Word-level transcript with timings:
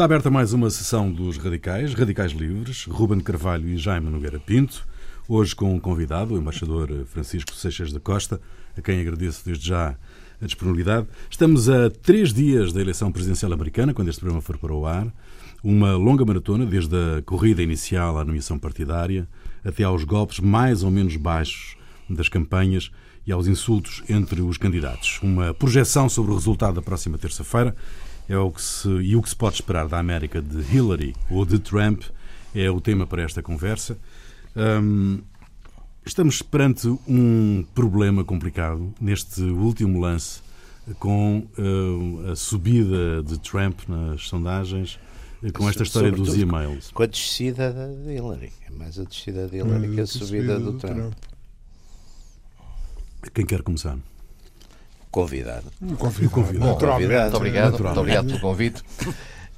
Está 0.00 0.06
aberta 0.06 0.30
mais 0.30 0.54
uma 0.54 0.70
sessão 0.70 1.12
dos 1.12 1.36
Radicais, 1.36 1.92
Radicais 1.92 2.32
Livres, 2.32 2.86
Ruben 2.86 3.20
Carvalho 3.20 3.68
e 3.68 3.76
Jaime 3.76 4.08
Nogueira 4.08 4.40
Pinto. 4.40 4.82
Hoje 5.28 5.54
com 5.54 5.74
um 5.74 5.78
convidado, 5.78 6.32
o 6.32 6.38
embaixador 6.38 7.04
Francisco 7.04 7.52
Seixas 7.52 7.92
da 7.92 8.00
Costa, 8.00 8.40
a 8.74 8.80
quem 8.80 8.98
agradeço 8.98 9.44
desde 9.44 9.68
já 9.68 9.94
a 10.40 10.46
disponibilidade. 10.46 11.06
Estamos 11.28 11.68
a 11.68 11.90
três 11.90 12.32
dias 12.32 12.72
da 12.72 12.80
eleição 12.80 13.12
presidencial 13.12 13.52
americana, 13.52 13.92
quando 13.92 14.08
este 14.08 14.20
programa 14.20 14.40
for 14.40 14.56
para 14.56 14.72
o 14.72 14.86
ar. 14.86 15.06
Uma 15.62 15.94
longa 15.96 16.24
maratona, 16.24 16.64
desde 16.64 16.96
a 16.96 17.20
corrida 17.20 17.62
inicial 17.62 18.18
à 18.18 18.24
nomeação 18.24 18.58
partidária, 18.58 19.28
até 19.62 19.84
aos 19.84 20.02
golpes 20.04 20.40
mais 20.40 20.82
ou 20.82 20.90
menos 20.90 21.14
baixos 21.16 21.76
das 22.08 22.26
campanhas 22.26 22.90
e 23.26 23.32
aos 23.32 23.46
insultos 23.46 24.02
entre 24.08 24.40
os 24.40 24.56
candidatos. 24.56 25.20
Uma 25.22 25.52
projeção 25.52 26.08
sobre 26.08 26.32
o 26.32 26.36
resultado 26.36 26.76
da 26.76 26.82
próxima 26.82 27.18
terça-feira 27.18 27.76
é 28.30 28.38
o 28.38 28.52
que 28.52 28.62
se, 28.62 28.88
e 28.88 29.16
o 29.16 29.22
que 29.22 29.28
se 29.28 29.34
pode 29.34 29.56
esperar 29.56 29.88
da 29.88 29.98
América 29.98 30.40
de 30.40 30.58
Hillary 30.72 31.16
ou 31.28 31.44
de 31.44 31.58
Trump 31.58 32.04
é 32.54 32.70
o 32.70 32.80
tema 32.80 33.04
para 33.04 33.22
esta 33.22 33.42
conversa. 33.42 33.98
Um, 34.54 35.20
estamos 36.06 36.40
perante 36.40 36.86
um 37.08 37.64
problema 37.74 38.22
complicado 38.22 38.94
neste 39.00 39.42
último 39.42 39.98
lance 39.98 40.42
com 41.00 41.48
uh, 41.58 42.30
a 42.30 42.36
subida 42.36 43.20
de 43.24 43.36
Trump 43.40 43.80
nas 43.88 44.28
sondagens, 44.28 44.96
com 45.52 45.68
esta 45.68 45.82
história 45.82 46.12
dos 46.12 46.36
e-mails. 46.36 46.92
Com 46.92 47.02
a 47.02 47.06
descida 47.06 47.72
de 47.72 48.14
Hillary. 48.14 48.52
É 48.64 48.70
mais 48.70 48.96
a 48.96 49.02
descida 49.02 49.48
de 49.48 49.56
Hillary 49.56 49.88
hum, 49.88 49.94
que 49.96 50.00
a 50.02 50.06
subida 50.06 50.56
do, 50.56 50.72
do 50.72 50.78
Trump. 50.78 50.96
Trump. 50.96 51.14
Quem 53.34 53.44
quer 53.44 53.62
começar? 53.62 53.98
Convidado. 55.10 55.66
Um 55.82 55.96
convidado. 55.96 56.30
convidado. 56.30 56.72
Bom, 56.72 56.78
convidado. 56.78 57.22
Muito 57.22 57.36
obrigado. 57.36 57.82
Muito 57.82 58.00
obrigado 58.00 58.26
pelo 58.26 58.40
convite. 58.40 58.82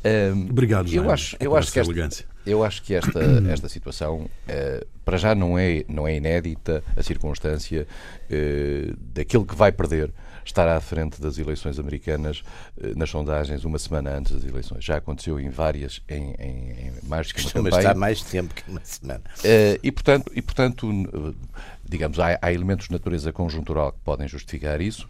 Um, 0.04 0.50
obrigado, 0.50 0.92
eu 0.92 1.08
acho, 1.10 1.36
eu 1.38 1.56
acho 1.56 1.70
que 1.70 1.78
esta, 1.78 2.24
eu 2.44 2.64
acho 2.64 2.82
que 2.82 2.92
esta, 2.92 3.20
esta 3.48 3.68
situação 3.68 4.22
uh, 4.22 4.86
para 5.04 5.16
já 5.16 5.32
não 5.32 5.56
é, 5.56 5.84
não 5.88 6.08
é 6.08 6.16
inédita 6.16 6.82
a 6.96 7.02
circunstância 7.04 7.86
uh, 8.28 8.96
daquele 9.14 9.44
que 9.44 9.54
vai 9.54 9.70
perder 9.70 10.10
estar 10.44 10.68
à 10.68 10.80
frente 10.80 11.20
das 11.20 11.38
eleições 11.38 11.78
americanas 11.78 12.42
uh, 12.76 12.96
nas 12.96 13.10
sondagens 13.10 13.64
uma 13.64 13.78
semana 13.78 14.10
antes 14.16 14.32
das 14.32 14.44
eleições. 14.44 14.84
Já 14.84 14.96
aconteceu 14.96 15.38
em 15.40 15.50
várias, 15.50 16.02
em, 16.08 16.34
em, 16.38 16.70
em 16.70 16.92
mais 17.04 17.32
que 17.32 17.42
Mas 17.60 17.76
está 17.76 17.94
mais 17.94 18.22
tempo 18.22 18.54
que 18.54 18.70
uma 18.70 18.84
semana. 18.84 19.22
e 19.82 19.92
portanto, 19.92 20.32
e, 20.34 20.42
portanto 20.42 20.86
digamos, 21.92 22.18
há, 22.18 22.38
há 22.40 22.52
elementos 22.52 22.86
de 22.86 22.92
natureza 22.92 23.32
conjuntural 23.32 23.92
que 23.92 24.00
podem 24.00 24.26
justificar 24.26 24.80
isso. 24.80 25.08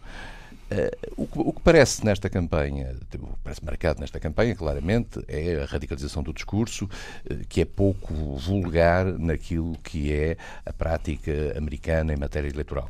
Uh, 0.71 1.23
o, 1.23 1.27
que, 1.27 1.39
o, 1.39 1.53
que, 1.53 1.61
parece 1.61 2.03
nesta 2.03 2.29
campanha, 2.29 2.95
parece 3.43 3.63
marcado 3.63 3.99
nesta 3.99 4.19
campanha, 4.19 4.55
claramente, 4.55 5.23
é 5.27 5.61
a 5.61 5.65
radicalização 5.65 6.23
do 6.23 6.33
discurso, 6.33 6.85
uh, 6.85 7.47
que 7.47 7.61
é 7.61 7.65
pouco 7.65 8.13
vulgar 8.37 9.05
naquilo 9.05 9.77
que 9.83 10.11
é 10.11 10.37
a 10.65 10.73
prática 10.73 11.53
americana 11.55 12.13
em 12.13 12.17
matéria 12.17 12.49
eleitoral. 12.49 12.89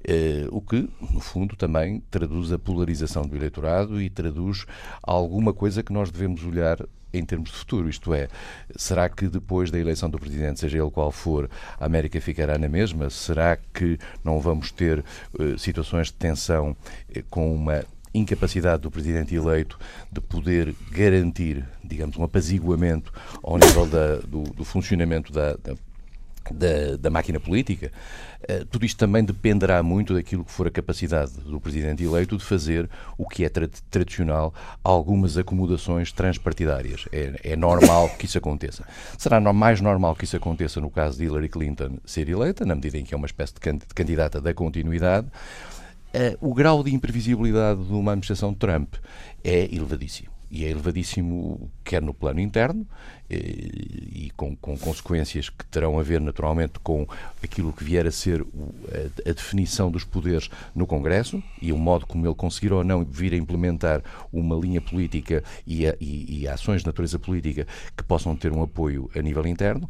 Uh, 0.00 0.48
o 0.50 0.62
que, 0.62 0.88
no 1.12 1.20
fundo, 1.20 1.54
também 1.56 2.02
traduz 2.10 2.50
a 2.52 2.58
polarização 2.58 3.26
do 3.26 3.36
eleitorado 3.36 4.00
e 4.00 4.08
traduz 4.08 4.64
alguma 5.02 5.52
coisa 5.52 5.82
que 5.82 5.92
nós 5.92 6.10
devemos 6.10 6.42
olhar 6.44 6.78
em 7.12 7.24
termos 7.24 7.50
de 7.50 7.56
futuro. 7.56 7.88
Isto 7.88 8.14
é, 8.14 8.28
será 8.76 9.08
que 9.08 9.28
depois 9.28 9.70
da 9.70 9.78
eleição 9.78 10.08
do 10.08 10.18
Presidente, 10.18 10.60
seja 10.60 10.78
ele 10.78 10.90
qual 10.90 11.10
for, 11.10 11.50
a 11.78 11.84
América 11.84 12.20
ficará 12.20 12.56
na 12.56 12.68
mesma? 12.68 13.10
Será 13.10 13.56
que 13.56 13.98
não 14.24 14.40
vamos 14.40 14.70
ter 14.70 15.04
uh, 15.38 15.58
situações 15.58 16.06
de 16.06 16.14
tensão 16.14 16.70
uh, 16.70 17.22
com 17.28 17.54
uma 17.54 17.84
incapacidade 18.12 18.82
do 18.82 18.90
Presidente 18.90 19.34
eleito 19.34 19.78
de 20.10 20.20
poder 20.20 20.74
garantir, 20.90 21.64
digamos, 21.84 22.16
um 22.16 22.24
apaziguamento 22.24 23.12
ao 23.42 23.56
nível 23.56 23.86
da, 23.86 24.16
do, 24.16 24.42
do, 24.42 24.64
funcionamento 24.64 25.32
da, 25.32 25.54
da 25.54 25.76
da, 26.50 26.96
da, 26.98 27.10
máquina 27.10 27.38
política, 27.38 27.92
uh, 28.42 28.64
tudo 28.66 28.84
isto 28.84 28.96
também 28.96 29.24
dependerá 29.24 29.82
muito 29.82 30.14
daquilo 30.14 30.44
que 30.44 30.50
for 30.50 30.66
a 30.66 30.70
capacidade 30.70 31.32
do 31.32 31.60
Presidente 31.60 32.02
eleito 32.02 32.36
de 32.36 32.44
fazer 32.44 32.88
o 33.18 33.28
que 33.28 33.44
é 33.44 33.48
tra 33.48 33.68
tradicional, 33.90 34.54
algumas 34.82 35.36
acomodações 35.36 36.12
transpartidárias. 36.12 37.06
É, 37.12 37.52
é 37.52 37.56
normal 37.56 38.08
que 38.18 38.26
isso 38.26 38.38
aconteça. 38.38 38.86
Será 39.18 39.40
no 39.40 39.52
mais 39.52 39.80
normal 39.80 40.14
que 40.14 40.24
isso 40.24 40.36
aconteça 40.36 40.80
no 40.80 40.90
caso 40.90 41.18
de 41.18 41.24
Hillary 41.24 41.48
Clinton 41.48 41.98
ser 42.04 42.28
eleita, 42.28 42.64
na 42.64 42.74
medida 42.74 42.98
em 42.98 43.04
que 43.04 43.14
é 43.14 43.16
uma 43.16 43.26
espécie 43.26 43.54
de, 43.54 43.60
can 43.60 43.76
de 43.76 43.94
candidata 43.94 44.40
da 44.40 44.54
continuidade. 44.54 45.26
Uh, 46.12 46.48
o 46.48 46.54
grau 46.54 46.82
de 46.82 46.92
imprevisibilidade 46.94 47.84
de 47.84 47.92
uma 47.92 48.12
administração 48.12 48.52
de 48.52 48.58
Trump 48.58 48.94
é 49.44 49.72
elevadíssimo 49.72 50.29
e 50.50 50.64
é 50.64 50.70
elevadíssimo 50.70 51.70
quer 51.84 52.02
no 52.02 52.12
plano 52.12 52.40
interno 52.40 52.86
eh, 53.28 53.36
e 53.36 54.32
com, 54.36 54.56
com, 54.56 54.76
consequências 54.76 55.48
que 55.48 55.64
terão 55.66 55.98
a 55.98 56.02
ver 56.02 56.20
naturalmente 56.20 56.78
com 56.80 57.06
aquilo 57.42 57.72
que 57.72 57.84
vier 57.84 58.06
a 58.06 58.10
ser 58.10 58.44
a, 59.24 59.32
definição 59.32 59.90
dos 59.90 60.04
poderes 60.04 60.50
no 60.74 60.86
Congresso 60.86 61.42
e 61.62 61.72
o 61.72 61.78
modo 61.78 62.06
como 62.06 62.26
ele 62.26 62.34
conseguir 62.34 62.72
ou 62.72 62.82
não 62.82 63.04
vir 63.04 63.32
a 63.32 63.36
implementar 63.36 64.02
uma 64.32 64.56
linha 64.56 64.80
política 64.80 65.44
e, 65.66 65.86
a, 65.86 65.94
e, 66.00 66.40
e 66.40 66.48
ações 66.48 66.80
de 66.80 66.86
natureza 66.86 67.18
política 67.18 67.66
que 67.96 68.02
possam 68.02 68.34
ter 68.34 68.52
um 68.52 68.62
apoio 68.62 69.08
a 69.14 69.22
nível 69.22 69.46
interno 69.46 69.88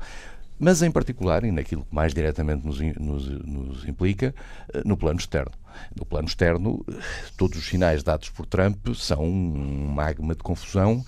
mas 0.61 0.83
em 0.83 0.91
particular, 0.91 1.43
e 1.43 1.51
naquilo 1.51 1.87
que 1.87 1.95
mais 1.95 2.13
diretamente 2.13 2.67
nos, 2.67 2.79
nos, 2.79 3.27
nos 3.27 3.89
implica, 3.89 4.35
eh, 4.75 4.83
no 4.85 4.95
plano 4.95 5.19
externo. 5.19 5.53
No 5.97 6.05
plano 6.05 6.29
externo, 6.29 6.85
todos 7.37 7.59
os 7.59 7.67
sinais 7.67 8.03
dados 8.03 8.29
por 8.29 8.47
Trump 8.47 8.89
são 8.95 9.25
um 9.25 9.89
magma 9.89 10.35
de 10.35 10.43
confusão 10.43 11.05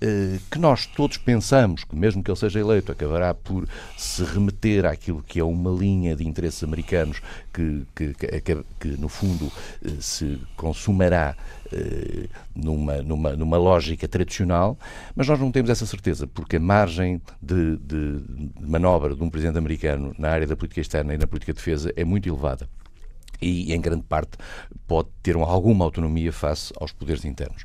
eh, 0.00 0.38
que 0.50 0.58
nós 0.58 0.84
todos 0.84 1.16
pensamos 1.16 1.84
que, 1.84 1.96
mesmo 1.96 2.22
que 2.22 2.30
ele 2.30 2.38
seja 2.38 2.60
eleito, 2.60 2.92
acabará 2.92 3.32
por 3.32 3.66
se 3.96 4.22
remeter 4.24 4.84
àquilo 4.84 5.22
que 5.22 5.40
é 5.40 5.44
uma 5.44 5.70
linha 5.70 6.14
de 6.14 6.26
interesses 6.26 6.62
americanos 6.62 7.22
que, 7.52 7.86
que, 7.94 8.12
que, 8.12 8.64
que 8.78 8.88
no 8.88 9.08
fundo, 9.08 9.50
eh, 9.82 9.92
se 10.00 10.38
consumará 10.54 11.34
eh, 11.72 12.28
numa, 12.54 12.96
numa, 13.02 13.32
numa 13.36 13.56
lógica 13.56 14.06
tradicional, 14.06 14.78
mas 15.14 15.28
nós 15.28 15.40
não 15.40 15.50
temos 15.50 15.70
essa 15.70 15.86
certeza, 15.86 16.26
porque 16.26 16.56
a 16.56 16.60
margem 16.60 17.20
de, 17.40 17.78
de, 17.78 18.20
de 18.20 18.68
manobra 18.68 19.14
de 19.14 19.22
um 19.22 19.30
presidente 19.30 19.56
americano 19.56 20.14
na 20.18 20.28
área 20.28 20.46
da 20.46 20.56
política 20.56 20.82
externa 20.82 21.14
e 21.14 21.18
na 21.18 21.26
política 21.26 21.52
de 21.54 21.58
defesa 21.58 21.90
é 21.96 22.04
muito 22.04 22.28
elevada 22.28 22.68
e, 23.40 23.72
em 23.72 23.80
grande 23.80 24.02
parte, 24.02 24.32
pode 24.86 25.08
ter 25.22 25.36
alguma 25.36 25.84
autonomia 25.84 26.32
face 26.32 26.72
aos 26.78 26.92
poderes 26.92 27.24
internos. 27.24 27.64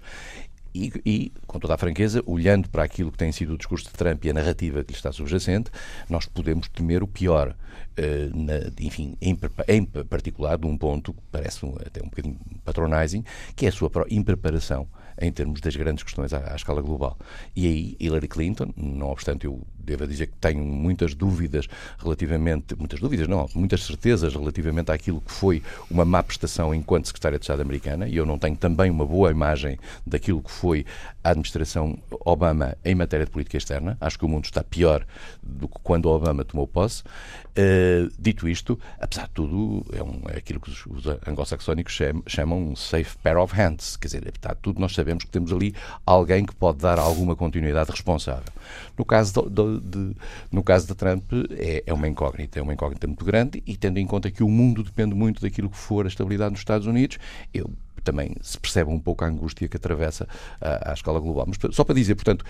E, 0.74 0.92
e, 1.06 1.32
com 1.46 1.60
toda 1.60 1.74
a 1.74 1.78
franqueza, 1.78 2.24
olhando 2.26 2.70
para 2.70 2.84
aquilo 2.84 3.12
que 3.12 3.18
tem 3.18 3.32
sido 3.32 3.54
o 3.54 3.58
discurso 3.58 3.88
de 3.88 3.94
Trump 3.94 4.24
e 4.24 4.30
a 4.30 4.34
narrativa 4.34 4.84
que 4.84 4.92
lhe 4.92 4.98
está 4.98 5.12
subjacente, 5.12 5.70
nós 6.10 6.26
podemos 6.26 6.70
temer 6.70 7.04
o 7.04 7.08
pior. 7.08 7.56
Uh, 7.92 8.34
na, 8.34 8.54
enfim, 8.80 9.18
em, 9.22 9.38
em, 9.68 9.86
particular, 9.86 10.58
de 10.58 10.66
um 10.66 10.78
ponto 10.78 11.14
que 11.14 11.20
parece 11.30 11.66
um, 11.66 11.76
até 11.86 12.02
um 12.02 12.06
bocadinho 12.06 12.38
patronizing, 12.64 13.24
que 13.54 13.66
é 13.66 13.70
a 13.70 13.72
sua 13.72 13.92
impreparação 14.10 14.88
em 15.20 15.32
termos 15.32 15.60
das 15.60 15.76
grandes 15.76 16.04
questões 16.04 16.34
à, 16.34 16.54
à, 16.54 16.56
escala 16.56 16.82
global. 16.82 17.18
E 17.54 17.68
aí, 17.68 17.98
Hillary 18.00 18.30
Clinton, 18.30 18.74
não 18.78 19.08
obstante 19.08 19.46
eu 19.46 19.62
devo 19.84 20.08
dizer 20.08 20.28
que 20.28 20.34
tenho 20.40 20.64
muitas 20.64 21.14
dúvidas 21.14 21.68
relativamente, 22.00 22.76
muitas 22.76 23.00
dúvidas 23.00 23.28
não, 23.28 23.48
muitas 23.56 23.84
certezas 23.84 24.34
relativamente 24.34 24.92
àquilo 24.92 25.22
que 25.22 25.32
foi 25.32 25.62
uma 25.90 26.06
má 26.06 26.22
prestação 26.24 26.74
enquanto 26.74 27.08
Secretária 27.08 27.38
de 27.38 27.44
Estado 27.44 27.62
americana, 27.62 28.08
e 28.08 28.16
eu 28.16 28.26
não 28.26 28.38
tenho 28.38 28.56
também 28.56 28.90
uma 28.90 29.06
boa 29.06 29.32
imagem 29.32 29.78
daquilo 30.06 30.42
que 30.42 30.52
foi 30.52 30.86
a 31.24 31.30
administração 31.30 31.98
Obama 32.26 32.76
em 32.84 32.96
matéria 32.96 33.26
de 33.26 33.32
política 33.32 33.58
externa. 33.58 33.98
Acho 34.00 34.18
que 34.18 34.26
o 34.26 34.28
mundo 34.28 34.46
está 34.46 34.64
pior 34.64 35.06
do 35.42 35.68
que 35.68 35.80
quando 35.84 36.08
Obama 36.08 36.44
tomou 36.44 36.68
posse. 36.68 37.04
Uh, 37.52 38.10
dito 38.18 38.48
isto, 38.48 38.80
apesar 39.00 39.24
de 39.24 39.32
tudo, 39.32 39.86
é, 39.94 40.02
um, 40.02 40.22
é 40.30 40.38
aquilo 40.38 40.60
que 40.60 40.70
os, 40.70 40.86
os 40.86 41.06
anglo-saxónicos 41.28 42.00
chamam, 42.26 42.70
um 42.70 42.76
safe 42.76 43.18
pair 43.18 43.38
of 43.38 43.54
hands. 43.54 43.98
Quer 43.98 44.08
dizer, 44.08 44.24
apesar 44.28 44.56
de 44.56 44.62
tudo, 44.62 44.80
nós 44.80 44.94
sabemos 44.94 45.24
que 45.24 45.30
temos 45.30 45.52
ali 45.52 45.76
alguém 46.06 46.46
que 46.46 46.56
pode 46.56 46.80
dar 46.80 46.98
alguma 46.98 47.36
continuidade 47.36 47.92
responsável. 47.92 48.52
No 48.98 49.04
caso 49.04 49.50
de, 49.50 49.71
de 49.80 50.16
no 50.52 50.64
caso 50.64 50.88
de 50.88 50.96
Trump, 50.96 51.32
é, 51.52 51.84
é 51.86 51.94
uma 51.94 52.08
incógnita, 52.08 52.60
é 52.60 52.62
uma 52.62 52.74
incógnita 52.74 53.08
muito 53.08 53.24
grande 53.24 53.64
e 53.66 53.78
tendo 53.78 53.98
em 53.98 54.06
conta 54.06 54.30
que 54.30 54.44
o 54.44 54.50
mundo 54.50 54.84
depende 54.84 55.16
muito 55.16 55.42
daquilo 55.42 55.70
que 55.70 55.78
for 55.78 56.06
a 56.06 56.08
estabilidade 56.08 56.52
nos 56.52 56.60
Estados 56.60 56.88
Unidos, 56.88 57.18
eu 57.54 57.70
também 58.04 58.36
se 58.42 58.58
percebe 58.58 58.90
um 58.90 59.00
pouco 59.00 59.24
a 59.24 59.28
angústia 59.28 59.68
que 59.68 59.78
atravessa 59.78 60.28
a, 60.60 60.92
a 60.92 60.94
escala 60.94 61.20
global. 61.20 61.46
Mas 61.48 61.76
só 61.76 61.84
para 61.84 61.96
dizer, 61.96 62.16
portanto, 62.16 62.44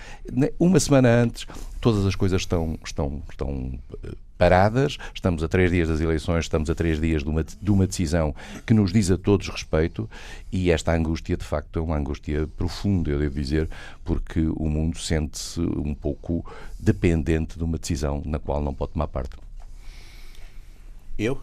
uma 0.58 0.80
semana 0.80 1.08
antes, 1.08 1.46
todas 1.80 2.06
as 2.06 2.14
coisas 2.14 2.40
estão, 2.40 2.78
estão, 2.84 3.22
estão 3.30 3.78
eh, 4.02 4.12
paradas, 4.42 4.98
estamos 5.14 5.40
a 5.44 5.46
três 5.46 5.70
dias 5.70 5.88
das 5.88 6.00
eleições, 6.00 6.46
estamos 6.46 6.68
a 6.68 6.74
três 6.74 7.00
dias 7.00 7.22
de 7.22 7.28
uma, 7.28 7.44
de 7.44 7.70
uma 7.70 7.86
decisão 7.86 8.34
que 8.66 8.74
nos 8.74 8.92
diz 8.92 9.08
a 9.08 9.16
todos 9.16 9.48
respeito 9.48 10.10
e 10.50 10.72
esta 10.72 10.92
angústia, 10.92 11.36
de 11.36 11.44
facto, 11.44 11.78
é 11.78 11.82
uma 11.82 11.96
angústia 11.96 12.48
profunda, 12.56 13.08
eu 13.10 13.20
devo 13.20 13.36
dizer, 13.36 13.70
porque 14.04 14.40
o 14.56 14.68
mundo 14.68 14.98
sente-se 14.98 15.60
um 15.60 15.94
pouco 15.94 16.44
dependente 16.76 17.56
de 17.56 17.62
uma 17.62 17.78
decisão 17.78 18.20
na 18.24 18.40
qual 18.40 18.60
não 18.60 18.74
pode 18.74 18.94
tomar 18.94 19.06
parte. 19.06 19.36
Eu? 21.16 21.40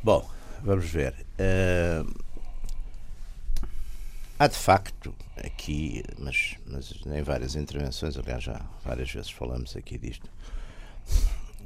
Bom, 0.00 0.24
vamos 0.62 0.88
ver. 0.88 1.14
Uh 1.40 2.28
há 4.38 4.46
de 4.46 4.56
facto 4.56 5.12
aqui, 5.36 6.04
mas, 6.16 6.54
mas 6.64 6.94
em 7.04 7.22
várias 7.22 7.56
intervenções, 7.56 8.16
aliás, 8.16 8.44
já 8.44 8.60
várias 8.84 9.10
vezes 9.10 9.30
falamos 9.30 9.74
aqui 9.76 9.98
disto, 9.98 10.30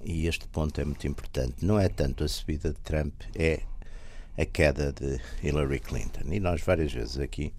e 0.05 0.27
este 0.27 0.47
ponto 0.49 0.81
é 0.81 0.85
muito 0.85 1.07
importante. 1.07 1.65
Não 1.65 1.79
é 1.79 1.89
tanto 1.89 2.25
a 2.25 2.29
subida 2.29 2.71
de 2.71 2.79
Trump, 2.81 3.15
é 3.35 3.61
a 4.37 4.45
queda 4.45 4.93
de 4.93 5.21
Hillary 5.43 5.81
Clinton. 5.81 6.31
E 6.31 6.41
nós 6.41 6.61
várias 6.63 6.93
vezes 6.93 7.19
aqui 7.19 7.53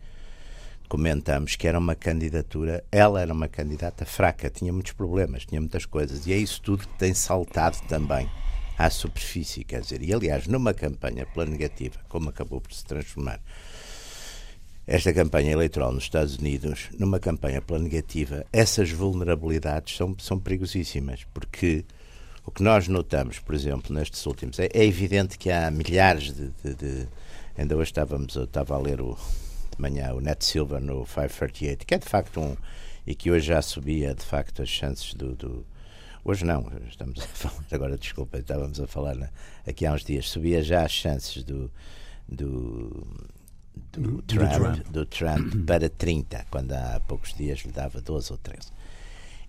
comentamos 0.90 1.56
que 1.56 1.68
era 1.68 1.80
uma 1.80 1.95
candidatura, 1.95 2.84
ela 2.92 3.22
era 3.22 3.34
uma 3.34 3.48
candidata 3.48 4.06
fraca, 4.06 4.50
tinha 4.50 4.72
muitos 4.72 4.92
problemas, 4.92 5.45
tinha 5.45 5.60
muitas 5.60 5.86
coisas, 5.86 6.28
e 6.28 6.34
é 6.34 6.38
isso 6.38 6.62
tudo 6.62 6.88
que 6.88 6.98
tem 6.98 7.13
saltado 7.13 7.78
também 7.88 8.30
à 8.78 8.89
superfície, 8.89 9.63
quer 9.63 9.81
dizer, 9.81 10.01
e 10.04 10.13
aliás, 10.13 10.48
numa 10.48 10.74
campanha 10.74 11.25
pela 11.25 11.46
negativa, 11.46 12.00
como 12.07 12.30
acabou 12.30 12.62
por 12.62 12.74
se 12.74 12.86
transformar 12.86 13.39
esta 14.86 15.13
campanha 15.13 15.51
eleitoral 15.51 15.94
nos 15.94 16.04
Estados 16.04 16.38
Unidos, 16.38 16.89
numa 17.00 17.19
campanha 17.19 17.62
pela 17.62 17.80
negativa, 17.80 18.46
essas 18.51 18.92
vulnerabilidades 18.92 19.96
são, 19.96 20.16
são 20.19 20.38
perigosíssimas, 20.38 21.25
porque 21.34 21.86
o 22.45 22.51
que 22.51 22.62
nós 22.62 22.88
notamos, 22.88 23.40
por 23.40 23.56
exemplo, 23.56 23.94
nestes 23.94 24.25
últimos. 24.25 24.60
É, 24.60 24.69
é 24.74 24.86
evidente 24.86 25.38
que 25.38 25.50
há 25.50 25.72
milhares 25.72 26.34
de, 26.34 26.50
de, 26.63 26.75
de. 26.75 27.07
ainda 27.57 27.75
hoje 27.75 27.92
estávamos, 27.92 28.36
eu 28.36 28.44
estava 28.44 28.75
a 28.75 28.78
ler 28.78 29.01
o, 29.01 29.18
de 29.72 29.81
manhã 29.81 30.13
o 30.13 30.19
Net 30.19 30.44
Silver 30.44 30.81
no 30.81 31.06
538, 31.06 31.86
que 31.86 31.95
é 31.95 31.98
de 31.98 32.07
facto 32.07 32.40
um. 32.40 32.57
e 33.07 33.16
que 33.16 33.31
hoje 33.31 33.48
já 33.48 33.62
subia 33.62 34.13
de 34.13 34.25
facto 34.25 34.62
as 34.62 34.69
chances 34.69 35.13
do. 35.13 35.36
do 35.36 35.66
hoje 36.24 36.45
não, 36.45 36.69
estamos 36.90 37.19
a 37.22 37.28
falar, 37.28 37.66
agora 37.72 37.98
desculpa, 37.98 38.38
estávamos 38.38 38.80
a 38.80 38.88
falar 38.88 39.31
aqui 39.66 39.86
há 39.86 39.94
uns 39.94 40.04
dias, 40.04 40.30
subia 40.30 40.62
já 40.62 40.84
as 40.84 40.92
chances 40.92 41.44
do. 41.44 41.72
do 42.28 43.07
do, 43.92 44.22
Trump, 44.22 44.50
do 44.51 44.56
Trump, 44.56 44.88
do 44.89 45.06
Trump 45.06 45.66
para 45.66 45.89
30, 45.89 46.46
quando 46.51 46.74
há 46.74 47.00
poucos 47.07 47.34
dias 47.34 47.60
lhe 47.62 47.72
dava 47.72 48.00
12 48.00 48.31
ou 48.31 48.38
13. 48.38 48.72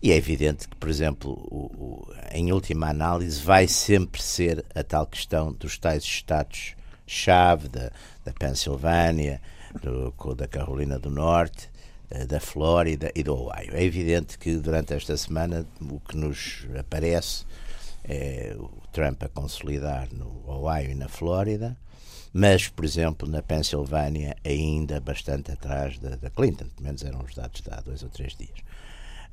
E 0.04 0.12
é 0.12 0.16
evidente 0.16 0.68
que, 0.68 0.76
por 0.76 0.90
exemplo, 0.90 1.30
o, 1.50 1.64
o, 1.82 2.14
em 2.30 2.52
última 2.52 2.90
análise, 2.90 3.40
vai 3.40 3.66
sempre 3.66 4.20
ser 4.20 4.62
a 4.74 4.84
tal 4.84 5.06
questão 5.06 5.50
dos 5.50 5.78
tais 5.78 6.04
estados-chave 6.04 7.68
da, 7.68 7.90
da 8.22 8.30
Pensilvânia, 8.34 9.40
do, 9.80 10.34
da 10.34 10.46
Carolina 10.46 10.98
do 10.98 11.08
Norte, 11.08 11.70
eh, 12.10 12.26
da 12.26 12.38
Flórida 12.38 13.10
e 13.14 13.22
do 13.22 13.34
Ohio. 13.34 13.74
É 13.74 13.82
evidente 13.82 14.38
que 14.38 14.58
durante 14.58 14.92
esta 14.92 15.16
semana 15.16 15.66
o 15.80 15.98
que 16.00 16.18
nos 16.18 16.66
aparece 16.78 17.46
é 18.04 18.54
o 18.58 18.68
Trump 18.92 19.22
a 19.22 19.28
consolidar 19.30 20.08
no 20.12 20.44
Ohio 20.46 20.90
e 20.90 20.94
na 20.94 21.08
Flórida, 21.08 21.78
mas, 22.30 22.68
por 22.68 22.84
exemplo, 22.84 23.26
na 23.26 23.40
Pensilvânia 23.40 24.36
ainda 24.44 25.00
bastante 25.00 25.50
atrás 25.50 25.98
da, 25.98 26.16
da 26.16 26.28
Clinton, 26.28 26.66
pelo 26.76 26.84
menos 26.88 27.02
eram 27.02 27.22
os 27.22 27.34
dados 27.34 27.62
de 27.62 27.70
há 27.70 27.80
dois 27.80 28.02
ou 28.02 28.10
três 28.10 28.36
dias. 28.36 28.73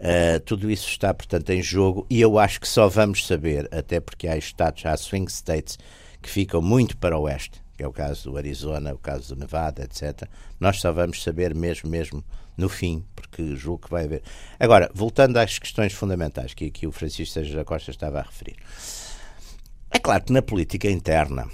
Uh, 0.01 0.39
tudo 0.39 0.71
isso 0.71 0.87
está, 0.87 1.13
portanto, 1.13 1.51
em 1.51 1.61
jogo 1.61 2.07
e 2.09 2.19
eu 2.19 2.39
acho 2.39 2.59
que 2.59 2.67
só 2.67 2.89
vamos 2.89 3.27
saber, 3.27 3.69
até 3.71 3.99
porque 3.99 4.27
há 4.27 4.35
estados, 4.35 4.83
há 4.83 4.97
swing 4.97 5.31
states 5.31 5.77
que 6.19 6.27
ficam 6.27 6.59
muito 6.59 6.97
para 6.97 7.15
o 7.15 7.21
oeste, 7.21 7.61
que 7.77 7.83
é 7.83 7.87
o 7.87 7.93
caso 7.93 8.31
do 8.31 8.35
Arizona, 8.35 8.95
o 8.95 8.97
caso 8.97 9.35
do 9.35 9.39
Nevada, 9.39 9.83
etc. 9.83 10.27
Nós 10.59 10.81
só 10.81 10.91
vamos 10.91 11.21
saber 11.21 11.53
mesmo, 11.53 11.87
mesmo 11.87 12.23
no 12.57 12.67
fim, 12.67 13.05
porque 13.15 13.55
julgo 13.55 13.85
que 13.85 13.91
vai 13.91 14.05
haver. 14.05 14.23
Agora, 14.59 14.89
voltando 14.91 15.37
às 15.37 15.59
questões 15.59 15.93
fundamentais 15.93 16.55
que 16.55 16.65
aqui 16.65 16.87
o 16.87 16.91
Francisco 16.91 17.35
Sérgio 17.35 17.55
da 17.55 17.63
Costa 17.63 17.91
estava 17.91 18.19
a 18.19 18.23
referir. 18.23 18.55
É 19.91 19.99
claro 19.99 20.23
que 20.23 20.33
na 20.33 20.41
política 20.41 20.89
interna, 20.89 21.47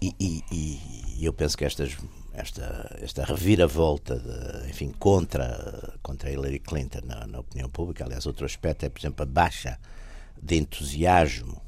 e, 0.00 0.14
e, 0.18 0.80
e 1.18 1.24
eu 1.24 1.34
penso 1.34 1.54
que 1.54 1.66
estas 1.66 1.94
esta, 2.36 2.98
esta 3.00 3.24
reviravolta, 3.24 4.18
de, 4.18 4.68
enfim, 4.68 4.92
contra, 4.98 5.94
contra 6.02 6.30
Hillary 6.30 6.58
Clinton 6.58 7.00
na, 7.04 7.26
na, 7.26 7.40
opinião 7.40 7.68
pública. 7.68 8.04
Aliás, 8.04 8.26
outro 8.26 8.44
aspecto 8.44 8.84
é, 8.84 8.88
por 8.90 9.00
exemplo, 9.00 9.22
a 9.22 9.26
baixa 9.26 9.78
de 10.40 10.56
entusiasmo. 10.56 11.60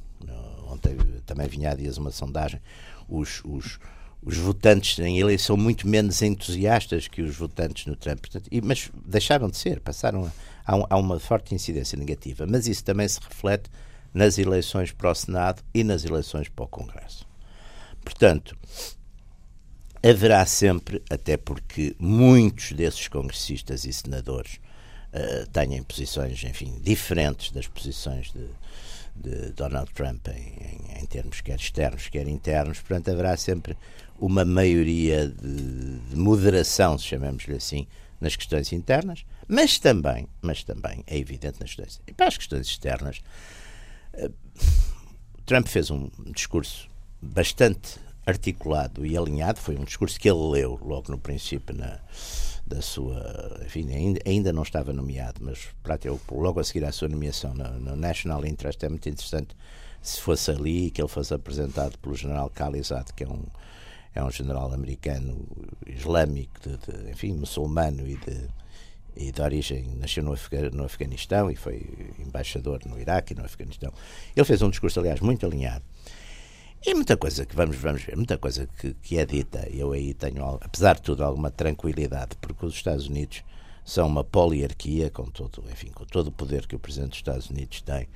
Ontem 0.69 0.94
também 1.25 1.49
vinha 1.49 1.70
há 1.70 1.75
dias 1.75 1.97
uma 1.97 2.11
sondagem. 2.11 2.61
Os, 3.09 3.41
os, 3.47 3.79
os 4.23 4.37
votantes 4.37 4.99
em 4.99 5.19
Hillary 5.19 5.38
são 5.38 5.56
muito 5.56 5.88
menos 5.88 6.20
entusiastas 6.20 7.09
que 7.09 7.23
os 7.23 7.35
votantes 7.35 7.87
no 7.87 7.97
Trump. 7.97 8.21
Portanto, 8.21 8.47
e, 8.53 8.61
mas 8.61 8.91
deixaram 9.06 9.49
de 9.49 9.56
ser, 9.56 9.81
passaram 9.81 10.31
a, 10.67 10.73
a 10.91 10.97
uma 10.99 11.19
forte 11.19 11.55
incidência 11.55 11.97
negativa. 11.99 12.47
Mas 12.47 12.67
isso 12.67 12.85
também 12.85 13.09
se 13.09 13.19
reflete 13.19 13.71
nas 14.12 14.37
eleições 14.37 14.93
para 14.93 15.11
o 15.11 15.14
Senado 15.14 15.62
e 15.73 15.82
nas 15.82 16.05
eleições 16.05 16.50
para 16.50 16.67
o 16.67 16.69
Congresso. 16.69 17.26
Portanto, 18.05 18.55
haverá 20.03 20.45
sempre, 20.47 21.03
até 21.11 21.37
porque 21.37 21.95
muitos 21.99 22.73
desses 22.73 23.09
congressistas 23.09 23.85
e 23.85 23.93
senadores 23.93 24.59
uh, 25.12 25.47
têm 25.50 25.83
posições, 25.83 26.43
enfim, 26.45 26.81
diferentes 26.81 27.50
das 27.50 27.67
posições 27.67 28.33
de, 28.33 28.47
de 29.17 29.53
Donald 29.53 29.91
Trump 29.93 30.29
em, 30.29 30.33
em, 30.33 31.03
em, 31.03 31.06
termos 31.06 31.41
quer 31.41 31.56
externos, 31.56 32.09
quer 32.09 32.29
internos, 32.29 32.81
portanto 32.81 33.11
haverá 33.11 33.37
sempre 33.37 33.77
uma 34.19 34.45
maioria 34.45 35.29
de, 35.29 35.99
de 35.99 36.17
moderação, 36.17 36.99
se 36.99 37.05
chamamos-lhe 37.05 37.56
assim, 37.56 37.87
nas 38.21 38.35
questões 38.35 38.73
internas, 38.73 39.25
mas 39.47 39.79
também, 39.79 40.29
mas 40.43 40.65
também 40.65 41.03
é 41.06 41.17
evidente 41.17 41.61
nas 41.61 41.75
questões, 41.75 42.00
e 42.06 42.12
para 42.12 42.29
as 42.29 42.37
questões 42.37 42.67
externas, 42.67 43.21
uh, 44.15 44.33
Trump 45.45 45.67
fez 45.67 45.91
um 45.91 46.11
discurso 46.33 46.89
bastante 47.21 47.99
articulado 48.29 49.07
e 49.07 49.17
alinhado. 49.17 49.59
Foi 49.59 49.77
um 49.77 49.85
discurso 49.85 50.21
que 50.21 50.29
ele 50.29 50.51
leu 50.51 50.79
logo 50.83 51.11
no 51.11 51.19
princípio 51.19 51.75
na, 51.75 51.99
da 52.67 52.83
sua. 52.83 53.61
Enfim, 53.65 53.93
ainda, 53.93 54.21
ainda 54.27 54.53
não 54.53 54.63
estava 54.63 54.93
nomeado, 54.93 55.41
mas 55.43 55.69
logo 56.31 56.61
a 56.61 56.65
seguir 56.65 56.85
à 56.85 56.93
sua 56.93 57.09
nomeação 57.09 57.55
no, 57.55 57.81
no 57.81 57.97
National 57.97 58.45
Interest 58.45 58.85
é 58.85 58.89
muito 58.89 59.09
interessante 59.09 59.57
se 60.03 60.21
fosse 60.21 60.51
ali 60.51 60.91
que 60.91 61.01
ele 61.01 61.09
fosse 61.09 61.35
apresentado 61.35 61.99
pelo 61.99 62.15
general 62.15 62.51
Khalizad, 62.51 63.13
que 63.15 63.25
é 63.25 63.29
um, 63.29 63.45
é 64.15 64.23
um 64.23 64.31
general 64.31 64.73
americano 64.73 65.47
islâmico, 65.87 66.53
de, 66.61 66.77
de, 66.77 67.11
enfim, 67.11 67.33
muçulmano 67.33 68.07
e 68.07 68.17
de, 68.17 68.49
e 69.17 69.33
de 69.33 69.43
origem, 69.43 69.97
nasceu 69.97 70.23
no, 70.23 70.35
no 70.73 70.85
Afeganistão 70.85 71.51
e 71.51 71.57
foi 71.57 72.15
embaixador 72.19 72.81
no 72.87 72.99
Iraque 72.99 73.33
e 73.33 73.37
no 73.37 73.45
Afeganistão. 73.45 73.93
Ele 74.37 74.45
fez 74.45 74.63
um 74.63 74.71
discurso, 74.71 75.01
aliás, 75.01 75.21
muito 75.21 75.45
alinhado 75.45 75.85
e 76.85 76.94
muita 76.94 77.16
coisa 77.16 77.44
que 77.44 77.54
vamos, 77.54 77.76
vamos 77.76 78.02
ver, 78.02 78.16
muita 78.16 78.38
coisa 78.38 78.68
que, 78.78 78.94
que 78.94 79.18
é 79.18 79.26
dita, 79.26 79.68
eu 79.70 79.92
aí 79.92 80.14
tenho, 80.14 80.58
apesar 80.61 80.97
de 80.97 81.02
tudo, 81.02 81.25
alguma 81.25 81.50
tranquilidade, 81.50 82.37
porque 82.40 82.64
os 82.64 82.75
Estados 82.75 83.08
Unidos 83.08 83.42
são 83.85 84.06
uma 84.06 84.23
poliarquia 84.23 85.11
com 85.11 85.25
todo, 85.25 85.64
enfim, 85.73 85.88
com 85.88 86.04
todo 86.04 86.28
o 86.28 86.32
poder 86.32 86.66
que 86.66 86.76
o 86.76 86.78
Presidente 86.78 87.11
dos 87.11 87.18
Estados 87.18 87.50
Unidos 87.50 87.80
tem 87.80 88.06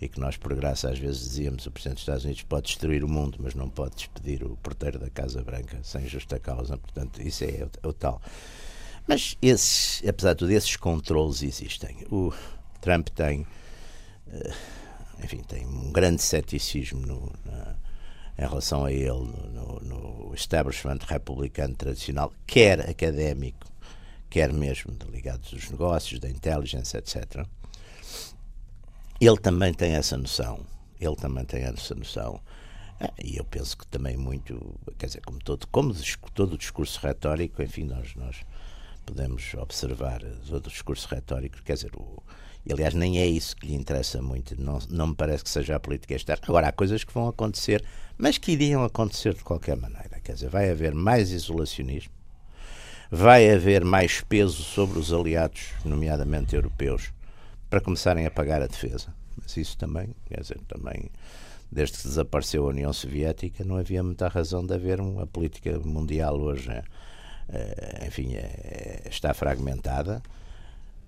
e 0.00 0.08
que 0.08 0.20
nós, 0.20 0.36
por 0.36 0.54
graça, 0.54 0.90
às 0.90 0.98
vezes 0.98 1.20
dizíamos 1.20 1.66
o 1.66 1.70
Presidente 1.70 1.96
dos 1.96 2.02
Estados 2.02 2.24
Unidos 2.24 2.42
pode 2.42 2.66
destruir 2.66 3.02
o 3.02 3.08
mundo, 3.08 3.38
mas 3.40 3.54
não 3.54 3.68
pode 3.68 3.96
despedir 3.96 4.44
o 4.44 4.56
porteiro 4.56 4.98
da 4.98 5.08
Casa 5.08 5.42
Branca 5.42 5.78
sem 5.82 6.06
justa 6.06 6.38
causa. 6.38 6.76
Portanto, 6.76 7.22
isso 7.22 7.44
é, 7.44 7.64
o, 7.64 7.70
é 7.82 7.88
o 7.88 7.92
tal. 7.92 8.20
Mas 9.06 9.36
esses, 9.40 10.02
apesar 10.06 10.32
de 10.32 10.40
tudo, 10.40 10.50
esses 10.50 10.76
controles 10.76 11.42
existem. 11.42 11.96
O 12.10 12.32
Trump 12.80 13.08
tem, 13.08 13.46
eh, 14.28 14.52
enfim, 15.22 15.42
tem 15.42 15.64
um 15.66 15.92
grande 15.92 16.20
ceticismo 16.20 17.00
no, 17.06 17.32
na, 17.44 17.76
em 18.36 18.42
relação 18.42 18.84
a 18.84 18.92
ele 18.92 19.08
no, 19.10 19.80
no, 19.80 20.34
establishment 20.34 20.98
republicano 21.06 21.74
tradicional, 21.74 22.32
quer 22.46 22.88
académico, 22.88 23.66
quer 24.28 24.52
mesmo 24.52 24.96
ligados 25.10 25.52
aos 25.52 25.70
negócios, 25.70 26.18
da 26.18 26.28
intelligence, 26.28 26.96
etc. 26.96 27.46
Ele 29.20 29.38
também 29.38 29.72
tem 29.72 29.94
essa 29.94 30.16
noção. 30.16 30.66
Ele 31.00 31.16
também 31.16 31.44
tem 31.44 31.62
essa 31.62 31.94
noção. 31.94 32.40
Ah, 33.00 33.12
e 33.22 33.36
eu 33.36 33.44
penso 33.44 33.76
que 33.76 33.86
também 33.86 34.16
muito, 34.16 34.74
quer 34.98 35.06
dizer, 35.06 35.20
como 35.22 35.38
todo, 35.38 35.66
como 35.68 35.94
todo 36.34 36.54
o 36.54 36.58
discurso 36.58 36.98
retórico, 37.00 37.62
enfim, 37.62 37.84
nós, 37.84 38.14
nós 38.16 38.40
podemos 39.06 39.54
observar 39.54 40.20
todo 40.48 40.66
o 40.66 40.70
discurso 40.70 41.08
retórico, 41.08 41.62
quer 41.62 41.74
dizer, 41.74 41.92
o, 41.96 42.22
aliás, 42.72 42.94
nem 42.94 43.18
é 43.18 43.26
isso 43.26 43.54
que 43.56 43.66
lhe 43.66 43.74
interessa 43.74 44.22
muito. 44.22 44.60
Não, 44.60 44.78
não 44.88 45.08
me 45.08 45.14
parece 45.14 45.44
que 45.44 45.50
seja 45.50 45.76
a 45.76 45.80
política 45.80 46.14
externa. 46.14 46.42
Agora, 46.48 46.68
há 46.68 46.72
coisas 46.72 47.04
que 47.04 47.12
vão 47.12 47.28
acontecer, 47.28 47.84
mas 48.16 48.38
que 48.38 48.52
iriam 48.52 48.82
acontecer 48.82 49.34
de 49.34 49.44
qualquer 49.44 49.76
maneira. 49.76 50.20
Quer 50.22 50.32
dizer, 50.32 50.48
vai 50.48 50.70
haver 50.70 50.94
mais 50.94 51.30
isolacionismo, 51.30 52.12
vai 53.10 53.50
haver 53.50 53.84
mais 53.84 54.22
peso 54.22 54.62
sobre 54.62 54.98
os 54.98 55.12
aliados, 55.12 55.72
nomeadamente 55.84 56.56
europeus, 56.56 57.12
para 57.68 57.80
começarem 57.80 58.24
a 58.24 58.30
pagar 58.30 58.62
a 58.62 58.66
defesa. 58.66 59.14
Mas 59.40 59.56
isso 59.58 59.76
também, 59.76 60.14
quer 60.26 60.40
dizer, 60.40 60.58
também, 60.66 61.10
desde 61.70 61.98
que 61.98 62.08
desapareceu 62.08 62.64
a 62.64 62.70
União 62.70 62.92
Soviética, 62.94 63.62
não 63.62 63.76
havia 63.76 64.02
muita 64.02 64.28
razão 64.28 64.64
de 64.64 64.72
haver 64.72 65.00
uma 65.00 65.26
política 65.26 65.78
mundial 65.80 66.40
hoje. 66.40 66.70
É, 67.46 68.06
enfim, 68.06 68.34
é, 68.36 69.02
está 69.10 69.34
fragmentada 69.34 70.22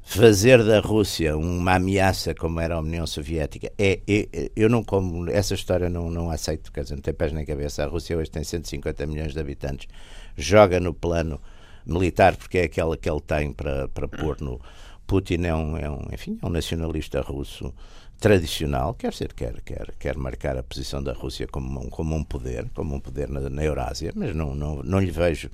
fazer 0.06 0.62
da 0.62 0.78
Rússia 0.78 1.36
uma 1.36 1.74
ameaça 1.74 2.32
como 2.32 2.60
era 2.60 2.76
a 2.76 2.80
União 2.80 3.04
Soviética. 3.08 3.72
É, 3.76 4.00
é, 4.06 4.50
eu 4.54 4.68
não 4.68 4.84
como 4.84 5.28
essa 5.28 5.52
história 5.52 5.90
não, 5.90 6.08
não 6.08 6.30
aceito 6.30 6.70
quer 6.70 6.84
dizer, 6.84 6.94
não 6.94 7.02
tem 7.02 7.12
pés 7.12 7.32
nem 7.32 7.44
cabeça. 7.44 7.82
A 7.82 7.88
Rússia 7.88 8.16
hoje 8.16 8.30
tem 8.30 8.44
150 8.44 9.04
milhões 9.04 9.32
de 9.32 9.40
habitantes. 9.40 9.88
Joga 10.36 10.78
no 10.78 10.94
plano 10.94 11.40
militar, 11.84 12.36
porque 12.36 12.58
é 12.58 12.64
aquela 12.64 12.96
que 12.96 13.10
ele 13.10 13.20
tem 13.20 13.52
para, 13.52 13.88
para 13.88 14.06
pôr 14.06 14.40
no. 14.40 14.60
Putin. 15.06 15.44
É 15.44 15.54
um, 15.54 15.76
é 15.76 15.90
um, 15.90 16.02
enfim, 16.12 16.38
é 16.42 16.46
um 16.46 16.50
nacionalista 16.50 17.20
russo 17.20 17.72
tradicional, 18.18 18.94
quer 18.94 19.12
ser, 19.12 19.32
quer, 19.34 19.60
quer, 19.60 19.92
quer 19.98 20.16
marcar 20.16 20.56
a 20.56 20.62
posição 20.62 21.02
da 21.02 21.12
Rússia 21.12 21.46
como 21.46 21.80
um, 21.80 21.90
como 21.90 22.16
um 22.16 22.24
poder, 22.24 22.68
como 22.74 22.94
um 22.94 23.00
poder 23.00 23.28
na, 23.28 23.48
na 23.50 23.62
Eurásia, 23.62 24.10
mas 24.16 24.34
não, 24.34 24.54
não, 24.54 24.82
não 24.82 24.98
lhe 24.98 25.10
vejo 25.10 25.50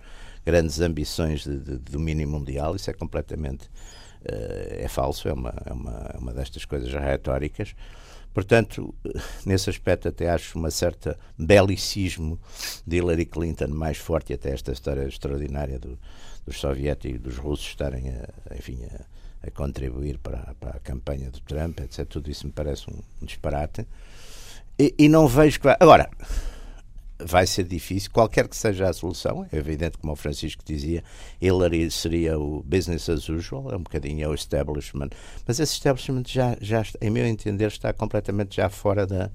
grandes 0.47 0.81
ambições 0.81 1.43
de, 1.43 1.59
de, 1.59 1.79
de 1.79 1.93
domínio 1.93 2.29
mundial, 2.29 2.77
isso 2.77 2.89
é 2.89 2.93
completamente 2.93 3.69
é 4.25 4.89
falso, 4.89 5.29
é 5.29 5.33
uma, 5.33 5.55
é 5.65 5.73
uma, 5.73 6.11
é 6.15 6.19
uma 6.19 6.33
destas 6.33 6.65
coisas 6.65 6.93
retóricas. 6.93 7.75
Portanto, 8.33 8.95
nesse 9.45 9.69
aspecto 9.69 10.09
até 10.09 10.31
acho 10.31 10.59
uma 10.59 10.71
certa 10.71 11.19
belicismo 11.39 12.41
de 12.87 12.97
Hillary 12.97 13.27
Clinton 13.27 13.69
mais 13.69 13.99
forte 13.99 14.33
e 14.33 14.35
até 14.35 14.51
esta 14.53 14.73
história 14.73 15.07
extraordinária 15.07 15.79
do, 15.79 15.99
dos 16.47 16.59
soviéticos 16.59 17.17
e 17.17 17.19
dos 17.19 17.37
russos 17.37 17.67
estarem 17.67 18.09
a, 18.09 18.57
enfim, 18.57 18.79
a, 18.85 19.47
a 19.47 19.51
contribuir 19.51 20.19
para, 20.19 20.55
para, 20.59 20.71
a 20.71 20.81
campanha 20.81 21.31
do 21.31 21.41
Trump, 21.41 21.81
etc. 21.81 22.07
Tudo 22.07 22.31
isso 22.31 22.47
me 22.47 22.53
parece 22.53 22.91
um, 22.91 22.99
um 23.21 23.27
disparate. 23.27 23.87
E, 24.79 24.95
e, 24.99 25.09
não 25.09 25.29
vejo 25.29 25.61
que... 25.61 25.69
Agora, 25.79 26.09
vai 27.27 27.47
ser 27.47 27.65
difícil, 27.65 28.11
qualquer 28.11 28.49
que 28.49 28.57
seja 28.57 28.89
a 28.89 28.93
solução, 28.93 29.47
é 29.51 29.57
evidente, 29.57 29.99
como 29.99 30.13
o 30.13 30.17
Francisco 30.17 30.63
dizia, 30.65 31.03
Hillary 31.41 31.91
seria 31.91 32.39
o 32.39 32.63
business 32.63 33.09
as 33.09 33.29
usual, 33.29 33.71
é 33.71 33.77
um 33.77 33.83
bocadinho 33.83 34.25
é 34.25 34.29
o 34.29 34.35
establishment, 34.35 35.11
mas 35.47 35.61
esse 35.61 35.75
establishment 35.75 36.25
já, 36.27 36.57
já 36.61 36.83
em 37.01 37.11
meu 37.11 37.27
entender, 37.27 37.69
está 37.69 37.93
completamente 37.93 38.57
já 38.57 38.69
fora 38.69 39.07
da, 39.07 39.31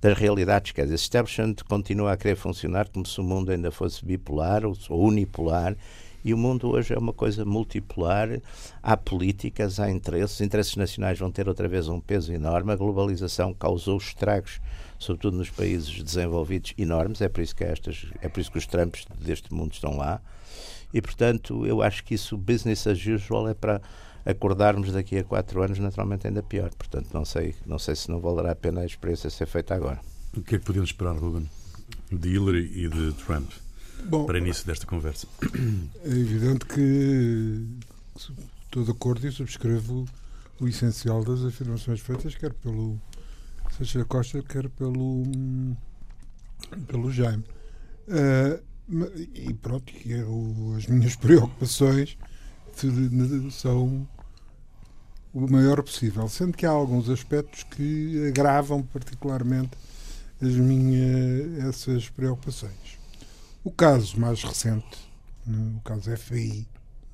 das 0.00 0.16
realidades, 0.16 0.72
quer 0.72 0.82
dizer, 0.82 0.94
esse 0.94 1.04
establishment 1.04 1.56
continua 1.68 2.12
a 2.12 2.16
querer 2.16 2.36
funcionar 2.36 2.88
como 2.88 3.06
se 3.06 3.20
o 3.20 3.24
mundo 3.24 3.50
ainda 3.50 3.70
fosse 3.70 4.04
bipolar 4.04 4.64
ou, 4.64 4.76
ou 4.88 5.06
unipolar, 5.06 5.76
e 6.24 6.34
o 6.34 6.38
mundo 6.38 6.68
hoje 6.70 6.92
é 6.92 6.98
uma 6.98 7.12
coisa 7.12 7.44
multipolar, 7.44 8.40
há 8.82 8.96
políticas, 8.96 9.78
há 9.78 9.88
interesses, 9.88 10.34
os 10.34 10.40
interesses 10.40 10.74
nacionais 10.74 11.18
vão 11.18 11.30
ter 11.30 11.48
outra 11.48 11.68
vez 11.68 11.86
um 11.86 12.00
peso 12.00 12.32
enorme, 12.32 12.72
a 12.72 12.76
globalização 12.76 13.54
causou 13.54 13.96
estragos 13.96 14.60
sobretudo 14.98 15.36
nos 15.36 15.50
países 15.50 16.02
desenvolvidos, 16.02 16.74
enormes. 16.76 17.20
É 17.20 17.28
por 17.28 17.40
isso 17.40 17.54
que 17.54 17.64
estas, 17.64 18.06
é 18.20 18.28
por 18.28 18.40
isso 18.40 18.50
que 18.50 18.58
os 18.58 18.66
Trumps 18.66 19.06
deste 19.18 19.52
mundo 19.52 19.72
estão 19.72 19.96
lá. 19.96 20.20
E 20.92 21.00
portanto, 21.00 21.66
eu 21.66 21.82
acho 21.82 22.04
que 22.04 22.14
isso, 22.14 22.36
business 22.36 22.86
as 22.86 23.04
usual, 23.04 23.48
é 23.48 23.54
para 23.54 23.80
acordarmos 24.24 24.92
daqui 24.92 25.18
a 25.18 25.24
quatro 25.24 25.62
anos, 25.62 25.78
naturalmente 25.78 26.26
ainda 26.26 26.42
pior. 26.42 26.70
Portanto, 26.74 27.08
não 27.12 27.24
sei, 27.24 27.54
não 27.64 27.78
sei 27.78 27.94
se 27.94 28.10
não 28.10 28.20
valerá 28.20 28.52
a 28.52 28.56
pena 28.56 28.80
a 28.80 28.86
experiência 28.86 29.30
ser 29.30 29.46
feita 29.46 29.74
agora. 29.74 30.00
O 30.36 30.42
que 30.42 30.56
é 30.56 30.58
que 30.58 30.64
podemos 30.64 30.90
esperar, 30.90 31.16
Ruben, 31.16 31.48
de 32.10 32.28
Hillary 32.28 32.70
e 32.74 32.88
de 32.88 33.12
Trump 33.24 33.50
Bom, 34.04 34.26
para 34.26 34.38
início 34.38 34.66
desta 34.66 34.86
conversa? 34.86 35.26
É 36.04 36.10
evidente 36.10 36.66
que 36.66 37.66
estou 38.16 38.84
de 38.84 38.90
acordo 38.90 39.26
e 39.26 39.32
subscrevo 39.32 40.04
o 40.60 40.68
essencial 40.68 41.22
das 41.22 41.44
afirmações 41.44 42.00
feitas, 42.00 42.34
quer 42.34 42.52
pelo 42.52 43.00
seja 43.76 44.04
Costa, 44.04 44.42
quer 44.42 44.68
pelo, 44.70 45.24
pelo 46.86 47.10
Jaime. 47.10 47.44
Uh, 48.08 48.62
e 49.34 49.52
pronto, 49.54 49.92
eu, 50.06 50.74
as 50.76 50.86
minhas 50.86 51.14
preocupações 51.16 52.16
são 53.50 54.06
o 55.32 55.50
maior 55.50 55.82
possível, 55.82 56.28
sendo 56.28 56.56
que 56.56 56.64
há 56.64 56.70
alguns 56.70 57.10
aspectos 57.10 57.62
que 57.64 58.26
agravam 58.28 58.82
particularmente 58.82 59.72
as 60.40 60.54
minhas 60.54 61.58
essas 61.66 62.08
preocupações. 62.08 62.98
O 63.64 63.70
caso 63.70 64.18
mais 64.20 64.42
recente, 64.42 64.98
né, 65.46 65.74
o 65.76 65.80
caso 65.80 66.14
FBI, 66.16 66.66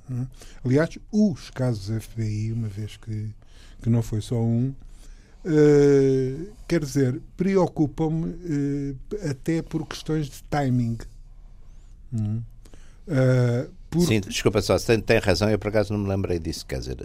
né, 0.09 0.29
aliás, 0.65 0.99
os 1.11 1.51
casos 1.51 2.05
FBI, 2.05 2.53
uma 2.53 2.69
vez 2.69 2.97
que, 2.97 3.35
que 3.83 3.89
não 3.89 4.03
foi 4.03 4.21
só 4.21 4.41
um, 4.41 4.75
Uh, 5.45 6.53
quer 6.69 6.85
dizer, 6.85 7.21
preocupam-me 7.37 8.27
uh, 8.27 8.97
até 9.29 9.61
por 9.61 9.85
questões 9.87 10.27
de 10.27 10.43
timing. 10.45 10.99
Uh, 12.13 13.69
por... 13.91 14.07
Sim, 14.07 14.21
desculpa 14.21 14.63
só, 14.63 14.79
tem, 14.79 15.01
tem 15.01 15.19
razão, 15.19 15.51
eu 15.51 15.59
por 15.59 15.69
acaso 15.69 15.93
não 15.93 16.01
me 16.01 16.09
lembrei 16.09 16.39
disso. 16.39 16.65
Quer 16.65 16.79
dizer, 16.79 16.97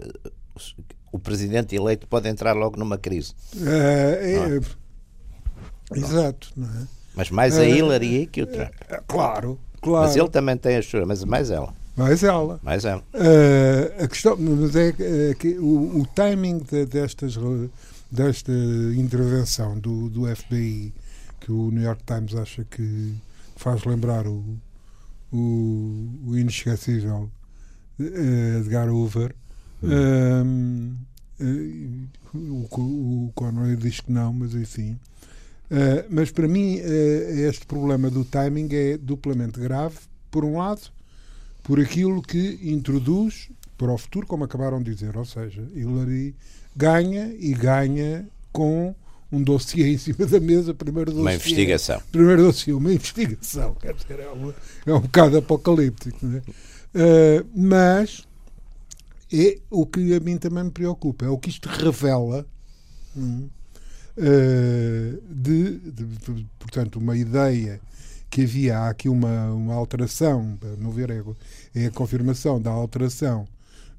o 1.10 1.18
presidente 1.18 1.74
eleito 1.74 2.06
pode 2.06 2.28
entrar 2.28 2.52
logo 2.52 2.78
numa 2.78 2.96
crise. 2.96 3.34
É, 3.66 4.34
é? 4.34 5.98
Exato, 5.98 6.52
não 6.56 6.68
é? 6.68 6.86
Mas 7.16 7.30
mais 7.30 7.58
a 7.58 7.66
Hillary 7.66 8.26
que 8.26 8.42
o 8.42 8.46
Trump. 8.46 8.72
Claro, 9.08 9.58
claro. 9.80 10.06
Mas 10.06 10.14
ele 10.14 10.28
também 10.28 10.56
tem 10.56 10.76
a 10.76 10.82
sua, 10.82 11.04
mas 11.04 11.24
mais 11.24 11.50
ela. 11.50 11.74
Mais 11.96 12.22
ela. 12.22 12.60
Mais 12.62 12.84
ela. 12.84 13.02
a 13.98 14.06
questão, 14.06 14.36
mas 14.36 14.76
é, 14.76 14.94
é 15.30 15.34
que 15.34 15.58
o, 15.58 16.02
o 16.02 16.06
timing 16.14 16.58
de, 16.58 16.86
destas 16.86 17.36
desta 18.10 18.52
intervenção 18.96 19.78
do, 19.78 20.08
do 20.08 20.24
FBI, 20.34 20.94
que 21.40 21.52
o 21.52 21.70
New 21.70 21.82
York 21.82 22.02
Times 22.04 22.34
acha 22.34 22.64
que 22.64 23.14
faz 23.56 23.84
lembrar 23.84 24.26
o, 24.26 24.58
o, 25.32 26.08
o 26.26 26.38
inesquecível 26.38 27.30
eh, 28.00 28.58
Edgar 28.60 28.88
Hoover. 28.88 29.34
Uhum. 29.82 30.96
Um, 31.40 32.08
o, 32.34 33.26
o 33.26 33.32
Conway 33.34 33.76
diz 33.76 34.00
que 34.00 34.12
não, 34.12 34.32
mas 34.32 34.54
enfim. 34.54 34.98
Uh, 35.70 36.04
mas 36.08 36.30
para 36.30 36.48
mim, 36.48 36.78
uh, 36.78 37.48
este 37.48 37.66
problema 37.66 38.10
do 38.10 38.24
timing 38.24 38.68
é 38.72 38.96
duplamente 38.96 39.60
grave. 39.60 39.96
Por 40.30 40.44
um 40.44 40.58
lado, 40.58 40.90
por 41.62 41.78
aquilo 41.78 42.22
que 42.22 42.58
introduz 42.62 43.50
para 43.76 43.92
o 43.92 43.98
futuro, 43.98 44.26
como 44.26 44.44
acabaram 44.44 44.82
de 44.82 44.94
dizer, 44.94 45.16
ou 45.16 45.24
seja, 45.24 45.62
Hillary 45.74 46.34
ganha 46.74 47.34
e 47.38 47.52
ganha 47.54 48.28
com 48.52 48.94
um 49.30 49.42
dossiê 49.42 49.92
em 49.92 49.98
cima 49.98 50.26
da 50.26 50.40
mesa, 50.40 50.72
primeiro 50.72 51.10
dossiê. 51.10 51.22
Uma 51.22 51.34
investigação. 51.34 52.02
Primeiro 52.10 52.42
dossiê, 52.44 52.72
uma 52.72 52.92
investigação. 52.92 53.74
Quer 53.74 53.94
dizer, 53.94 54.20
é, 54.20 54.28
uma, 54.28 54.54
é 54.86 54.92
um 54.94 55.00
bocado 55.00 55.38
apocalíptico. 55.38 56.18
Não 56.24 56.38
é? 56.38 56.42
Uh, 56.94 57.46
mas 57.54 58.26
é 59.32 59.58
o 59.70 59.84
que 59.86 60.14
a 60.14 60.20
mim 60.20 60.38
também 60.38 60.64
me 60.64 60.70
preocupa, 60.70 61.26
é 61.26 61.28
o 61.28 61.36
que 61.36 61.50
isto 61.50 61.68
revela 61.68 62.46
uh, 63.14 63.50
de, 65.30 65.78
de, 65.78 66.04
de, 66.04 66.46
portanto, 66.58 66.96
uma 66.96 67.16
ideia 67.16 67.80
que 68.30 68.42
havia 68.42 68.88
aqui 68.88 69.08
uma, 69.08 69.52
uma 69.52 69.74
alteração, 69.74 70.56
para 70.58 70.76
não 70.76 70.90
ver, 70.90 71.10
é, 71.10 71.22
é 71.74 71.86
a 71.86 71.90
confirmação 71.90 72.60
da 72.60 72.70
alteração 72.70 73.46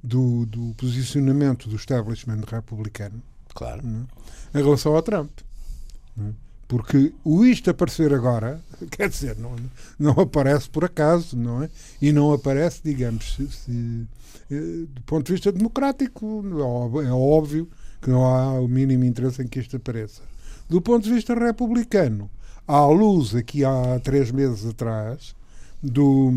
do, 0.03 0.45
do 0.45 0.73
posicionamento 0.75 1.67
do 1.67 1.75
establishment 1.75 2.41
republicano 2.47 3.21
claro. 3.53 3.81
É? 4.53 4.59
em 4.59 4.63
relação 4.63 4.95
ao 4.95 5.01
Trump. 5.01 5.31
É? 6.19 6.31
Porque 6.67 7.13
o 7.23 7.43
isto 7.43 7.71
aparecer 7.71 8.13
agora, 8.13 8.61
quer 8.91 9.09
dizer, 9.09 9.35
não, 9.37 9.55
não 9.97 10.11
aparece 10.11 10.69
por 10.69 10.85
acaso, 10.85 11.35
não 11.35 11.63
é? 11.63 11.69
E 12.01 12.11
não 12.11 12.31
aparece, 12.31 12.81
digamos, 12.83 13.35
se, 13.35 13.47
se, 13.47 14.07
eh, 14.51 14.85
do 14.87 15.01
ponto 15.01 15.25
de 15.25 15.33
vista 15.33 15.51
democrático, 15.51 16.43
é 17.03 17.11
óbvio 17.11 17.67
que 17.99 18.09
não 18.09 18.23
há 18.23 18.59
o 18.59 18.67
mínimo 18.67 19.03
interesse 19.03 19.41
em 19.41 19.47
que 19.47 19.59
isto 19.59 19.75
apareça. 19.77 20.21
Do 20.69 20.79
ponto 20.79 21.03
de 21.03 21.13
vista 21.13 21.33
republicano, 21.33 22.29
à 22.67 22.85
luz 22.85 23.33
aqui 23.33 23.65
há 23.65 23.99
três 24.03 24.29
meses 24.29 24.63
atrás 24.63 25.35
do, 25.81 26.31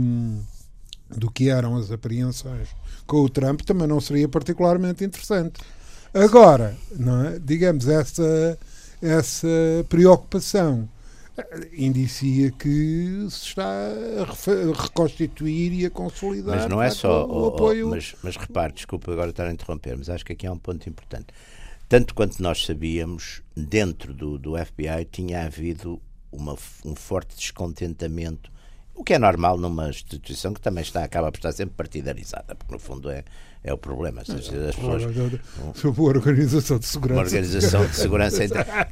do 1.10 1.30
que 1.30 1.50
eram 1.50 1.76
as 1.76 1.90
apreensões 1.90 2.68
com 3.12 3.20
o 3.20 3.28
Trump 3.28 3.60
também 3.60 3.86
não 3.86 4.00
seria 4.00 4.26
particularmente 4.26 5.04
interessante. 5.04 5.60
Agora, 6.14 6.74
não 6.96 7.26
é? 7.26 7.38
digamos, 7.38 7.86
essa, 7.86 8.58
essa 9.02 9.46
preocupação 9.86 10.88
eh, 11.36 11.68
indicia 11.74 12.50
que 12.52 13.26
se 13.28 13.48
está 13.48 13.66
a 13.66 14.82
reconstituir 14.82 15.74
e 15.74 15.84
a 15.84 15.90
consolidar 15.90 16.56
mas 16.56 16.70
não 16.70 16.82
é 16.82 16.88
só 16.88 17.26
o, 17.26 17.42
o 17.42 17.46
apoio. 17.48 17.90
mas, 17.90 18.14
mas 18.22 18.36
repare, 18.36 18.72
desculpa 18.72 19.12
agora 19.12 19.28
estar 19.28 19.46
a 19.46 19.52
interromper, 19.52 19.94
mas 19.98 20.08
acho 20.08 20.24
que 20.24 20.32
aqui 20.32 20.46
há 20.46 20.52
um 20.52 20.58
ponto 20.58 20.88
importante. 20.88 21.26
Tanto 21.90 22.14
quanto 22.14 22.42
nós 22.42 22.64
sabíamos, 22.64 23.42
dentro 23.54 24.14
do, 24.14 24.38
do 24.38 24.52
FBI 24.56 25.04
tinha 25.10 25.44
havido 25.44 26.00
uma, 26.30 26.56
um 26.82 26.94
forte 26.94 27.36
descontentamento 27.36 28.50
o 28.94 29.02
que 29.02 29.14
é 29.14 29.18
normal 29.18 29.58
numa 29.58 29.88
instituição 29.88 30.52
que 30.52 30.60
também 30.60 30.82
está, 30.82 31.02
acaba 31.02 31.30
por 31.32 31.38
estar 31.38 31.52
sempre 31.52 31.74
partidarizada, 31.74 32.54
porque 32.54 32.72
no 32.72 32.78
fundo 32.78 33.10
é, 33.10 33.24
é 33.64 33.72
o 33.72 33.78
problema. 33.78 34.22
As, 34.22 34.30
as 34.30 34.48
pessoas, 34.48 35.02
uma 35.84 36.02
organização 36.02 36.78
de 36.78 36.86
segurança. 36.86 37.20
Uma 37.20 37.24
organização 37.24 37.86
de 37.86 37.96
segurança 37.96 38.38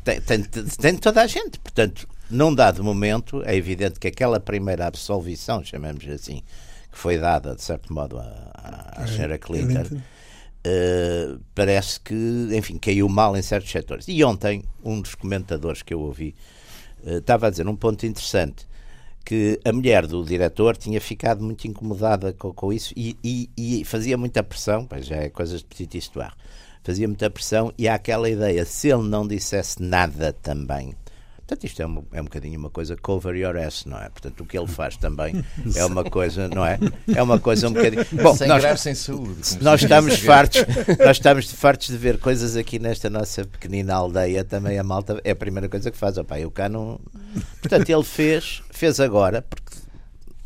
tem, 0.02 0.20
tem, 0.20 0.42
tem, 0.42 0.96
toda 0.96 1.22
a 1.22 1.26
gente. 1.26 1.58
Portanto, 1.58 2.08
num 2.30 2.54
dado 2.54 2.82
momento, 2.82 3.42
é 3.44 3.54
evidente 3.54 4.00
que 4.00 4.08
aquela 4.08 4.40
primeira 4.40 4.86
absolvição, 4.86 5.62
chamemos 5.62 6.06
assim, 6.08 6.42
que 6.90 6.98
foi 6.98 7.18
dada, 7.18 7.54
de 7.54 7.62
certo 7.62 7.92
modo, 7.92 8.18
à, 8.18 8.94
à 8.96 9.06
senhora 9.06 9.38
Clinton, 9.38 9.96
uh, 9.96 11.40
parece 11.54 12.00
que, 12.00 12.48
enfim, 12.52 12.78
caiu 12.78 13.08
mal 13.08 13.36
em 13.36 13.42
certos 13.42 13.70
setores. 13.70 14.06
E 14.08 14.24
ontem, 14.24 14.64
um 14.82 15.00
dos 15.00 15.14
comentadores 15.14 15.82
que 15.82 15.92
eu 15.92 16.00
ouvi 16.00 16.34
uh, 17.04 17.18
estava 17.18 17.48
a 17.48 17.50
dizer 17.50 17.68
um 17.68 17.76
ponto 17.76 18.06
interessante 18.06 18.69
que 19.30 19.60
a 19.64 19.72
mulher 19.72 20.08
do 20.08 20.24
diretor 20.24 20.76
tinha 20.76 21.00
ficado 21.00 21.44
muito 21.44 21.64
incomodada 21.64 22.32
com, 22.32 22.52
com 22.52 22.72
isso 22.72 22.92
e, 22.96 23.16
e, 23.22 23.48
e, 23.56 23.84
fazia 23.84 24.18
muita 24.18 24.42
pressão, 24.42 24.84
pois 24.84 25.06
já 25.06 25.18
é 25.18 25.28
coisas 25.28 25.60
de 25.60 25.66
petit 25.66 25.98
histoire, 25.98 26.32
fazia 26.82 27.06
muita 27.06 27.30
pressão 27.30 27.72
e 27.78 27.86
há 27.86 27.94
aquela 27.94 28.28
ideia, 28.28 28.64
se 28.64 28.88
ele 28.88 29.04
não 29.04 29.24
dissesse 29.24 29.80
nada 29.80 30.32
também, 30.32 30.96
Portanto, 31.50 31.64
isto 31.64 31.82
é 31.82 31.86
um, 31.86 32.04
é 32.12 32.20
um 32.20 32.24
bocadinho 32.24 32.60
uma 32.60 32.70
coisa 32.70 32.96
cover 32.96 33.34
your 33.34 33.56
ass, 33.56 33.84
não 33.84 33.98
é? 33.98 34.08
Portanto, 34.08 34.40
o 34.40 34.46
que 34.46 34.56
ele 34.56 34.68
faz 34.68 34.96
também 34.96 35.44
é 35.74 35.84
uma 35.84 36.04
coisa, 36.04 36.46
não 36.46 36.64
é? 36.64 36.78
É 37.12 37.20
uma 37.20 37.40
coisa 37.40 37.68
um 37.68 37.72
bocadinho. 37.72 38.06
Bom, 38.22 38.36
sem 38.36 38.46
nós, 38.46 38.80
sem 38.80 38.94
saúde. 38.94 39.58
Nós 39.60 39.82
estamos 39.82 40.16
fartos, 40.20 40.64
nós 41.04 41.16
estamos 41.16 41.50
fartos 41.50 41.88
de 41.88 41.96
ver 41.96 42.18
coisas 42.18 42.54
aqui 42.54 42.78
nesta 42.78 43.10
nossa 43.10 43.44
pequenina 43.44 43.94
aldeia, 43.94 44.44
também 44.44 44.78
a 44.78 44.84
malta 44.84 45.20
é 45.24 45.32
a 45.32 45.36
primeira 45.36 45.68
coisa 45.68 45.90
que 45.90 45.98
faz. 45.98 46.16
Opa, 46.18 46.38
eu 46.38 46.52
cá 46.52 46.68
não. 46.68 47.00
Portanto, 47.60 47.90
ele 47.90 48.04
fez, 48.04 48.62
fez 48.70 49.00
agora, 49.00 49.42
porque 49.42 49.79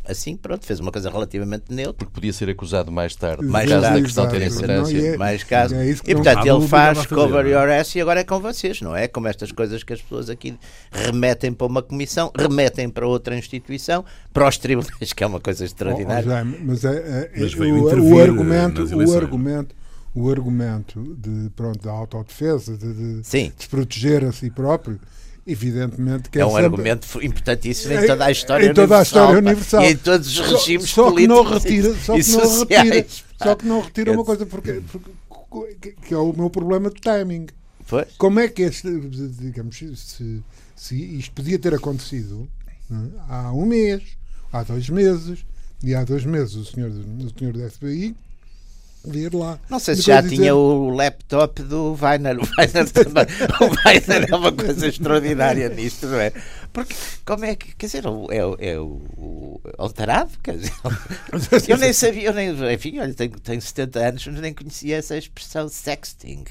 assim, 0.05 0.37
pronto, 0.37 0.65
fez 0.67 0.81
uma 0.81 0.93
coisa 0.93 1.11
relativamente 1.11 1.65
neutra. 1.69 1.95
Porque 1.95 2.13
podia 2.13 2.33
ser 2.33 2.49
acusado 2.51 2.93
mais 2.93 3.15
tarde, 3.17 3.45
mais 3.45 3.69
caso 3.69 3.83
da 3.83 4.01
questão 4.03 4.29
ter 4.29 4.43
incidência. 4.43 5.15
É, 5.15 5.17
mais 5.17 5.45
caso. 5.45 5.75
É 5.75 5.91
e 5.91 6.15
portanto, 6.15 6.47
ele 6.47 6.69
faz 6.69 7.07
cover 7.07 7.47
your 7.47 7.69
ass 7.71 7.95
e 7.95 8.01
agora 8.01 8.21
é 8.21 8.25
com 8.25 8.41
vocês, 8.41 8.81
não 8.81 8.95
é? 8.95 9.09
Como 9.09 9.29
estas 9.29 9.51
coisas 9.51 9.83
que 9.83 9.93
as 9.93 10.03
pessoas 10.03 10.29
aqui 10.29 10.57
remetem 10.91 11.53
para 11.53 11.67
uma 11.67 11.83
comissão, 11.83 12.31
remetem 12.37 12.89
para 12.89 13.07
outra 13.07 13.37
instituição, 13.37 14.05
para 14.33 14.49
os 14.49 14.59
tribunais, 14.59 15.13
que 15.13 15.25
é 15.25 15.27
uma 15.27 15.41
coisa 15.41 15.65
extraordinária. 15.65 16.29
Oh, 16.29 16.57
oh, 16.61 16.65
mas, 16.65 16.85
é, 16.85 16.97
é, 16.97 17.31
mas 17.37 17.55
o, 17.55 17.63
o, 17.63 18.21
argumento, 18.21 18.83
o 18.83 19.17
argumento 19.17 19.75
o 20.15 20.31
argumento 20.31 21.17
de, 21.19 21.51
pronto, 21.51 21.83
da 21.83 21.91
autodefesa, 21.91 22.77
de, 22.77 22.95
de 22.95 23.53
desproteger 23.57 24.25
a 24.25 24.33
si 24.33 24.49
próprio, 24.49 25.01
Evidentemente 25.47 26.31
que 26.31 26.39
é, 26.39 26.43
é 26.43 26.47
um 26.47 26.51
sempre... 26.51 26.65
argumento 26.65 27.23
importantíssimo 27.23 27.93
em 27.93 28.07
toda 28.07 28.25
a 28.25 28.31
história, 28.31 28.67
em 28.67 28.75
toda 28.75 28.99
a 28.99 29.03
história 29.03 29.39
universal 29.39 29.83
e 29.83 29.93
em 29.93 29.97
todos 29.97 30.39
os 30.39 30.51
regimes 30.51 30.89
só, 30.89 31.05
só 31.05 31.11
políticos 31.11 31.65
retira, 31.65 31.95
só 31.95 32.17
que 32.17 32.31
não 32.31 32.59
retira, 32.61 33.07
só 33.43 33.55
que 33.55 33.67
não 33.67 33.81
retira 33.81 34.13
uma 34.13 34.25
coisa 34.25 34.47
porque, 34.47 34.83
porque, 35.29 35.93
que 36.07 36.15
é 36.15 36.17
o 36.17 36.33
meu 36.33 36.49
problema 36.49 36.89
de 36.89 36.99
timing. 37.01 37.47
Pois? 37.87 38.07
Como 38.17 38.41
é 38.41 38.49
que 38.49 38.63
este, 38.63 38.89
digamos, 39.39 39.77
se, 39.77 40.43
se 40.75 41.19
isto 41.19 41.33
podia 41.33 41.59
ter 41.59 41.75
acontecido 41.75 42.49
é? 42.91 42.95
há 43.29 43.53
um 43.53 43.67
mês, 43.67 44.03
há 44.51 44.63
dois 44.63 44.89
meses, 44.89 45.45
e 45.83 45.95
há 45.95 46.03
dois 46.05 46.25
meses 46.25 46.55
o 46.55 46.65
senhor, 46.65 46.91
o 46.91 47.39
senhor 47.39 47.55
da 47.55 47.69
FBI 47.69 48.17
ver 49.05 49.35
lá. 49.35 49.59
Não 49.69 49.79
sei 49.79 49.95
se 49.95 50.03
já 50.03 50.21
dizer... 50.21 50.37
tinha 50.37 50.55
o 50.55 50.91
laptop 50.91 51.63
do 51.63 51.97
Weiner. 52.01 52.39
O 52.45 52.47
Weiner 52.59 52.91
também. 52.91 53.27
o 53.61 53.89
Weiner 53.89 54.29
é 54.31 54.37
uma 54.37 54.53
coisa 54.53 54.87
extraordinária 54.87 55.69
nisto, 55.69 56.07
não 56.07 56.19
é? 56.19 56.33
Porque 56.73 56.95
como 57.25 57.45
é 57.45 57.55
que. 57.55 57.75
Quer 57.75 57.87
dizer, 57.87 58.05
é, 58.31 58.71
é 58.71 58.79
o, 58.79 59.03
o 59.17 59.61
alterado? 59.79 60.31
Quer 60.43 60.57
dizer, 60.57 60.73
eu 61.69 61.77
nem 61.77 61.93
sabia, 61.93 62.25
eu 62.25 62.33
nem, 62.33 62.51
enfim, 62.73 62.99
olha, 62.99 63.15
tenho, 63.15 63.39
tenho 63.41 63.61
70 63.61 63.99
anos, 64.01 64.27
mas 64.27 64.41
nem 64.41 64.53
conhecia 64.55 64.97
essa 64.97 65.17
expressão 65.17 65.69
sexting. 65.69 66.45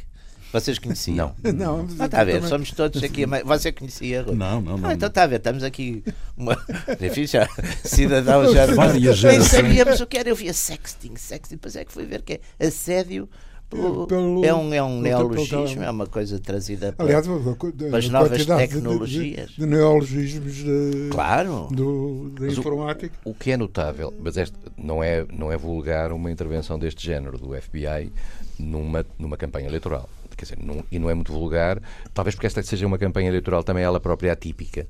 Vocês 0.54 0.78
conheciam? 0.78 1.34
Não. 1.44 1.52
Não, 1.64 1.78
não 1.84 2.06
está 2.06 2.22
a 2.22 2.24
ver, 2.24 2.44
somos 2.44 2.72
todos 2.72 3.02
aqui. 3.04 3.26
Você 3.46 3.72
conhecia? 3.72 4.22
Não, 4.24 4.62
não, 4.62 4.78
não. 4.78 4.90
Ah, 4.90 4.94
então 4.94 5.08
está 5.08 5.24
a 5.24 5.28
ver, 5.28 5.38
estamos 5.38 5.64
aqui. 5.64 6.04
Uma... 6.38 6.54
Enfim, 7.02 7.26
já, 7.26 7.48
cidadão 7.84 8.54
já. 8.54 8.68
Nem 8.68 9.42
sabíamos 9.42 10.02
o 10.02 10.06
que 10.06 10.18
era. 10.18 10.30
Eu 10.30 10.36
via 10.36 10.54
sexting, 10.54 11.16
sexting, 11.16 11.56
depois 11.56 11.76
é 11.76 11.86
que 11.86 11.92
fui 11.92 12.06
ver 12.06 12.22
que 12.22 12.40
é 12.60 12.68
assédio. 12.68 13.28
Pelo, 13.70 14.08
é 14.46 14.54
um, 14.54 14.74
é 14.76 14.84
um 14.84 15.02
neologismo, 15.02 15.82
é 15.82 15.90
uma 15.90 16.06
coisa 16.06 16.38
trazida 16.38 16.94
para, 16.94 17.06
Aliás, 17.06 17.26
para 17.26 17.98
as 17.98 18.08
novas 18.08 18.46
tecnologias. 18.46 19.50
De, 19.50 19.56
de, 19.56 19.62
de 19.62 19.66
neologismos 19.66 20.54
de, 20.54 21.10
claro. 21.10 21.70
do, 21.72 22.30
da 22.40 22.48
informática. 22.48 23.16
O, 23.26 23.32
o, 23.32 23.34
que 23.34 23.50
é 23.50 23.58
notável, 23.58 24.14
mas 24.22 24.38
este, 24.38 24.56
não, 24.78 25.04
é, 25.04 25.26
não 25.32 25.52
é 25.52 25.58
vulgar 25.58 26.12
uma 26.12 26.30
intervenção 26.30 26.78
deste 26.78 27.04
género 27.04 27.40
do 27.40 27.60
FBI 27.60 28.12
numa, 28.60 29.04
numa 29.18 29.38
campanha 29.38 29.68
eleitoral 29.68 30.08
quer 30.46 30.56
dizer, 30.56 30.66
não, 30.66 30.84
e 30.92 31.00
não 31.00 31.10
é 31.10 31.14
muito 31.14 31.32
vulgar, 31.32 31.82
talvez 32.14 32.36
porque 32.36 32.48
esta 32.48 32.62
seja 32.64 32.86
uma 32.86 32.98
campanha 32.98 33.30
eleitoral 33.30 33.64
também 33.64 33.84
ela 33.84 34.00
própria 34.00 34.34
atípica. 34.34 34.86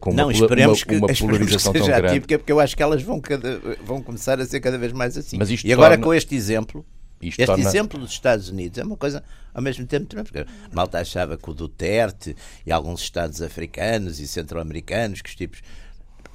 Com 0.00 0.12
não, 0.12 0.24
uma, 0.24 0.32
esperemos 0.32 0.82
uma, 0.82 0.98
uma 0.98 1.08
que, 1.08 1.18
polarização 1.20 1.72
que 1.72 1.78
seja 1.78 1.92
tão 1.92 2.00
grande. 2.00 2.16
Atípica, 2.16 2.38
porque 2.38 2.52
eu 2.52 2.60
acho 2.60 2.76
que 2.76 2.82
elas 2.82 3.02
vão, 3.02 3.20
cada, 3.20 3.58
vão 3.84 4.02
começar 4.02 4.38
a 4.38 4.44
ser 4.44 4.60
cada 4.60 4.76
vez 4.76 4.92
mais 4.92 5.16
assim. 5.16 5.38
e 5.64 5.72
agora 5.72 5.90
torna... 5.90 6.04
com 6.04 6.14
este 6.14 6.34
exemplo, 6.34 6.84
isto 7.22 7.40
este 7.40 7.46
torna... 7.46 7.64
exemplo 7.64 7.98
dos 7.98 8.10
Estados 8.10 8.48
Unidos 8.50 8.78
é 8.78 8.84
uma 8.84 8.96
coisa 8.96 9.24
ao 9.54 9.62
mesmo 9.62 9.86
tempo 9.86 10.06
porque 10.06 10.46
Malta 10.72 11.00
achava 11.00 11.36
que 11.36 11.50
o 11.50 11.54
Duterte 11.54 12.36
e 12.66 12.70
alguns 12.70 13.00
Estados 13.00 13.40
africanos 13.40 14.20
e 14.20 14.28
centro-americanos, 14.28 15.22
que 15.22 15.30
os 15.30 15.34
tipos. 15.36 15.62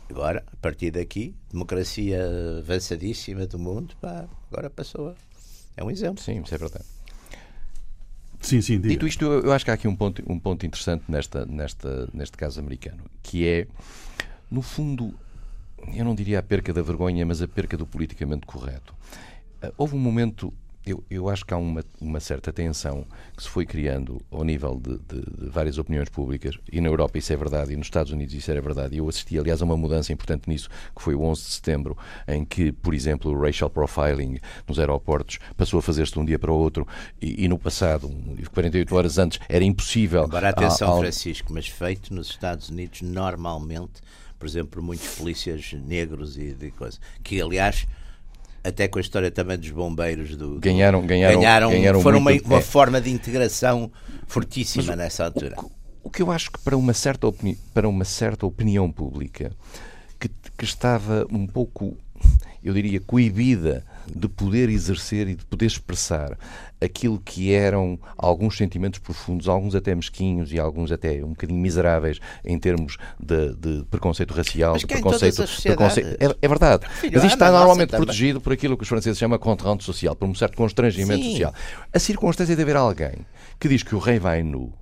Agora, 0.09 0.43
a 0.51 0.55
partir 0.57 0.91
daqui, 0.91 1.33
democracia 1.51 2.19
avançadíssima 2.59 3.47
do 3.47 3.57
mundo, 3.57 3.95
pá, 4.01 4.25
agora 4.51 4.69
passou 4.69 5.09
a. 5.09 5.15
É 5.77 5.83
um 5.83 5.89
exemplo. 5.89 6.23
Sim, 6.23 6.41
isso 6.41 6.53
é 6.53 6.57
verdade. 6.57 6.85
Sim, 8.43 8.62
sim, 8.62 8.75
diga. 8.75 8.89
Dito 8.89 9.08
isto, 9.08 9.23
eu 9.23 9.51
acho 9.53 9.63
que 9.63 9.71
há 9.71 9.73
aqui 9.73 9.88
um 9.88 9.95
ponto, 9.95 10.21
um 10.27 10.38
ponto 10.38 10.65
interessante 10.65 11.06
nesta, 11.08 11.45
nesta, 11.45 12.10
neste 12.13 12.38
caso 12.38 12.60
americano, 12.60 13.03
que 13.23 13.47
é, 13.47 13.67
no 14.51 14.62
fundo, 14.62 15.13
eu 15.95 16.03
não 16.03 16.13
diria 16.13 16.39
a 16.39 16.43
perca 16.43 16.73
da 16.73 16.82
vergonha, 16.82 17.25
mas 17.25 17.41
a 17.41 17.47
perca 17.47 17.77
do 17.77 17.88
politicamente 17.88 18.45
correto. 18.45 18.93
Ah, 19.62 19.71
houve 19.77 19.95
um 19.95 19.99
momento 19.99 20.53
eu, 20.86 21.04
eu 21.10 21.30
acho 21.30 21.46
que 21.46 21.54
há 21.54 21.58
uma, 21.58 21.84
uma 22.00 22.19
certa 22.19 22.52
tensão 22.52 23.06
que 23.36 23.43
se 23.43 23.50
foi 23.50 23.65
criando 23.65 24.22
ao 24.30 24.43
nível 24.43 24.80
de, 24.82 24.98
de, 24.98 25.22
de, 25.22 25.50
várias 25.50 25.78
opiniões 25.78 26.10
públicas, 26.10 26.58
e 26.72 26.82
na 26.82 26.88
Europa 26.88 27.17
isso 27.17 27.32
é 27.32 27.38
verdade, 27.38 27.74
e 27.74 27.78
nos 27.78 27.88
Estados 27.88 28.12
Unidos 28.12 28.34
isso 28.34 28.52
era 28.52 28.62
verdade. 28.62 28.98
Eu 28.98 29.08
assisti, 29.08 29.38
aliás, 29.39 29.62
a 29.62 29.65
uma 29.65 29.78
mudança 29.78 30.12
importante 30.12 30.50
nisso, 30.50 30.69
que 30.96 31.02
foi 31.02 31.15
o 31.15 31.22
11 31.24 31.41
de 31.41 31.50
setembro, 31.50 31.98
em 32.28 32.43
que, 32.43 32.72
por 32.72 32.93
exemplo, 32.93 33.32
o 33.32 33.41
racial 33.41 33.69
profiling 33.69 34.39
nos 34.67 34.78
aeroportos 34.80 35.39
passou 35.56 35.80
a 35.80 35.82
fazer-se 35.82 36.13
de 36.13 36.19
um 36.19 36.26
dia 36.26 36.38
para 36.38 36.52
o 36.52 36.56
outro, 36.56 36.88
e, 37.22 37.46
e 37.46 37.48
no 37.48 37.58
passado, 37.58 38.10
48 38.54 38.96
horas 38.96 39.17
antes, 39.17 39.39
era 39.48 39.63
impossível. 39.63 40.24
Agora, 40.24 40.50
atenção, 40.50 41.00
Francisco, 41.00 41.54
mas 41.54 41.67
feito 41.67 42.13
nos 42.13 42.30
Estados 42.30 42.69
Unidos, 42.69 43.02
normalmente, 43.02 44.02
por 44.38 44.46
exemplo, 44.46 44.84
muitos 44.84 45.15
polícias 45.15 45.72
negros 45.74 46.38
e 46.38 46.54
de 46.54 46.72
coisa, 46.72 46.98
que 47.24 47.41
aliás 47.41 47.88
até 48.63 48.88
com 48.88 48.97
a 48.97 49.02
história 49.02 49.30
também 49.30 49.58
dos 49.58 49.69
bombeiros 49.71 50.36
do, 50.36 50.60
ganharam, 50.60 51.06
ganharam, 51.06 51.39
ganharam, 51.39 51.69
ganharam 51.69 52.02
foram 52.02 52.19
uma, 52.19 52.32
uma 52.32 52.58
é. 52.60 52.62
forma 52.62 53.02
de 53.02 53.12
integração 53.12 53.91
fortíssima 54.26 54.86
mas, 54.88 54.97
nessa 54.97 55.26
altura. 55.26 55.56
O, 55.60 55.71
o, 56.04 56.10
que 56.10 56.21
eu 56.21 56.32
acho 56.32 56.52
que 56.52 56.60
para 56.60 56.78
uma 56.78 56.93
certa, 56.93 57.28
opini 57.28 57.58
para 57.73 57.88
uma 57.89 58.06
certa 58.06 58.45
opinião 58.45 58.89
pública 58.89 59.52
que, 60.19 60.30
que 60.58 60.63
estava 60.63 61.28
um 61.30 61.45
pouco, 61.45 61.97
eu 62.63 62.73
diria, 62.73 63.02
coibida 63.02 63.86
de 64.07 64.27
poder 64.27 64.69
exercer 64.69 65.27
e 65.27 65.35
de 65.35 65.45
poder 65.45 65.65
expressar 65.65 66.37
aquilo 66.81 67.19
que 67.19 67.53
eram 67.53 67.97
alguns 68.17 68.57
sentimentos 68.57 68.99
profundos, 68.99 69.47
alguns 69.47 69.73
até 69.75 69.95
mesquinhos 69.95 70.51
e 70.51 70.59
alguns 70.59 70.91
até 70.91 71.23
um 71.23 71.29
bocadinho 71.29 71.59
miseráveis 71.59 72.19
em 72.43 72.59
termos 72.59 72.97
de, 73.19 73.53
de 73.55 73.85
preconceito 73.85 74.33
racial, 74.33 74.75
de 74.77 74.85
preconceito. 74.85 75.45
preconceito 75.63 76.17
é, 76.19 76.35
é, 76.41 76.47
verdade. 76.47 76.85
Filho, 76.99 77.13
Mas 77.15 77.23
isto 77.23 77.35
está 77.35 77.51
normalmente 77.51 77.91
protegido 77.91 78.41
por 78.41 78.51
aquilo 78.51 78.75
que 78.75 78.83
os 78.83 78.89
franceses 78.89 79.17
chamam 79.17 79.37
de 79.37 79.43
contrainte 79.43 79.83
social, 79.83 80.15
por 80.15 80.27
um 80.27 80.35
certo 80.35 80.57
constrangimento 80.57 81.23
Sim. 81.23 81.31
social. 81.31 81.53
A 81.91 81.99
circunstância 81.99 82.55
de 82.55 82.61
haver 82.61 82.75
alguém 82.75 83.25
que 83.59 83.69
diz 83.69 83.83
que 83.83 83.95
o 83.95 83.99
rei 83.99 84.19
vai 84.19 84.43
nu 84.43 84.73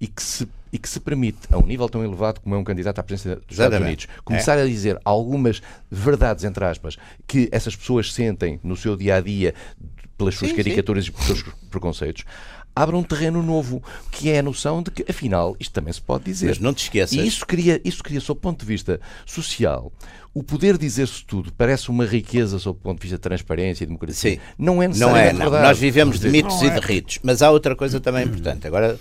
e 0.00 0.06
que 0.06 0.22
se 0.22 0.48
e 0.72 0.78
que 0.78 0.88
se 0.88 1.00
permite, 1.00 1.38
a 1.50 1.56
um 1.56 1.64
nível 1.64 1.88
tão 1.88 2.04
elevado 2.04 2.40
como 2.40 2.54
é 2.54 2.58
um 2.58 2.64
candidato 2.64 2.98
à 2.98 3.02
presidência 3.02 3.36
dos 3.36 3.52
Estados 3.52 3.80
Unidos, 3.80 4.08
começar 4.24 4.58
é. 4.58 4.62
a 4.62 4.66
dizer 4.66 5.00
algumas 5.04 5.62
verdades, 5.90 6.44
entre 6.44 6.64
aspas, 6.64 6.98
que 7.26 7.48
essas 7.50 7.74
pessoas 7.74 8.12
sentem 8.12 8.60
no 8.62 8.76
seu 8.76 8.94
dia 8.94 9.16
a 9.16 9.20
dia 9.20 9.54
pelas 10.18 10.34
suas 10.34 10.50
sim, 10.50 10.56
caricaturas 10.56 11.04
sim. 11.04 11.10
e 11.10 11.12
pelos 11.12 11.26
seus 11.26 11.54
preconceitos, 11.70 12.24
abre 12.74 12.94
um 12.94 13.02
terreno 13.02 13.42
novo, 13.42 13.82
que 14.10 14.28
é 14.28 14.40
a 14.40 14.42
noção 14.42 14.82
de 14.82 14.90
que, 14.90 15.04
afinal, 15.08 15.56
isto 15.58 15.72
também 15.72 15.92
se 15.92 16.00
pode 16.00 16.24
dizer. 16.24 16.48
Mas 16.48 16.58
não 16.58 16.74
te 16.74 16.82
esqueças. 16.82 17.16
E 17.16 17.26
isso 17.26 17.46
cria, 17.46 17.80
isso 17.82 18.02
cria, 18.02 18.20
sob 18.20 18.36
o 18.38 18.40
ponto 18.42 18.60
de 18.60 18.66
vista 18.66 19.00
social, 19.24 19.90
o 20.34 20.42
poder 20.42 20.76
dizer-se 20.76 21.24
tudo 21.24 21.50
parece 21.54 21.88
uma 21.88 22.04
riqueza 22.04 22.58
sob 22.58 22.78
o 22.78 22.82
ponto 22.82 22.98
de 22.98 23.04
vista 23.04 23.16
de 23.16 23.22
transparência 23.22 23.84
e 23.84 23.86
democracia. 23.86 24.32
Sim. 24.32 24.40
Não 24.58 24.82
é 24.82 24.88
necessariamente 24.88 25.38
não 25.38 25.46
é, 25.46 25.50
não. 25.50 25.62
Nós 25.62 25.78
vivemos 25.78 26.20
de 26.20 26.28
mitos 26.28 26.60
e 26.60 26.68
de 26.68 26.80
ritos. 26.80 27.18
Mas 27.22 27.40
há 27.40 27.50
outra 27.50 27.74
coisa 27.74 27.98
também 27.98 28.26
importante. 28.26 28.66
Agora 28.66 28.98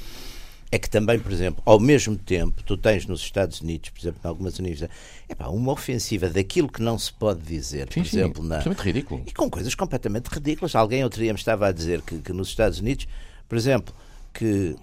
é 0.76 0.78
que 0.78 0.90
também, 0.90 1.18
por 1.18 1.32
exemplo, 1.32 1.64
ao 1.66 1.80
mesmo 1.80 2.18
tempo, 2.18 2.62
tu 2.62 2.76
tens 2.76 3.06
nos 3.06 3.22
Estados 3.22 3.62
Unidos, 3.62 3.92
por 3.92 4.02
exemplo, 4.02 4.20
em 4.22 4.28
algumas 4.28 4.60
universidades, 4.60 4.94
epá, 5.30 5.48
uma 5.48 5.72
ofensiva 5.72 6.28
daquilo 6.28 6.68
que 6.68 6.82
não 6.82 7.00
se 7.00 7.14
pode 7.14 7.40
dizer, 7.44 7.88
sim, 7.94 8.02
por 8.02 8.10
sim, 8.10 8.18
exemplo, 8.18 8.44
na... 8.44 8.60
ridículo. 8.60 9.24
E 9.26 9.32
com 9.32 9.50
coisas 9.50 9.74
completamente 9.74 10.28
ridículas. 10.28 10.76
Alguém 10.76 11.02
outro 11.02 11.22
dia 11.22 11.32
me 11.32 11.40
estava 11.40 11.68
a 11.68 11.72
dizer 11.72 12.02
que, 12.02 12.20
que 12.20 12.34
nos 12.34 12.50
Estados 12.50 12.80
Unidos, 12.80 13.08
por 13.48 13.58
exemplo, 13.58 13.96
que 14.34 14.76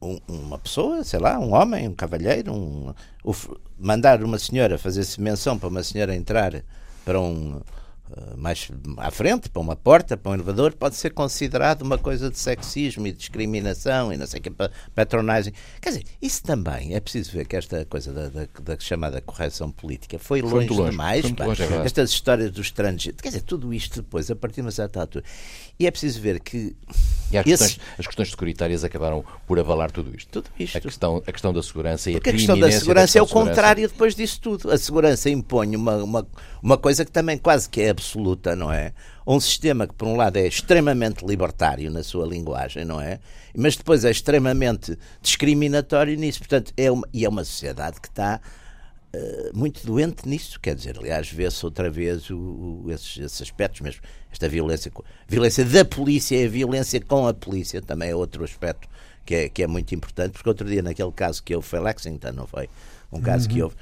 um, 0.00 0.18
uma 0.26 0.58
pessoa, 0.58 1.04
sei 1.04 1.20
lá, 1.20 1.38
um 1.38 1.52
homem, 1.52 1.86
um 1.86 1.94
cavalheiro, 1.94 2.54
um, 2.54 2.94
mandar 3.78 4.24
uma 4.24 4.38
senhora 4.38 4.78
fazer-se 4.78 5.20
menção 5.20 5.58
para 5.58 5.68
uma 5.68 5.82
senhora 5.82 6.16
entrar 6.16 6.64
para 7.04 7.20
um 7.20 7.60
mais 8.36 8.68
à 8.98 9.10
frente, 9.10 9.48
para 9.48 9.60
uma 9.60 9.76
porta, 9.76 10.16
para 10.16 10.32
um 10.32 10.34
elevador, 10.34 10.72
pode 10.72 10.96
ser 10.96 11.10
considerado 11.10 11.82
uma 11.82 11.98
coisa 11.98 12.30
de 12.30 12.38
sexismo 12.38 13.06
e 13.06 13.12
discriminação 13.12 14.12
e 14.12 14.16
não 14.16 14.26
sei 14.26 14.40
o 14.40 14.42
que, 14.42 14.52
patronagem. 14.94 15.52
Quer 15.80 15.90
dizer, 15.90 16.04
isso 16.20 16.42
também 16.42 16.94
é 16.94 17.00
preciso 17.00 17.32
ver 17.32 17.46
que 17.46 17.56
esta 17.56 17.84
coisa 17.84 18.12
da, 18.12 18.28
da, 18.28 18.48
da 18.62 18.78
chamada 18.78 19.20
correção 19.20 19.70
política 19.70 20.18
foi, 20.18 20.40
foi 20.40 20.50
longe, 20.50 20.68
longe, 20.68 20.90
demais. 20.90 21.26
Foi 21.26 21.46
longe, 21.46 21.62
é 21.62 21.84
Estas 21.84 22.10
histórias 22.10 22.50
dos 22.50 22.66
estrangeiros, 22.66 23.20
quer 23.20 23.28
dizer, 23.28 23.42
tudo 23.42 23.72
isto 23.72 24.02
depois, 24.02 24.30
a 24.30 24.36
partir 24.36 24.56
de 24.56 24.62
uma 24.62 24.70
certa 24.70 25.00
altura. 25.00 25.24
E 25.78 25.86
é 25.86 25.90
preciso 25.90 26.20
ver 26.20 26.40
que. 26.40 26.76
E 27.32 27.38
as, 27.38 27.46
esse... 27.46 27.64
questões, 27.64 27.80
as 27.98 28.06
questões 28.06 28.30
securitárias 28.30 28.84
acabaram 28.84 29.24
por 29.46 29.58
avalar 29.58 29.90
tudo 29.90 30.14
isto. 30.14 30.28
Tudo 30.30 30.50
isto. 30.58 30.76
A 30.76 30.80
questão, 30.80 31.22
a 31.26 31.32
questão 31.32 31.52
da 31.52 31.62
segurança 31.62 32.10
e 32.10 32.14
Porque 32.14 32.30
a, 32.30 32.32
a 32.32 32.36
questão 32.36 32.58
da 32.58 32.70
segurança 32.70 33.18
é 33.18 33.22
o 33.22 33.26
contrário 33.26 33.88
depois 33.88 34.14
disso 34.14 34.40
tudo. 34.40 34.70
A 34.70 34.78
segurança 34.78 35.30
impõe 35.30 35.74
uma, 35.74 35.96
uma, 35.96 36.26
uma 36.62 36.78
coisa 36.78 37.04
que 37.04 37.10
também 37.10 37.38
quase 37.38 37.68
que 37.68 37.80
é 37.80 37.94
absoluta, 38.02 38.56
não 38.56 38.72
é? 38.72 38.92
Um 39.24 39.38
sistema 39.38 39.86
que, 39.86 39.94
por 39.94 40.08
um 40.08 40.16
lado, 40.16 40.36
é 40.36 40.46
extremamente 40.46 41.24
libertário 41.24 41.90
na 41.90 42.02
sua 42.02 42.26
linguagem, 42.26 42.84
não 42.84 43.00
é? 43.00 43.20
Mas 43.56 43.76
depois 43.76 44.04
é 44.04 44.10
extremamente 44.10 44.98
discriminatório 45.22 46.16
nisso. 46.18 46.40
Portanto, 46.40 46.72
é 46.76 46.90
uma, 46.90 47.08
e 47.12 47.24
é 47.24 47.28
uma 47.28 47.44
sociedade 47.44 48.00
que 48.00 48.08
está 48.08 48.40
uh, 49.14 49.56
muito 49.56 49.86
doente 49.86 50.28
nisso. 50.28 50.58
Quer 50.60 50.74
dizer, 50.74 50.98
aliás, 50.98 51.30
vê-se 51.30 51.64
outra 51.64 51.88
vez 51.88 52.28
o, 52.30 52.36
o, 52.36 52.90
esses, 52.90 53.18
esses, 53.18 53.42
aspectos 53.42 53.80
mesmo. 53.80 54.02
Esta 54.32 54.48
violência, 54.48 54.90
violência 55.28 55.64
da 55.64 55.84
polícia 55.84 56.36
e 56.36 56.46
a 56.46 56.48
violência 56.48 57.00
com 57.00 57.28
a 57.28 57.34
polícia 57.34 57.80
também 57.80 58.10
é 58.10 58.16
outro 58.16 58.42
aspecto 58.42 58.88
que 59.24 59.34
é, 59.36 59.48
que 59.48 59.62
é 59.62 59.68
muito 59.68 59.94
importante, 59.94 60.32
porque 60.32 60.48
outro 60.48 60.66
dia, 60.68 60.82
naquele 60.82 61.12
caso 61.12 61.40
que 61.44 61.54
houve, 61.54 61.68
foi 61.68 61.78
Lexington, 61.78 62.32
não 62.32 62.46
foi? 62.46 62.68
Um 63.12 63.20
caso 63.20 63.46
uhum. 63.46 63.54
que 63.54 63.62
houve 63.62 63.76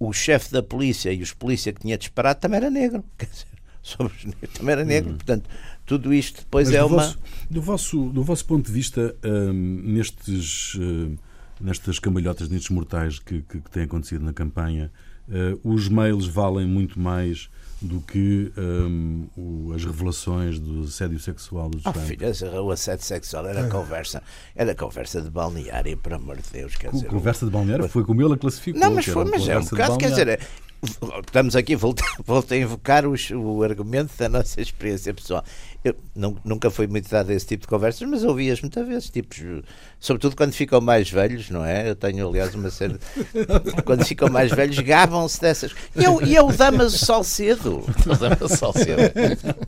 o 0.00 0.12
chefe 0.12 0.50
da 0.50 0.60
polícia 0.60 1.12
e 1.12 1.22
os 1.22 1.32
polícia 1.32 1.72
que 1.72 1.80
tinha 1.80 1.96
disparado 1.96 2.40
também 2.40 2.56
era 2.56 2.68
negro. 2.68 3.04
Sobre 3.82 4.12
os 4.16 4.24
negros 4.24 4.52
também 4.54 4.72
era 4.72 4.84
negro. 4.84 5.10
Uhum. 5.10 5.16
Portanto, 5.16 5.50
tudo 5.84 6.14
isto 6.14 6.40
depois 6.40 6.68
Mas 6.68 6.76
é 6.76 6.80
do 6.80 6.86
uma. 6.86 6.96
Vosso, 6.96 7.18
do, 7.50 7.62
vosso, 7.62 8.04
do 8.10 8.22
vosso 8.22 8.44
ponto 8.46 8.66
de 8.66 8.72
vista, 8.72 9.14
hum, 9.24 9.82
nestes, 9.84 10.76
hum, 10.76 11.16
nestas 11.60 11.98
cambalhotas, 11.98 12.48
nestes 12.48 12.70
mortais 12.70 13.18
que, 13.18 13.42
que, 13.42 13.60
que 13.60 13.70
têm 13.70 13.84
acontecido 13.84 14.24
na 14.24 14.32
campanha, 14.32 14.92
hum, 15.28 15.58
os 15.64 15.88
mails 15.88 16.26
valem 16.26 16.66
muito 16.66 17.00
mais 17.00 17.50
do 17.82 18.00
que 18.00 18.52
um, 18.56 19.26
o, 19.36 19.72
as 19.74 19.84
revelações 19.84 20.58
do 20.58 20.84
assédio 20.84 21.18
sexual 21.18 21.68
dos 21.68 21.84
oh, 21.84 21.92
filho, 21.92 22.28
o 22.64 22.70
assédio 22.70 23.04
sexual 23.04 23.46
era 23.48 23.66
é. 23.66 23.68
conversa, 23.68 24.22
era 24.54 24.74
conversa 24.74 25.20
de 25.20 25.28
balneário, 25.28 25.96
por 25.96 26.14
amor 26.14 26.36
de 26.36 26.48
Deus. 26.52 26.76
Quer 26.76 26.92
dizer, 26.92 27.08
conversa 27.08 27.44
de 27.44 27.50
balneário? 27.50 27.88
Foi 27.88 28.04
como 28.04 28.22
ele 28.22 28.34
a 28.34 28.36
classificou. 28.36 28.80
Não, 28.80 28.94
mas, 28.94 29.04
foi, 29.06 29.24
mas 29.24 29.48
é 29.48 29.58
um 29.58 29.64
bocado, 29.64 29.98
quer 29.98 30.10
dizer, 30.10 30.40
estamos 30.82 31.54
aqui, 31.54 31.76
volto, 31.76 32.02
volto 32.26 32.52
a 32.52 32.56
invocar 32.56 33.06
os, 33.06 33.30
o 33.30 33.62
argumento 33.62 34.12
da 34.18 34.28
nossa 34.28 34.60
experiência 34.60 35.14
pessoal. 35.14 35.44
Eu 35.84 35.96
não, 36.14 36.36
nunca 36.44 36.70
fui 36.70 36.86
muito 36.86 37.08
dado 37.08 37.30
a 37.30 37.34
esse 37.34 37.46
tipo 37.46 37.62
de 37.62 37.68
conversas, 37.68 38.08
mas 38.08 38.24
ouvi-as 38.24 38.60
muitas 38.60 38.86
vezes, 38.86 39.10
tipos, 39.10 39.38
sobretudo 40.00 40.36
quando 40.36 40.52
ficam 40.52 40.80
mais 40.80 41.08
velhos, 41.08 41.50
não 41.50 41.64
é? 41.64 41.88
Eu 41.88 41.96
tenho, 41.96 42.28
aliás, 42.28 42.54
uma 42.54 42.70
série. 42.70 42.98
quando 43.84 44.04
ficam 44.04 44.28
mais 44.28 44.50
velhos, 44.50 44.78
gabam-se 44.80 45.40
dessas. 45.40 45.72
E 45.96 46.04
eu, 46.04 46.20
e 46.22 46.34
eu 46.34 46.48
Damas 46.52 46.94
Salcedo. 46.94 47.84
Damas 48.18 48.58
Salcedo. 48.58 49.02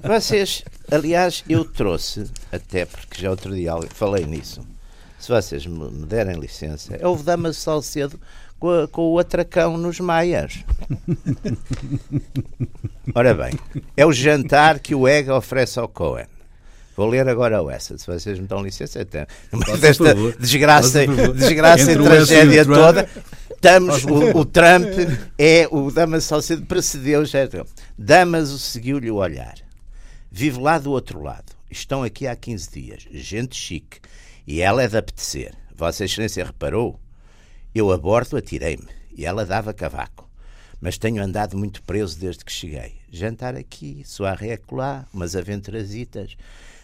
Vocês, 0.03 0.65
aliás, 0.91 1.45
eu 1.49 1.65
trouxe, 1.65 2.25
até 2.51 2.87
porque 2.87 3.23
já 3.23 3.31
outro 3.31 3.55
dia 3.55 3.73
falei 3.91 4.25
nisso, 4.27 4.61
se 5.19 5.29
vocês 5.29 5.67
me 5.67 6.07
derem 6.07 6.39
licença, 6.39 6.97
é 6.97 7.07
o 7.07 7.17
Damas 7.17 7.57
Salcedo 7.57 8.21
com, 8.59 8.71
a, 8.71 8.89
com 8.89 9.13
o 9.13 9.19
atracão 9.19 9.77
nos 9.77 10.01
Maias. 10.01 10.65
Ora 13.15 13.35
bem, 13.35 13.53
é 13.97 14.07
o 14.07 14.13
jantar 14.13 14.79
que 14.79 14.95
o 14.95 15.07
EGA 15.07 15.37
oferece 15.37 15.79
ao 15.79 15.89
Cohen. 15.89 16.27
Vou 16.97 17.09
ler 17.09 17.29
agora 17.29 17.61
o 17.61 17.71
essa, 17.71 17.99
se 17.99 18.07
vocês 18.07 18.39
me 18.39 18.47
dão 18.47 18.63
licença. 18.63 19.01
Até, 19.01 19.27
desta 19.81 20.15
desgraça, 20.39 21.05
desgraça 21.35 21.93
e 21.93 21.97
tragédia 21.97 22.65
toda, 22.65 23.09
estamos, 23.51 24.05
o, 24.05 24.39
o, 24.39 24.45
Trump 24.45 24.87
é 25.37 25.67
o 25.71 25.91
Damas 25.91 26.25
Salcedo 26.25 26.65
precedeu 26.67 27.25
já. 27.25 27.41
Damas 27.99 28.51
o 28.51 28.59
seguiu-lhe 28.59 29.11
o 29.11 29.17
olhar. 29.17 29.55
Vive 30.31 30.61
lá 30.61 30.79
do 30.79 30.93
outro 30.93 31.21
lado. 31.21 31.53
Estão 31.71 32.05
aqui 32.05 32.27
há 32.27 32.37
15 32.37 32.71
dias. 32.71 33.07
Gente 33.11 33.57
chique. 33.57 33.99
E 34.47 34.61
ela 34.61 34.83
é 34.83 34.89
de 34.89 34.97
apetecer. 34.97 35.53
Vossa 35.75 36.05
Excelência 36.05 36.45
reparou? 36.45 37.01
Eu 37.75 37.91
a 37.91 37.99
bordo 37.99 38.37
atirei-me 38.37 38.87
e 39.17 39.27
ela 39.27 39.45
dava 39.45 39.75
cavaco. 39.75 40.31
Mas 40.81 40.97
tenho 40.97 41.21
andado 41.21 41.59
muito 41.59 41.83
preso 41.83 42.17
desde 42.17 42.45
que 42.45 42.53
cheguei. 42.53 43.01
Jantar 43.11 43.57
aqui, 43.57 44.05
soarré 44.07 44.53
acolá, 44.53 45.05
umas 45.13 45.35
aventurasitas. 45.35 46.37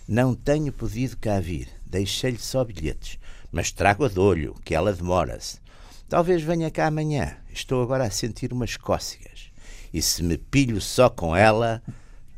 Não 0.08 0.34
tenho 0.34 0.72
podido 0.72 1.16
cá 1.16 1.38
vir. 1.38 1.68
Deixei-lhe 1.86 2.38
só 2.38 2.64
bilhetes. 2.64 3.20
Mas 3.52 3.70
trago 3.70 4.04
a 4.04 4.08
de 4.08 4.18
olho, 4.18 4.56
que 4.64 4.74
ela 4.74 4.92
demora-se. 4.92 5.60
Talvez 6.08 6.42
venha 6.42 6.72
cá 6.72 6.88
amanhã. 6.88 7.36
Estou 7.52 7.84
agora 7.84 8.02
a 8.02 8.10
sentir 8.10 8.52
umas 8.52 8.76
cócegas. 8.76 9.52
E 9.94 10.02
se 10.02 10.24
me 10.24 10.36
pilho 10.36 10.80
só 10.80 11.08
com 11.08 11.36
ela, 11.36 11.80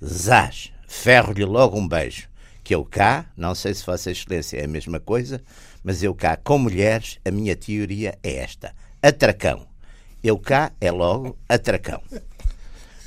zás, 0.05 0.71
ferro-lhe 0.87 1.47
logo 1.47 1.79
um 1.79 1.89
beijo. 1.89 2.29
Que 2.63 2.75
eu 2.75 2.85
cá, 2.85 3.33
não 3.35 3.55
sei 3.55 3.73
se 3.73 3.85
Vossa 3.85 4.11
Excelência 4.11 4.59
é 4.59 4.65
a 4.65 4.69
mesma 4.69 5.01
coisa, 5.01 5.43
mas 5.83 6.03
eu 6.03 6.15
cá, 6.15 6.37
com 6.37 6.59
mulheres, 6.59 7.19
a 7.25 7.31
minha 7.31 7.57
teoria 7.57 8.19
é 8.23 8.37
esta: 8.37 8.75
atracão. 9.03 9.67
Eu 10.23 10.39
cá 10.39 10.73
é 10.81 10.91
logo 10.91 11.37
atracão. 11.49 12.01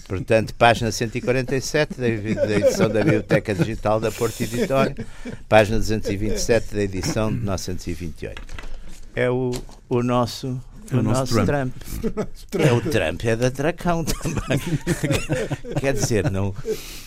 Portanto, 0.07 0.53
página 0.53 0.91
147 0.91 1.95
da 1.95 2.07
edição 2.07 2.89
da 2.89 3.03
Biblioteca 3.03 3.55
Digital 3.55 3.99
da 3.99 4.11
Porto 4.11 4.41
Editório, 4.41 4.95
página 5.49 5.79
227 5.79 6.75
da 6.75 6.83
edição 6.83 7.33
de 7.33 7.39
928. 7.39 8.41
É 9.15 9.29
o, 9.31 9.51
o 9.89 10.03
nosso 10.03 10.61
o, 10.93 10.97
o 10.97 11.03
nosso, 11.03 11.33
Trump. 11.33 11.47
Trump. 11.47 11.73
É 12.59 12.71
o 12.73 12.81
Trump, 12.81 13.23
é 13.25 13.35
da 13.35 13.51
Tracão 13.51 14.03
também. 14.03 14.59
Quer 15.79 15.93
dizer, 15.93 16.29
não, 16.31 16.53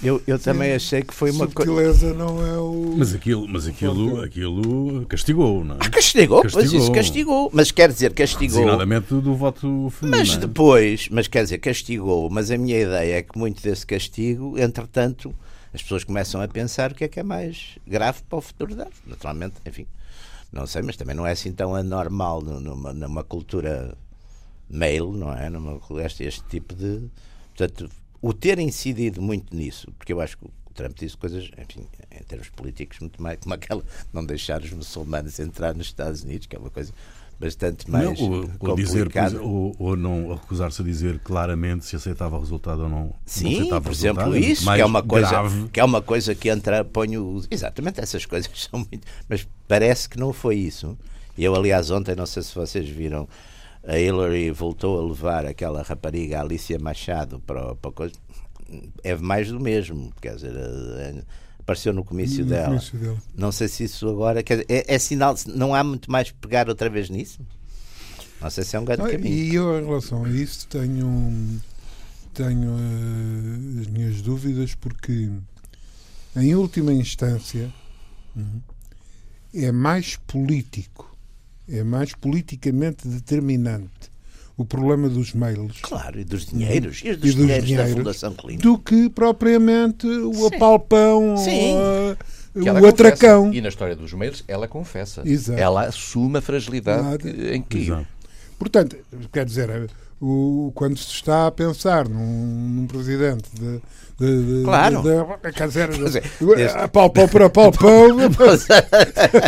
eu, 0.03 0.23
eu 0.27 0.39
também 0.39 0.73
achei 0.73 1.03
que 1.03 1.15
foi 1.15 1.31
uma 1.31 1.47
coisa. 1.47 2.15
não 2.15 2.47
é 2.47 2.59
o. 2.59 2.95
Mas 2.97 3.15
aquilo, 3.15 3.47
mas 3.49 3.67
aquilo, 3.67 4.23
aquilo 4.23 5.07
castigou, 5.07 5.65
não 5.65 5.77
é? 5.77 5.79
Ah, 5.81 5.91
castigou, 5.91 6.43
castigou, 6.43 6.63
pois 6.63 6.73
isso 6.73 6.93
castigou. 6.93 7.51
Mas 7.53 7.71
quer 7.71 7.93
dizer, 7.93 8.13
castigou. 8.13 8.57
Designadamente 8.59 9.15
do 9.15 9.35
voto 9.35 9.91
feminino. 9.91 10.19
Mas 10.19 10.35
é? 10.35 10.39
depois, 10.39 11.09
mas 11.11 11.29
quer 11.29 11.45
dizer, 11.45 11.59
castigou. 11.59 12.29
Mas 12.31 12.51
a 12.51 12.59
minha 12.59 12.81
ideia 12.81 13.19
é 13.19 13.23
que 13.23 13.39
muito 13.39 13.63
desse 13.63 13.87
castigo, 13.87 14.59
entretanto, 14.59 15.35
as 15.73 15.83
pessoas 15.83 16.05
começam 16.05 16.41
a 16.41 16.49
pensar 16.49 16.93
o 16.93 16.95
que 16.95 17.05
é 17.05 17.09
que 17.09 17.21
é 17.21 17.23
mais 17.23 17.79
grave 17.87 18.21
para 18.29 18.39
o 18.39 18.41
futuro 18.41 18.75
delas. 18.75 18.95
Naturalmente, 19.07 19.57
enfim 19.67 19.87
não 20.53 20.67
sei, 20.67 20.83
mas 20.83 20.97
também 20.97 21.15
não 21.15 21.27
é 21.27 21.33
assim 21.33 21.53
tão 21.53 21.75
anormal 21.75 22.41
numa, 22.41 22.93
numa 22.93 23.25
cultura 23.25 23.97
mail, 24.69 25.13
não 25.13 25.33
é? 25.33 25.49
Numa, 25.51 25.81
este, 26.05 26.25
este 26.25 26.43
tipo 26.49 26.75
de. 26.75 27.09
Portanto, 27.57 27.91
o 28.21 28.33
ter 28.33 28.59
incidido 28.59 29.21
muito 29.21 29.55
nisso, 29.55 29.93
porque 29.99 30.13
eu 30.13 30.21
acho 30.21 30.39
que 30.39 30.47
o 30.47 30.51
Trump 30.75 30.97
disse 30.97 31.17
coisas, 31.17 31.51
enfim, 31.59 31.87
em 32.11 32.23
termos 32.25 32.49
políticos, 32.51 32.99
muito 33.01 33.21
mais 33.23 33.39
como 33.41 33.55
aquela 33.55 33.85
não 34.13 34.25
deixar 34.25 34.63
os 34.63 34.71
muçulmanos 34.73 35.39
entrar 35.39 35.75
nos 35.75 35.87
Estados 35.87 36.23
Unidos, 36.23 36.47
que 36.47 36.57
é 36.57 36.59
uma 36.59 36.71
coisa 36.71 36.93
bastante 37.39 37.89
mais 37.89 38.05
não, 38.05 38.31
ou, 38.31 38.51
ou 38.59 38.77
dizer 38.77 39.09
ou, 39.41 39.77
ou 39.79 39.97
não 39.97 40.35
recusar-se 40.35 40.83
a 40.83 40.85
dizer 40.85 41.21
claramente 41.21 41.87
se 41.87 41.95
aceitava 41.95 42.37
o 42.37 42.41
resultado 42.41 42.83
ou 42.83 42.89
não 42.89 43.15
sim 43.25 43.71
não 43.71 43.81
por 43.81 43.93
exemplo 43.93 44.35
é 44.35 44.41
isso 44.41 44.65
que 44.65 44.81
é 44.81 44.85
uma 44.85 45.03
coisa 45.03 45.31
grave. 45.31 45.69
que 45.69 45.81
é 45.81 45.85
uma 45.85 46.03
coisa 46.03 46.35
que 46.35 46.49
entra 46.49 46.85
põe 46.85 47.17
o, 47.17 47.41
exatamente 47.49 48.01
essas 48.01 48.27
coisas 48.27 48.51
são 48.71 48.81
muito 48.81 49.07
mas 49.29 49.47
parece 49.69 50.09
que 50.09 50.19
não 50.19 50.33
foi 50.33 50.57
isso 50.57 50.99
eu 51.39 51.55
aliás 51.55 51.93
ontem 51.93 52.17
não 52.17 52.27
sei 52.27 52.43
se 52.43 52.53
vocês 52.55 52.89
viram 52.89 53.29
a 53.87 53.97
Hillary 53.97 54.51
voltou 54.51 54.99
a 54.99 55.07
levar 55.07 55.47
aquela 55.47 55.83
rapariga 55.83 56.41
Alicia 56.41 56.79
Machado 56.79 57.39
para, 57.47 57.77
para 57.77 57.93
coisa 57.93 58.15
é 59.05 59.15
mais 59.15 59.49
do 59.49 59.61
mesmo 59.61 60.13
quer 60.21 60.35
dizer 60.35 60.55
apareceu 61.69 61.93
no 61.93 62.03
comício, 62.03 62.45
no 62.45 62.51
dela. 62.51 62.69
comício 62.69 62.99
dela. 62.99 63.19
Não 63.37 63.53
sei 63.53 63.69
se 63.69 63.85
isso 63.85 64.09
agora 64.09 64.43
quer, 64.43 64.65
é, 64.69 64.95
é, 64.95 64.99
sinal, 64.99 65.35
não 65.47 65.75
há 65.75 65.85
muito 65.85 66.11
mais 66.11 66.31
pegar 66.31 66.67
outra 66.69 66.89
vez 66.89 67.11
nisso. 67.11 67.41
Não 68.41 68.49
sei 68.49 68.65
se 68.65 68.75
é 68.75 68.81
um 68.81 68.85
grande 68.87 69.11
caminho. 69.11 69.35
E 69.35 69.55
eu, 69.55 69.79
em 69.79 69.85
relação 69.85 70.25
a 70.25 70.31
isso, 70.31 70.67
tenho, 70.69 71.61
tenho 72.33 72.71
uh, 72.71 73.81
as 73.81 73.87
minhas 73.89 74.23
dúvidas, 74.23 74.75
porque, 74.75 75.31
em 76.35 76.55
última 76.55 76.93
instância, 76.93 77.71
uh, 78.35 78.63
é 79.53 79.71
mais 79.71 80.17
político, 80.17 81.15
é 81.69 81.83
mais 81.83 82.15
politicamente 82.15 83.07
determinante 83.07 84.11
o 84.59 84.65
problema 84.65 85.09
dos 85.09 85.33
mails. 85.33 85.79
Claro, 85.81 86.19
e 86.19 86.25
dos 86.25 86.47
dinheiros, 86.47 87.01
e 87.05 87.15
dos, 87.15 87.17
e 87.17 87.17
dos 87.17 87.35
dinheiros, 87.37 87.67
dinheiros, 87.67 87.93
da 87.93 87.97
Fundação 87.97 88.35
Clínica. 88.35 88.63
Do 88.65 88.77
que 88.77 89.09
propriamente 89.09 90.05
o 90.07 90.35
Sim. 90.35 90.47
apalpão, 90.57 91.37
Sim. 91.37 91.75
o 92.57 92.87
atracão. 92.87 93.55
E 93.55 93.61
na 93.61 93.69
história 93.69 93.95
dos 93.95 94.13
mails, 94.13 94.43
ela 94.49 94.67
confessa. 94.67 95.23
Exato. 95.25 95.61
Ela 95.61 95.85
assume 95.85 96.39
a 96.39 96.41
fragilidade 96.41 97.29
Exato. 97.29 97.55
em 97.55 97.63
que. 97.63 97.79
Exato. 97.79 98.07
Portanto, 98.59 98.97
quer 99.33 99.45
dizer, 99.45 99.89
o, 100.21 100.73
quando 100.75 100.99
se 100.99 101.13
está 101.13 101.47
a 101.47 101.53
pensar 101.53 102.09
num, 102.09 102.27
num 102.75 102.87
presidente 102.89 103.49
de, 103.55 103.81
de, 104.19 104.59
de, 104.59 104.65
Claro. 104.65 105.03
de, 105.03 105.53
quer 105.53 105.69
dizer, 105.69 105.89
dizer, 105.91 106.23
a 106.77 106.89
palpão 106.89 107.27
por 107.29 107.43
a 107.43 107.49
palpão, 107.51 108.19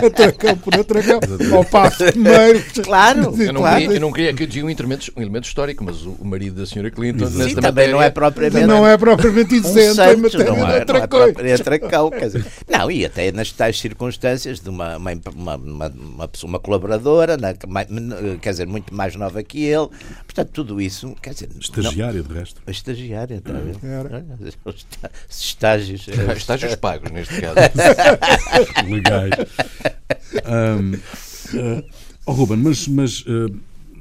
atracão 0.06 0.56
por 0.58 0.74
atracão, 0.74 1.20
ao 1.56 1.64
passo 1.64 2.04
primeiro. 2.04 2.62
Claro, 2.84 3.34
Eu 3.40 3.52
não, 3.52 3.60
claro. 3.62 3.80
queria, 3.80 3.96
eu 3.96 4.00
não 4.00 4.12
queria 4.12 4.34
que 4.34 4.46
diziam 4.46 4.66
um 4.66 4.70
elemento, 4.70 5.12
um 5.16 5.22
elemento 5.22 5.44
histórico, 5.44 5.82
mas 5.84 6.02
o, 6.06 6.10
o 6.12 6.24
marido 6.24 6.56
da 6.60 6.66
senhora 6.66 6.90
Clinton, 6.90 7.26
Sim, 7.26 7.38
nesta 7.38 7.60
também 7.60 7.88
não 7.88 8.00
é 8.00 8.04
matéria, 8.06 8.12
propriamente. 8.12 8.66
Não 8.66 8.86
é 8.86 8.96
propriamente 8.96 9.54
um 9.54 9.56
isento 9.56 9.78
em 9.78 9.94
santo, 9.94 10.22
matéria 10.22 10.46
não 10.46 10.54
de 10.54 10.60
é, 10.60 10.64
não 10.64 10.70
é 11.48 11.52
atracão, 11.54 12.10
quer 12.10 12.26
dizer, 12.26 12.46
não, 12.68 12.90
e 12.90 13.04
até 13.04 13.32
nas 13.32 13.50
tais 13.52 13.78
circunstâncias 13.80 14.60
de 14.60 14.68
uma, 14.68 14.96
uma, 14.96 15.10
uma, 15.34 15.56
uma, 15.56 15.86
uma 15.88 16.28
pessoa- 16.28 16.48
uma 16.48 16.58
colaboradora, 16.58 17.36
na- 17.36 17.54
ma- 17.68 17.86
quer 18.40 18.50
dizer, 18.50 18.66
muito 18.66 18.94
mais 18.94 19.14
nova 19.16 19.42
que 19.42 19.64
ele, 19.64 19.88
portanto, 20.26 20.50
tudo 20.52 20.80
isso, 20.80 21.14
quer 21.22 21.34
dizer, 21.34 21.48
não- 21.52 21.60
Estagiária, 21.60 22.22
de 22.22 22.32
resto. 22.32 22.60
estagiária, 22.68 23.34
está 23.36 23.52
a 23.56 23.60
ver? 23.60 23.76
Era. 23.82 24.24
Estágios. 25.28 26.06
estágios 26.36 26.74
pagos 26.76 27.10
neste 27.10 27.40
caso. 27.40 27.56
legais. 28.88 29.32
Ah, 30.44 31.82
oh, 32.26 32.32
Ruben, 32.32 32.58
mas, 32.58 32.86
mas 32.88 33.24
ah, 33.26 33.52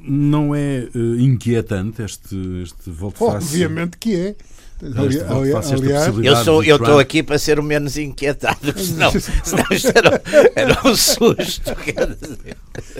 não 0.04 0.54
é 0.54 0.88
ah, 0.94 1.22
inquietante 1.22 2.02
este, 2.04 2.36
este 2.64 2.90
volte-face? 2.90 3.48
Obviamente 3.48 3.98
que 3.98 4.16
é. 4.16 4.36
Ali- 4.82 5.20
ali- 5.20 5.54
aliás, 5.54 6.08
Eu 6.24 6.36
sou, 6.38 6.64
eu 6.64 6.78
estou 6.78 7.00
aqui 7.00 7.22
para 7.22 7.38
ser 7.38 7.60
o 7.60 7.64
menos 7.64 7.98
inquietado, 7.98 8.58
senão, 8.80 9.12
senão 9.44 9.66
isto 9.72 9.92
era, 9.94 10.22
era 10.56 10.80
um 10.88 10.96
susto. 10.96 11.76
Quer 11.84 12.08
dizer. 12.16 12.56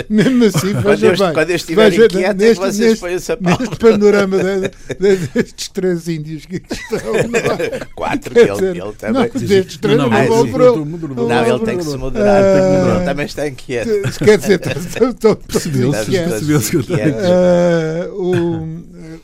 mesmo 0.10 0.44
assim, 0.44 0.74
Quando 0.74 0.84
veja 0.84 1.08
eu, 1.08 1.18
bem. 1.18 1.34
quando 1.34 1.50
eu 1.52 1.56
estiver 1.56 1.90
veja, 1.90 2.06
inquieto, 2.06 2.26
é 2.26 2.34
que 2.34 2.44
neste, 2.44 2.60
vocês 2.60 3.02
neste, 3.02 3.38
panorama 3.78 4.38
de- 4.38 4.72
de- 5.18 5.28
destes 5.28 5.70
três 5.70 6.08
índios 6.10 6.46
que 6.46 6.58
aqui 6.58 6.74
estão. 6.74 7.00
não? 7.14 7.88
Quatro, 7.96 8.34
que 8.34 8.40
ele, 8.40 8.52
ele 8.68 8.80
não, 8.80 8.92
também. 8.94 9.30
destes 9.32 9.78
três 9.78 9.98
Não, 9.98 10.10
não, 10.10 10.28
não, 10.28 10.52
por 10.52 10.60
ele. 10.62 10.86
Não, 11.16 11.28
Não, 11.30 11.46
ele 11.46 11.60
tem 11.66 11.78
que 11.78 11.84
se 11.86 11.90
ele. 11.92 11.98
moderar, 11.98 12.44
Ah, 12.44 12.78
moderar. 12.80 13.06
também 13.06 13.26
está 13.26 13.48
inquieto. 13.48 13.90
Quer 14.20 14.38
dizer, 14.38 14.60
Percebeu-se, 14.60 16.84
que. 16.84 16.94
Ah, 16.94 18.10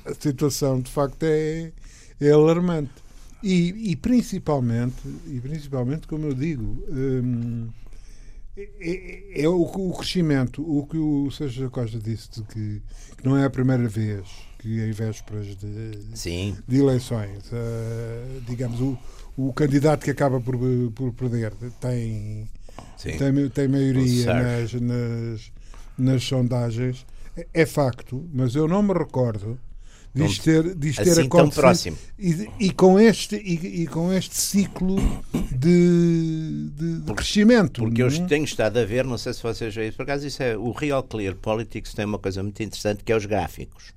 a 0.09 0.13
situação 0.19 0.79
de 0.79 0.91
facto 0.91 1.23
é, 1.23 1.71
é 2.19 2.31
alarmante 2.31 2.91
e, 3.43 3.91
e 3.91 3.95
principalmente 3.95 5.01
e 5.27 5.39
principalmente 5.39 6.07
como 6.07 6.25
eu 6.27 6.33
digo 6.33 6.83
hum, 6.89 7.67
é, 8.57 8.69
é- 8.79 9.41
é 9.43 9.49
o, 9.49 9.61
o 9.61 9.93
crescimento 9.97 10.61
o 10.61 10.85
que 10.87 10.97
o 10.97 11.29
Sérgio 11.31 11.69
Costa 11.69 11.99
disse 11.99 12.29
de 12.31 12.41
que, 12.43 12.81
que 13.17 13.25
não 13.25 13.37
é 13.37 13.43
a 13.45 13.49
primeira 13.49 13.87
vez 13.87 14.27
que 14.59 14.81
em 14.81 14.91
vésperas 14.91 15.55
de, 15.57 16.15
Sim, 16.15 16.55
de 16.67 16.77
eleições 16.79 17.43
ah, 17.51 18.41
digamos 18.47 18.79
o, 18.79 18.97
o 19.37 19.53
candidato 19.53 20.03
que 20.05 20.11
acaba 20.11 20.39
por, 20.39 20.57
por 20.93 21.13
perder 21.13 21.53
tem 21.81 22.47
sim. 22.97 23.17
tem, 23.17 23.49
tem 23.49 23.67
maioria 23.67 24.33
nas, 24.33 24.73
nas, 24.73 25.51
nas 25.97 26.23
sondagens. 26.23 27.05
É, 27.35 27.47
é 27.53 27.65
facto, 27.65 28.27
mas 28.33 28.55
eu 28.55 28.67
não 28.67 28.81
me 28.81 28.93
recordo 28.93 29.59
Não- 30.15 30.25
isto 30.25 30.43
ter, 30.43 30.65
isto 30.85 31.03
ter 31.03 31.09
Assim 31.09 31.29
tão 31.29 31.49
próximo. 31.49 31.97
E, 32.17 32.49
e 32.59 32.71
com 32.71 32.97
este, 32.99 33.35
e, 33.35 33.83
e 33.83 33.87
com 33.87 34.13
este 34.13 34.35
ciclo 34.35 34.95
de, 35.51 36.69
de- 36.73 36.99
de 37.01 37.13
crescimento. 37.13 37.81
Porque 37.81 38.01
eu 38.01 38.09
não 38.09 38.23
é? 38.23 38.27
tenho 38.27 38.45
estado 38.45 38.77
a 38.77 38.85
ver, 38.85 39.03
não 39.05 39.17
sei 39.17 39.33
se 39.33 39.43
vocês 39.43 39.75
veem 39.75 39.89
isso, 39.89 39.97
por 39.97 40.03
acaso 40.03 40.25
isso 40.25 40.41
é, 40.41 40.57
o 40.57 40.71
Real 40.71 41.03
Clear 41.03 41.35
Politics 41.35 41.93
tem 41.93 42.05
uma 42.05 42.17
coisa 42.19 42.41
muito 42.41 42.61
interessante 42.63 43.03
que 43.03 43.11
é 43.11 43.15
os 43.15 43.25
gráficos. 43.25 43.93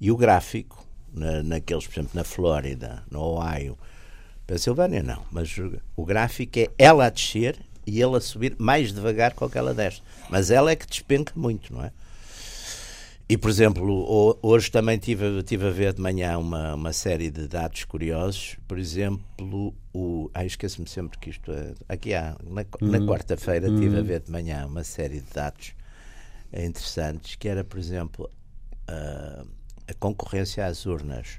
E 0.00 0.10
o 0.10 0.16
gráfico, 0.16 0.86
na, 1.12 1.42
naqueles, 1.42 1.86
por 1.86 1.94
exemplo, 1.94 2.10
na 2.14 2.24
Flórida, 2.24 3.02
no 3.10 3.20
Ohio, 3.20 3.76
Pensilvânia 4.46 5.02
não, 5.02 5.22
mas 5.30 5.54
o, 5.94 6.04
gráfico 6.04 6.58
é 6.58 6.70
ela 6.78 7.06
a 7.06 7.10
descer 7.10 7.56
e 7.86 8.00
ele 8.00 8.16
a 8.16 8.20
subir 8.20 8.54
mais 8.58 8.92
devagar 8.92 9.34
com 9.34 9.48
que 9.48 9.58
ela 9.58 9.74
desce. 9.74 10.00
Mas 10.30 10.50
ela 10.50 10.70
é 10.70 10.76
que 10.76 10.86
despenca 10.86 11.32
muito, 11.36 11.72
não 11.72 11.84
é? 11.84 11.92
E, 13.30 13.36
por 13.36 13.50
exemplo, 13.50 13.84
ho- 13.92 14.38
hoje 14.42 14.70
também 14.70 14.96
tive, 14.98 15.42
tive 15.42 15.66
a 15.66 15.70
ver 15.70 15.92
de 15.92 16.00
manhã 16.00 16.38
uma, 16.38 16.74
uma 16.74 16.92
série 16.94 17.30
de 17.30 17.46
dados 17.46 17.84
curiosos. 17.84 18.56
Por 18.66 18.78
exemplo, 18.78 19.74
o. 19.92 20.30
Ah, 20.32 20.46
esqueço-me 20.46 20.88
sempre 20.88 21.18
que 21.18 21.28
isto 21.28 21.52
é. 21.52 21.74
Aqui 21.88 22.14
há. 22.14 22.34
Na, 22.42 22.64
na 22.80 22.98
quarta-feira 23.06 23.68
tive 23.78 23.98
a 23.98 24.02
ver 24.02 24.20
de 24.20 24.30
manhã 24.30 24.66
uma 24.66 24.82
série 24.82 25.20
de 25.20 25.30
dados 25.30 25.72
interessantes, 26.52 27.36
que 27.36 27.48
era, 27.48 27.62
por 27.62 27.78
exemplo, 27.78 28.30
a, 28.86 29.44
a 29.86 29.94
concorrência 29.94 30.64
às 30.64 30.86
urnas 30.86 31.38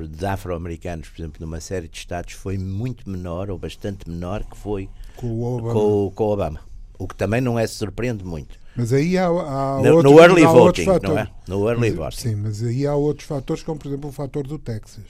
de 0.00 0.24
afro-americanos, 0.26 1.08
por 1.08 1.20
exemplo, 1.20 1.40
numa 1.44 1.60
série 1.60 1.88
de 1.88 1.98
estados, 1.98 2.34
foi 2.34 2.56
muito 2.56 3.10
menor, 3.10 3.50
ou 3.50 3.58
bastante 3.58 4.08
menor, 4.08 4.44
que 4.44 4.56
foi 4.56 4.88
Com 5.16 5.26
o 5.26 5.56
Obama. 5.56 5.72
com, 5.74 6.06
o- 6.06 6.10
com 6.12 6.24
Obama. 6.26 6.60
O 6.96 7.08
que 7.08 7.16
também 7.16 7.40
não 7.40 7.58
é 7.58 7.66
surpreende 7.66 8.24
muito. 8.24 8.56
Mas 8.78 8.92
aí 8.92 9.18
há, 9.18 9.26
há 9.26 9.82
No, 9.82 9.96
outros, 9.96 10.12
no 10.12 10.20
early 10.20 10.44
há 10.44 10.48
voting, 10.52 10.84
não 11.02 11.18
é? 11.18 11.28
No 11.48 11.68
early 11.68 11.90
Mas, 11.90 11.94
voting. 11.98 12.16
Sim, 12.16 12.34
mas 12.36 12.62
aí 12.62 12.86
há 12.86 12.94
outros 12.94 13.26
fatores, 13.26 13.62
como 13.64 13.78
por 13.78 13.88
exemplo 13.88 14.08
o 14.08 14.12
fator 14.12 14.46
do 14.46 14.56
Texas, 14.58 15.04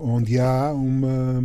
onde 0.00 0.38
há 0.38 0.70
uma, 0.72 1.40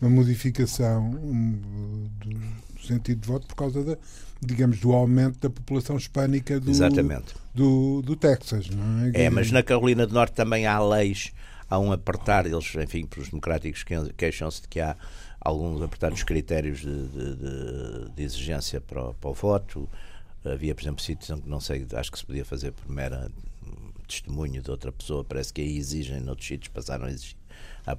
uma 0.00 0.08
modificação 0.10 1.10
do, 1.10 2.30
do 2.30 2.86
sentido 2.86 3.20
de 3.20 3.26
voto 3.26 3.46
por 3.48 3.56
causa 3.56 3.82
da, 3.82 3.96
digamos, 4.40 4.78
do 4.78 4.92
aumento 4.92 5.40
da 5.40 5.50
população 5.50 5.96
hispânica 5.96 6.60
do, 6.60 6.70
Exatamente. 6.70 7.34
do, 7.52 8.00
do 8.02 8.14
Texas, 8.14 8.70
não 8.70 9.04
é? 9.12 9.24
É, 9.24 9.30
mas 9.30 9.50
na 9.50 9.62
Carolina 9.64 10.06
do 10.06 10.14
Norte 10.14 10.32
também 10.34 10.64
há 10.64 10.78
leis, 10.80 11.32
há 11.68 11.76
um 11.78 11.90
apertar, 11.90 12.46
eles, 12.46 12.72
enfim, 12.76 13.04
para 13.04 13.20
os 13.20 13.28
democráticos 13.30 13.82
que- 13.82 14.12
queixam-se 14.16 14.62
de 14.62 14.68
que 14.68 14.78
há 14.80 14.96
alguns 15.40 15.82
apertados 15.82 16.22
critérios 16.22 16.78
de, 16.80 17.08
de- 17.08 17.34
de- 17.36 18.10
de 18.14 18.22
exigência 18.22 18.80
para 18.80 19.10
o, 19.10 19.14
para 19.14 19.30
o 19.30 19.34
voto. 19.34 19.88
Havia, 20.44 20.74
por 20.74 20.82
exemplo, 20.82 21.02
sítios 21.02 21.30
onde 21.30 21.48
não 21.48 21.60
sei, 21.60 21.86
acho 21.94 22.12
que 22.12 22.18
se 22.18 22.24
podia 22.26 22.44
fazer 22.44 22.72
por 22.72 22.90
mera 22.90 23.30
hum, 23.66 23.90
testemunho 24.06 24.62
de 24.62 24.70
outra 24.70 24.90
pessoa, 24.92 25.24
parece 25.24 25.52
que 25.52 25.60
aí 25.60 25.76
exigem, 25.76 26.20
noutros 26.20 26.46
sítios 26.46 26.68
passaram 26.72 27.04
a 27.06 27.10
exigir, 27.10 27.36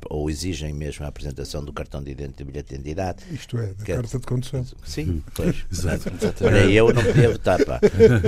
ou 0.09 0.29
exigem 0.29 0.71
mesmo 0.73 1.03
a 1.03 1.09
apresentação 1.09 1.63
do 1.65 1.73
cartão 1.73 2.01
de 2.03 2.11
identidade, 2.11 2.43
bilhete 2.45 2.69
de 2.69 2.75
identidade. 2.75 3.23
Isto 3.31 3.57
é, 3.57 3.73
da 3.73 3.83
Que- 3.83 3.93
carta 3.93 4.19
de 4.19 4.25
condução. 4.25 4.65
Sim, 4.85 5.21
pois. 5.35 5.65
Exato. 5.71 6.11
Olha, 6.45 6.69
eu 6.71 6.93
não 6.93 7.03
podia 7.03 7.31
votar, 7.31 7.63
pá. 7.65 7.79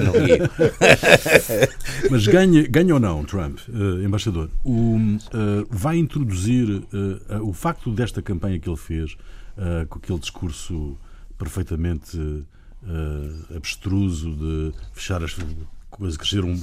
Não 0.04 0.28
ia. 0.28 0.50
Mas 2.10 2.28
ganha, 2.28 2.68
ganha 2.68 2.94
ou 2.96 3.00
não, 3.00 3.24
Trump, 3.24 3.60
eh, 3.70 4.04
embaixador, 4.06 4.50
o, 4.66 4.98
eh, 4.98 5.66
vai 5.70 5.98
introduzir 5.98 6.84
eh, 7.30 7.38
o 7.42 7.54
facto 7.54 7.92
desta 7.94 8.22
campanha 8.22 8.60
que 8.60 8.68
ele 8.70 8.78
fez, 8.78 9.16
com 9.90 10.00
aquele 10.00 10.18
discurso 10.20 10.98
perfeitamente 11.38 12.18
eh, 12.88 13.56
abstruso 13.56 14.32
de 14.36 14.72
fechar 14.94 15.24
as 15.24 15.36
coisas, 15.90 16.16
crescer 16.18 16.44
um, 16.44 16.56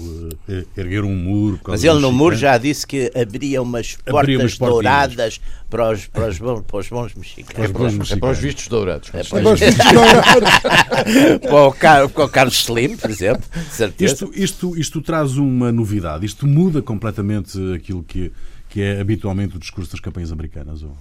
eh, 0.49 0.65
erguer 0.77 1.05
um 1.05 1.15
muro. 1.15 1.61
Mas 1.69 1.85
ele 1.85 1.99
no 2.01 2.11
muro 2.11 2.31
mexicanos. 2.31 2.41
já 2.41 2.59
disse 2.59 2.87
que 2.87 3.13
abriria 3.15 3.61
umas 3.63 3.95
portas 3.97 4.19
Abria 4.21 4.39
umas 4.39 4.59
douradas 4.59 5.41
para 5.69 5.91
os, 5.93 6.07
para, 6.07 6.29
os 6.29 6.39
bons, 6.39 6.63
para 6.63 6.79
os 6.79 6.89
bons 6.89 6.89
Para 6.89 7.07
os 7.07 7.15
mexicanos. 7.15 7.71
É 7.71 7.73
para 7.73 7.83
os 7.87 7.95
mexicanos. 7.95 8.39
vistos 8.39 8.69
dourados. 8.69 9.11
É 9.13 9.23
Para 9.25 9.53
os 9.53 9.61
vistos 9.61 9.85
dourados. 9.93 11.41
para 11.41 11.67
o 11.67 11.73
Car- 11.73 12.09
para 12.09 12.25
o 12.25 12.29
Carlos 12.29 12.59
Slim, 12.59 12.97
por 12.97 13.11
exemplo, 13.11 13.43
de 13.55 13.75
certeza. 13.75 14.13
Isto, 14.15 14.33
isto, 14.35 14.77
isto 14.79 15.01
traz 15.03 15.37
uma 15.37 15.71
novidade, 15.71 16.25
isto 16.25 16.47
muda 16.47 16.81
completamente 16.81 17.59
aquilo 17.75 18.03
que, 18.03 18.33
que 18.71 18.81
é 18.81 18.99
habitualmente 19.01 19.57
o 19.57 19.59
discurso 19.59 19.91
das 19.93 20.01
campanhas 20.01 20.33
americanas. 20.33 20.83
ou- 20.83 20.97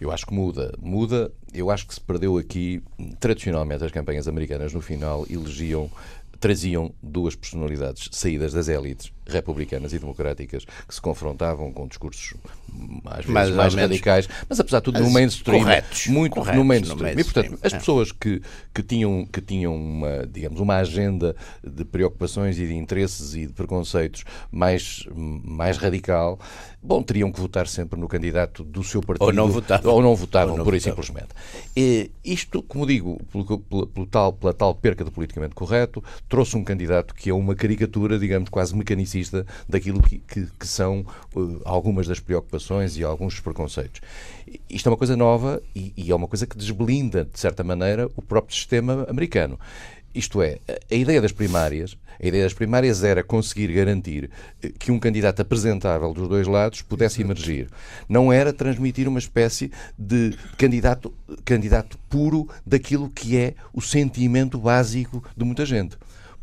Eu 0.00 0.10
acho 0.10 0.26
que 0.26 0.34
muda. 0.34 0.74
Muda. 0.80 1.32
Eu 1.52 1.70
acho 1.70 1.86
que 1.86 1.94
se 1.94 2.00
perdeu 2.00 2.36
aqui. 2.36 2.82
Tradicionalmente, 3.18 3.84
as 3.84 3.92
campanhas 3.92 4.28
americanas, 4.28 4.72
no 4.72 4.80
final, 4.80 5.26
elegiam, 5.28 5.90
traziam 6.38 6.92
duas 7.02 7.34
personalidades 7.34 8.08
saídas 8.12 8.52
das 8.52 8.68
élites 8.68 9.15
republicanas 9.26 9.92
e 9.92 9.98
democráticas 9.98 10.64
que 10.64 10.94
se 10.94 11.00
confrontavam 11.00 11.72
com 11.72 11.86
discursos 11.86 12.34
às 13.04 13.16
vezes 13.16 13.30
Mais 13.30 13.50
mais, 13.50 13.74
radicais, 13.74 14.28
mas 14.48 14.60
apesar 14.60 14.78
de 14.78 14.84
tudo 14.84 15.00
no 15.00 15.10
mainstream, 15.10 15.60
corretos, 15.60 16.06
muito 16.06 16.34
corretos 16.34 16.56
no 16.56 16.62
no 16.62 16.68
mainstream. 16.68 17.18
E 17.18 17.24
portanto, 17.24 17.50
mainstream, 17.50 17.58
as 17.62 17.72
é. 17.72 17.78
pessoas 17.78 18.12
que, 18.12 18.42
que 18.74 18.82
tinham 18.82 19.26
que 19.26 19.40
tinham 19.40 19.74
uma, 19.74 20.26
digamos, 20.26 20.60
uma 20.60 20.76
agenda 20.76 21.34
de 21.64 21.84
preocupações 21.84 22.58
e 22.58 22.66
de 22.66 22.74
interesses 22.74 23.34
e 23.34 23.46
de 23.46 23.52
preconceitos 23.52 24.24
mais 24.50 25.04
mais 25.14 25.76
radical, 25.78 26.38
bom, 26.82 27.02
teriam 27.02 27.32
que 27.32 27.40
votar 27.40 27.66
sempre 27.66 27.98
no 27.98 28.08
candidato 28.08 28.62
do 28.62 28.82
seu 28.82 29.02
partido 29.02 29.26
Ou 29.26 29.32
não 29.32 29.48
votavam. 29.48 29.92
ou 29.92 30.02
não 30.02 30.14
votavam, 30.14 30.52
Ou 30.52 30.58
não 30.58 30.64
pura 30.64 30.76
e 30.76 30.80
simplesmente. 30.80 31.28
E 31.76 32.10
isto, 32.24 32.62
como 32.62 32.86
digo, 32.86 33.20
pelo, 33.32 33.58
pela, 33.60 33.86
pelo 33.86 34.06
tal, 34.06 34.32
pela 34.32 34.52
tal 34.52 34.74
perca 34.74 35.04
de 35.04 35.10
politicamente 35.10 35.54
correto, 35.54 36.02
trouxe 36.28 36.56
um 36.56 36.64
candidato 36.64 37.14
que 37.14 37.30
é 37.30 37.34
uma 37.34 37.54
caricatura, 37.54 38.18
digamos, 38.18 38.48
quase 38.50 38.74
mecanicista 38.76 39.15
daquilo 39.68 40.02
que, 40.02 40.18
que, 40.18 40.46
que 40.58 40.66
são 40.66 41.04
uh, 41.34 41.60
algumas 41.64 42.06
das 42.06 42.20
preocupações 42.20 42.96
e 42.96 43.04
alguns 43.04 43.34
dos 43.34 43.40
preconceitos. 43.40 44.00
Isto 44.68 44.88
é 44.88 44.90
uma 44.90 44.96
coisa 44.96 45.16
nova 45.16 45.62
e, 45.74 45.92
e 45.96 46.10
é 46.10 46.14
uma 46.14 46.28
coisa 46.28 46.46
que 46.46 46.56
desblinda, 46.56 47.24
de 47.24 47.38
certa 47.38 47.64
maneira, 47.64 48.08
o 48.16 48.22
próprio 48.22 48.54
sistema 48.54 49.06
americano. 49.08 49.58
isto 50.14 50.40
é, 50.40 50.58
a 50.90 50.94
ideia 50.94 51.20
das 51.20 51.32
primárias, 51.32 51.96
a 52.22 52.26
ideia 52.26 52.44
das 52.44 52.54
primárias 52.54 53.04
era 53.04 53.22
conseguir 53.22 53.72
garantir 53.72 54.30
eh, 54.62 54.72
que 54.78 54.90
um 54.90 54.98
candidato 54.98 55.42
apresentável 55.42 56.12
dos 56.14 56.28
dois 56.28 56.46
lados 56.46 56.82
pudesse 56.82 57.20
emergir. 57.20 57.68
Não 58.08 58.32
era 58.32 58.52
transmitir 58.52 59.06
uma 59.08 59.18
espécie 59.18 59.70
de 59.98 60.34
candidato, 60.56 61.12
candidato 61.44 61.98
puro 62.08 62.48
daquilo 62.64 63.10
que 63.10 63.36
é 63.36 63.54
o 63.72 63.80
sentimento 63.80 64.58
básico 64.58 65.22
de 65.36 65.44
muita 65.44 65.66
gente. 65.66 65.96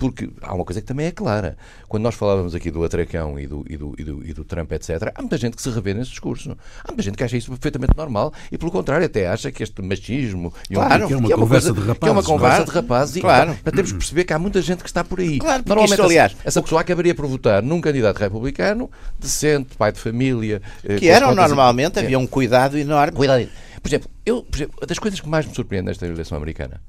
Porque 0.03 0.29
há 0.41 0.53
uma 0.53 0.65
coisa 0.65 0.81
que 0.81 0.87
também 0.87 1.05
é 1.05 1.11
clara. 1.11 1.55
Quando 1.87 2.03
nós 2.03 2.13
falávamos 2.13 2.53
aqui 2.53 2.69
do 2.69 2.83
atracão 2.83 3.39
e 3.39 3.47
do, 3.47 3.63
e 3.69 3.77
do, 3.77 3.95
e 3.97 4.03
do, 4.03 4.27
e 4.27 4.33
do 4.33 4.43
Trump, 4.43 4.69
etc., 4.73 5.13
há 5.15 5.21
muita 5.21 5.37
gente 5.37 5.55
que 5.55 5.61
se 5.61 5.69
revê 5.69 5.93
nesse 5.93 6.09
discurso. 6.09 6.57
Há 6.83 6.89
muita 6.89 7.03
gente 7.03 7.15
que 7.15 7.23
acha 7.23 7.37
isso 7.37 7.49
perfeitamente 7.51 7.93
normal 7.95 8.33
e, 8.51 8.57
pelo 8.57 8.69
contrário, 8.69 9.05
até 9.05 9.29
acha 9.29 9.49
que 9.49 9.63
este 9.63 9.81
machismo 9.81 10.53
claro, 10.67 11.05
um, 11.05 11.07
que 11.07 11.13
é 11.13 11.15
uma, 11.15 11.27
que 11.27 11.31
é 11.31 11.35
uma 11.37 11.45
conversa 11.45 11.73
coisa, 11.73 11.81
de 11.81 11.87
rapazes. 11.87 11.99
Que 11.99 12.09
é 12.09 12.11
uma 12.11 12.23
conversa 12.23 12.55
claro. 12.57 12.65
de 12.65 12.71
rapazes. 12.71 13.21
Claro. 13.21 13.57
E, 13.65 13.71
temos 13.71 13.91
que 13.93 13.97
perceber 13.97 14.23
que 14.25 14.33
há 14.33 14.39
muita 14.39 14.61
gente 14.61 14.83
que 14.83 14.89
está 14.89 15.05
por 15.05 15.21
aí. 15.21 15.39
Claro, 15.39 15.63
Normalmente, 15.65 15.93
isto, 15.93 16.03
aliás, 16.03 16.35
essa, 16.43 16.61
pessoa 16.61 16.81
acabaria 16.81 17.15
por 17.15 17.25
votar 17.25 17.63
num 17.63 17.79
candidato 17.79 18.17
republicano, 18.17 18.91
decente, 19.17 19.77
pai 19.77 19.93
de 19.93 19.99
família. 20.01 20.61
Eh, 20.83 20.97
que 20.97 21.07
eram 21.07 21.33
normalmente, 21.33 21.97
havia 21.97 22.19
um 22.19 22.27
cuidado 22.27 22.77
enorme. 22.77 23.15
Cuidado. 23.15 23.47
Por 23.81 23.87
exemplo, 23.87 24.09
eu, 24.25 24.43
por 24.43 24.57
exemplo, 24.57 24.85
das 24.85 24.99
coisas 24.99 25.21
que 25.21 25.29
mais 25.29 25.45
me 25.45 25.55
surpreende 25.55 25.85
nesta 25.85 26.05
eleição 26.05 26.37
americana 26.37 26.81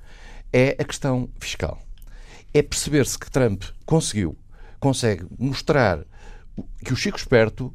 é 0.53 0.77
a 0.81 0.85
questão 0.85 1.29
fiscal 1.39 1.81
é 2.55 2.63
perceber-se 2.63 3.19
que 3.19 3.31
Trump 3.31 3.65
conseguiu, 3.85 4.39
consegue 4.79 5.27
mostrar 5.37 6.07
que 6.85 6.93
o 6.93 6.97
Chico 6.97 7.19
Esperto 7.19 7.75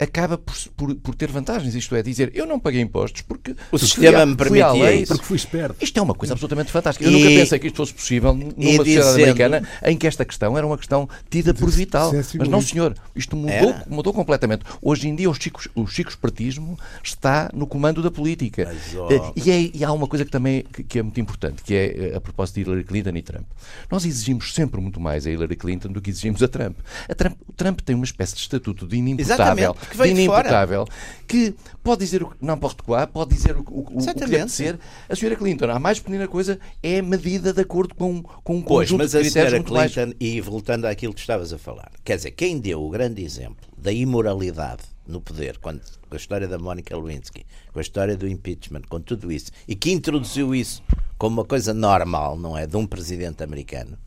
acaba 0.00 0.36
por, 0.36 0.54
por, 0.76 0.94
por, 0.96 1.14
ter 1.14 1.30
vantagens, 1.30 1.74
isto 1.74 1.94
é, 1.94 2.02
dizer 2.02 2.32
eu 2.34 2.44
não 2.44 2.58
paguei 2.58 2.80
impostos 2.80 3.22
porque 3.22 3.54
o 3.70 3.78
sistema 3.78 4.26
me 4.26 4.34
permitia 4.34 4.72
lei, 4.72 5.02
isso. 5.02 5.12
Porque 5.12 5.24
fui 5.24 5.36
esperto. 5.36 5.76
Isto 5.80 5.98
é 5.98 6.02
uma 6.02 6.14
coisa 6.14 6.34
absolutamente 6.34 6.72
fantástica. 6.72 7.04
Eu 7.04 7.12
e, 7.12 7.14
nunca 7.14 7.28
pensei 7.28 7.58
que 7.58 7.66
isto 7.68 7.76
fosse 7.76 7.94
possível 7.94 8.34
numa 8.34 8.52
sociedade 8.52 8.84
dizendo, 8.84 9.14
americana 9.14 9.68
em 9.84 9.96
que 9.96 10.06
esta 10.06 10.24
questão 10.24 10.56
era 10.56 10.66
uma 10.66 10.76
questão 10.76 11.08
tida 11.28 11.54
por 11.54 11.70
vital. 11.70 12.12
Mas 12.12 12.48
não, 12.48 12.60
senhor, 12.60 12.96
isto 13.14 13.36
mudou, 13.36 13.74
mudou 13.88 14.12
completamente. 14.12 14.64
Hoje 14.82 15.08
em 15.08 15.14
dia 15.14 15.30
o 15.30 15.34
Chico, 15.34 15.60
o 15.74 15.86
Chico 15.86 16.10
Espertismo 16.10 16.78
está 17.02 17.50
no 17.54 17.66
comando 17.66 18.02
da 18.02 18.10
política. 18.10 18.72
Mas, 18.72 18.94
oh. 18.96 19.32
e, 19.36 19.50
é, 19.50 19.70
e, 19.74 19.84
há 19.84 19.92
uma 19.92 20.06
coisa 20.06 20.24
que 20.24 20.30
também 20.30 20.64
que, 20.64 20.82
que 20.82 20.98
é 20.98 21.02
muito 21.02 21.20
importante, 21.20 21.62
que 21.62 21.74
é 21.74 22.10
eh, 22.12 22.16
a 22.16 22.20
propósito 22.20 22.56
de 22.56 22.62
Hillary 22.62 22.84
Clinton 22.84 23.16
e 23.16 23.22
Trump. 23.22 23.46
Nós 23.90 24.04
exigimos 24.04 24.52
sempre 24.54 24.80
muito 24.80 25.00
mais 25.00 25.26
a 25.26 25.30
Hillary 25.30 25.56
Clinton 25.56 25.88
do 25.88 26.00
que 26.00 26.10
exigimos 26.10 26.42
a 26.42 26.48
Trump. 26.48 26.76
A 27.08 27.14
Trump 27.14 27.36
o 27.46 27.52
Trump 27.52 27.80
tem 27.80 27.94
uma 27.94 28.04
espécie 28.04 28.34
de 28.34 28.40
estatuto 28.40 28.86
de 28.86 28.96
inimputável. 28.96 29.59
De 29.68 30.10
inimputável 30.10 30.60
imputável, 30.60 30.86
que 31.26 31.54
pode 31.82 32.00
dizer 32.04 32.22
o 32.22 32.30
que 32.30 32.36
não 32.40 32.58
pode 32.58 32.76
quoi, 32.76 33.06
pode 33.06 33.34
dizer 33.34 33.56
o, 33.56 33.60
o, 33.60 33.80
o 33.80 34.06
que 34.06 34.26
deve 34.26 34.48
ser. 34.48 34.78
A 35.08 35.16
senhora 35.16 35.36
Clinton, 35.36 35.70
a 35.70 35.78
mais 35.78 35.98
pequena 35.98 36.26
coisa, 36.26 36.58
é 36.82 37.00
medida 37.00 37.52
de 37.52 37.60
acordo 37.60 37.94
com, 37.94 38.22
com 38.22 38.56
um 38.56 38.62
pois, 38.62 38.88
conjunto 38.88 39.02
mas 39.02 39.12
de 39.12 39.20
critérios 39.20 39.54
a 39.54 39.56
senhora 39.56 39.88
Clinton, 39.88 40.06
mais... 40.06 40.16
e 40.20 40.40
voltando 40.40 40.84
àquilo 40.86 41.14
que 41.14 41.20
estavas 41.20 41.52
a 41.52 41.58
falar, 41.58 41.90
quer 42.04 42.16
dizer, 42.16 42.32
quem 42.32 42.58
deu 42.58 42.82
o 42.82 42.90
grande 42.90 43.22
exemplo 43.22 43.68
da 43.76 43.92
imoralidade 43.92 44.82
no 45.06 45.20
poder, 45.20 45.58
quando, 45.58 45.80
com 46.08 46.14
a 46.14 46.16
história 46.16 46.46
da 46.46 46.58
Monica 46.58 46.96
Lewinsky, 46.96 47.44
com 47.72 47.78
a 47.78 47.82
história 47.82 48.16
do 48.16 48.28
impeachment, 48.28 48.82
com 48.88 49.00
tudo 49.00 49.32
isso, 49.32 49.50
e 49.66 49.74
que 49.74 49.90
introduziu 49.90 50.54
isso 50.54 50.82
como 51.18 51.40
uma 51.40 51.44
coisa 51.44 51.74
normal, 51.74 52.38
não 52.38 52.56
é, 52.56 52.66
de 52.66 52.76
um 52.76 52.86
presidente 52.86 53.42
americano, 53.42 53.98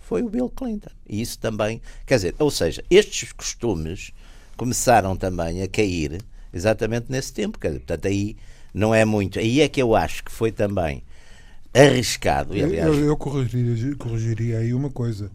foi 0.00 0.22
o 0.22 0.28
Bill 0.28 0.50
Clinton. 0.50 0.90
E 1.08 1.20
isso 1.20 1.38
também, 1.38 1.80
quer 2.06 2.16
dizer, 2.16 2.34
ou 2.38 2.50
seja, 2.50 2.84
estes 2.90 3.32
costumes 3.32 4.12
começaram 4.56 5.16
também 5.16 5.62
a 5.62 5.68
cair 5.68 6.20
exatamente 6.52 7.06
nesse 7.08 7.32
tempo. 7.32 7.58
Portanto, 7.58 8.06
aí 8.06 8.36
não 8.72 8.94
é 8.94 9.04
muito. 9.04 9.38
Aí 9.38 9.60
é 9.60 9.68
que 9.68 9.80
eu 9.80 9.94
acho 9.94 10.24
que 10.24 10.32
foi 10.32 10.52
também 10.52 11.02
arriscado. 11.72 12.52
Aliás... 12.52 12.86
eu, 12.86 13.04
eu 13.04 13.16
corrigiria, 13.16 13.96
corrigiria 13.96 14.58
aí 14.58 14.72
uma 14.72 14.90
coisa. 14.90 15.30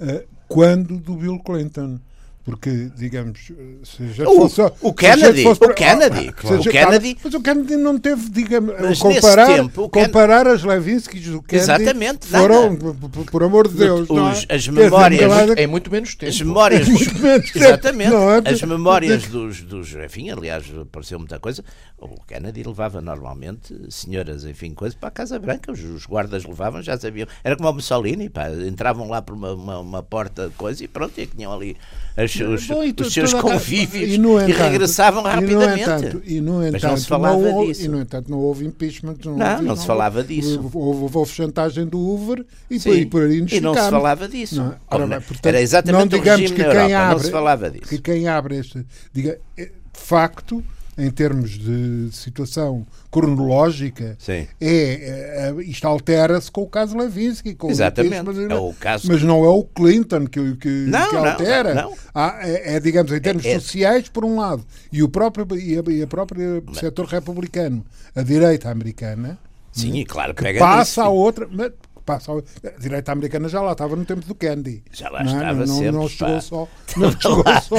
Uh, 0.00 0.26
quando 0.48 0.98
do 0.98 1.16
Bill 1.16 1.38
Clinton? 1.40 1.98
Porque, 2.44 2.90
digamos, 2.96 3.52
se 3.84 4.12
já 4.14 4.28
o, 4.28 4.48
fosse, 4.48 4.60
o 4.80 4.92
Kennedy, 4.92 5.44
fosse, 5.44 5.64
o 5.64 5.72
Kennedy, 5.72 6.28
ah, 6.28 6.32
claro. 6.32 6.60
o 6.60 6.64
Kennedy, 6.64 7.16
mas 7.22 7.34
o 7.34 7.40
Kennedy 7.40 7.76
não 7.76 7.96
teve, 7.96 8.28
digamos, 8.30 8.74
mas 8.80 8.98
comparar, 8.98 9.46
tempo, 9.46 9.88
comparar 9.88 10.48
as 10.48 10.64
Levinskys 10.64 11.24
do 11.28 11.40
Kennedy 11.40 11.62
Exatamente, 11.62 12.26
foram, 12.26 12.74
por, 12.74 13.24
por, 13.26 13.42
amor 13.44 13.68
de 13.68 13.74
Deus, 13.74 14.10
os, 14.10 14.44
é? 14.48 14.56
as 14.56 14.66
memórias, 14.66 15.50
é 15.56 15.66
muito 15.68 15.88
menos 15.88 16.16
tempo. 16.16 16.32
As 16.32 16.40
memórias, 16.40 16.88
muito 16.88 17.16
menos 17.20 17.52
tempo, 17.52 17.64
exatamente, 17.64 18.12
é? 18.12 18.50
as 18.50 18.62
memórias 18.62 19.22
dos, 19.28 19.62
dos, 19.62 19.94
enfim, 19.94 20.30
aliás, 20.30 20.64
apareceu 20.80 21.20
muita 21.20 21.38
coisa. 21.38 21.62
O 21.96 22.20
Kennedy 22.26 22.64
levava 22.64 23.00
normalmente 23.00 23.72
senhoras, 23.88 24.44
enfim, 24.44 24.74
coisas 24.74 24.98
para 24.98 25.10
a 25.10 25.12
Casa 25.12 25.38
Branca, 25.38 25.70
os, 25.70 25.80
os 25.80 26.06
guardas 26.06 26.44
levavam, 26.44 26.82
já 26.82 26.98
sabiam, 26.98 27.28
era 27.44 27.54
como 27.54 27.70
o 27.70 27.74
Mussolini, 27.74 28.28
pá, 28.28 28.50
entravam 28.50 29.08
lá 29.08 29.22
por 29.22 29.36
uma, 29.36 29.52
uma, 29.52 29.78
uma 29.78 30.02
porta, 30.02 30.50
coisa 30.56 30.82
e 30.82 30.88
pronto, 30.88 31.12
e 31.20 31.24
tinham 31.24 31.52
ali 31.52 31.76
as, 32.16 32.34
os, 32.34 32.66
Bom, 32.66 32.82
os 33.00 33.12
seus 33.12 33.32
convívios 33.32 34.10
e, 34.10 34.16
entanto, 34.16 34.50
e, 34.50 34.52
regressavam 34.52 35.22
rapidamente. 35.22 35.82
E 35.82 35.86
no 35.86 35.96
entanto, 35.96 36.22
e 36.26 36.40
no 36.40 36.66
entanto, 36.66 36.72
Mas 36.72 36.82
não 36.82 36.96
se 36.96 37.06
falava 37.08 37.38
não, 37.38 37.66
disso. 37.66 37.84
E 37.84 37.88
no 37.88 38.00
entanto 38.00 38.30
não 38.30 38.38
houve 38.38 38.66
impeachment. 38.66 39.16
Não, 39.24 39.36
não, 39.36 39.52
houve, 39.52 39.64
não 39.64 39.76
se 39.76 39.86
falava 39.86 40.22
disso. 40.22 40.70
Houve, 40.74 41.16
houve, 41.16 41.32
chantagem 41.32 41.86
do 41.86 41.98
Hoover 41.98 42.44
e, 42.70 42.78
por, 42.78 42.96
e 42.96 43.06
por 43.06 43.22
aí 43.22 43.40
nos 43.40 43.52
E 43.52 43.60
não 43.60 43.74
se 43.74 43.80
falava 43.90 44.28
disso. 44.28 44.56
Não, 44.56 44.74
ora, 44.90 45.06
bem, 45.06 45.20
portanto, 45.20 45.46
era 45.46 45.60
exatamente 45.60 46.12
não 46.12 46.18
digamos 46.18 46.50
o 46.50 46.54
que 46.54 46.62
quem 46.62 46.70
Europa, 46.70 46.96
abre, 46.96 47.14
não 47.14 47.24
se 47.24 47.30
falava 47.30 47.70
disso. 47.70 47.88
Que 47.88 47.98
quem 47.98 48.28
abre 48.28 48.58
este... 48.58 48.86
Diga, 49.12 49.38
é, 49.56 49.64
de 49.64 50.00
facto 50.00 50.62
em 50.96 51.10
termos 51.10 51.58
de 51.58 52.10
situação 52.12 52.86
cronológica, 53.10 54.16
Sim. 54.18 54.46
é, 54.60 55.48
é 55.48 55.62
isto 55.62 55.86
altera-se 55.86 56.50
com 56.50 56.62
o 56.62 56.66
caso 56.66 56.96
Levinsky. 56.96 57.54
Com 57.54 57.70
Exatamente. 57.70 58.22
mas, 58.22 58.38
é 58.38 58.54
o 58.54 58.72
caso... 58.74 59.08
mas 59.08 59.22
não 59.22 59.44
é 59.44 59.48
o 59.48 59.64
Clinton 59.64 60.26
que, 60.26 60.56
que, 60.56 60.68
não, 60.68 61.08
que 61.08 61.16
altera. 61.16 61.74
Não, 61.74 61.90
não. 61.90 61.96
Ah, 62.14 62.38
é, 62.42 62.76
é, 62.76 62.80
digamos, 62.80 63.12
em 63.12 63.20
termos 63.20 63.44
é, 63.44 63.52
é, 63.52 63.60
sociais, 63.60 64.08
por 64.08 64.24
um 64.24 64.38
lado, 64.38 64.64
e 64.92 65.02
o 65.02 65.08
próprio 65.08 65.46
e 65.58 65.78
a, 65.78 65.82
e 65.90 66.02
a 66.02 66.06
própria 66.06 66.62
mas... 66.66 66.78
setor 66.78 67.06
republicano, 67.06 67.84
a 68.14 68.22
direita 68.22 68.70
americana, 68.70 69.38
Sim, 69.72 70.00
né, 70.00 70.04
claro, 70.06 70.34
que 70.34 70.58
passa 70.58 71.04
a 71.04 71.08
outra. 71.08 71.48
Mas, 71.50 71.72
passa 72.02 72.32
a 72.32 72.80
direita 72.80 73.12
americana 73.12 73.48
já 73.48 73.60
lá 73.60 73.72
estava 73.72 73.96
no 73.96 74.04
tempo 74.04 74.26
do 74.26 74.34
Kennedy. 74.34 74.82
Já 74.92 75.08
lá 75.08 75.24
não, 75.24 75.32
estava 75.32 75.66
não, 75.66 75.66
sempre. 75.66 75.92
Não 75.92 76.08
chegou 76.08 76.40
só, 76.40 76.68
não 76.96 77.12
chegou 77.12 77.44
só, 77.62 77.76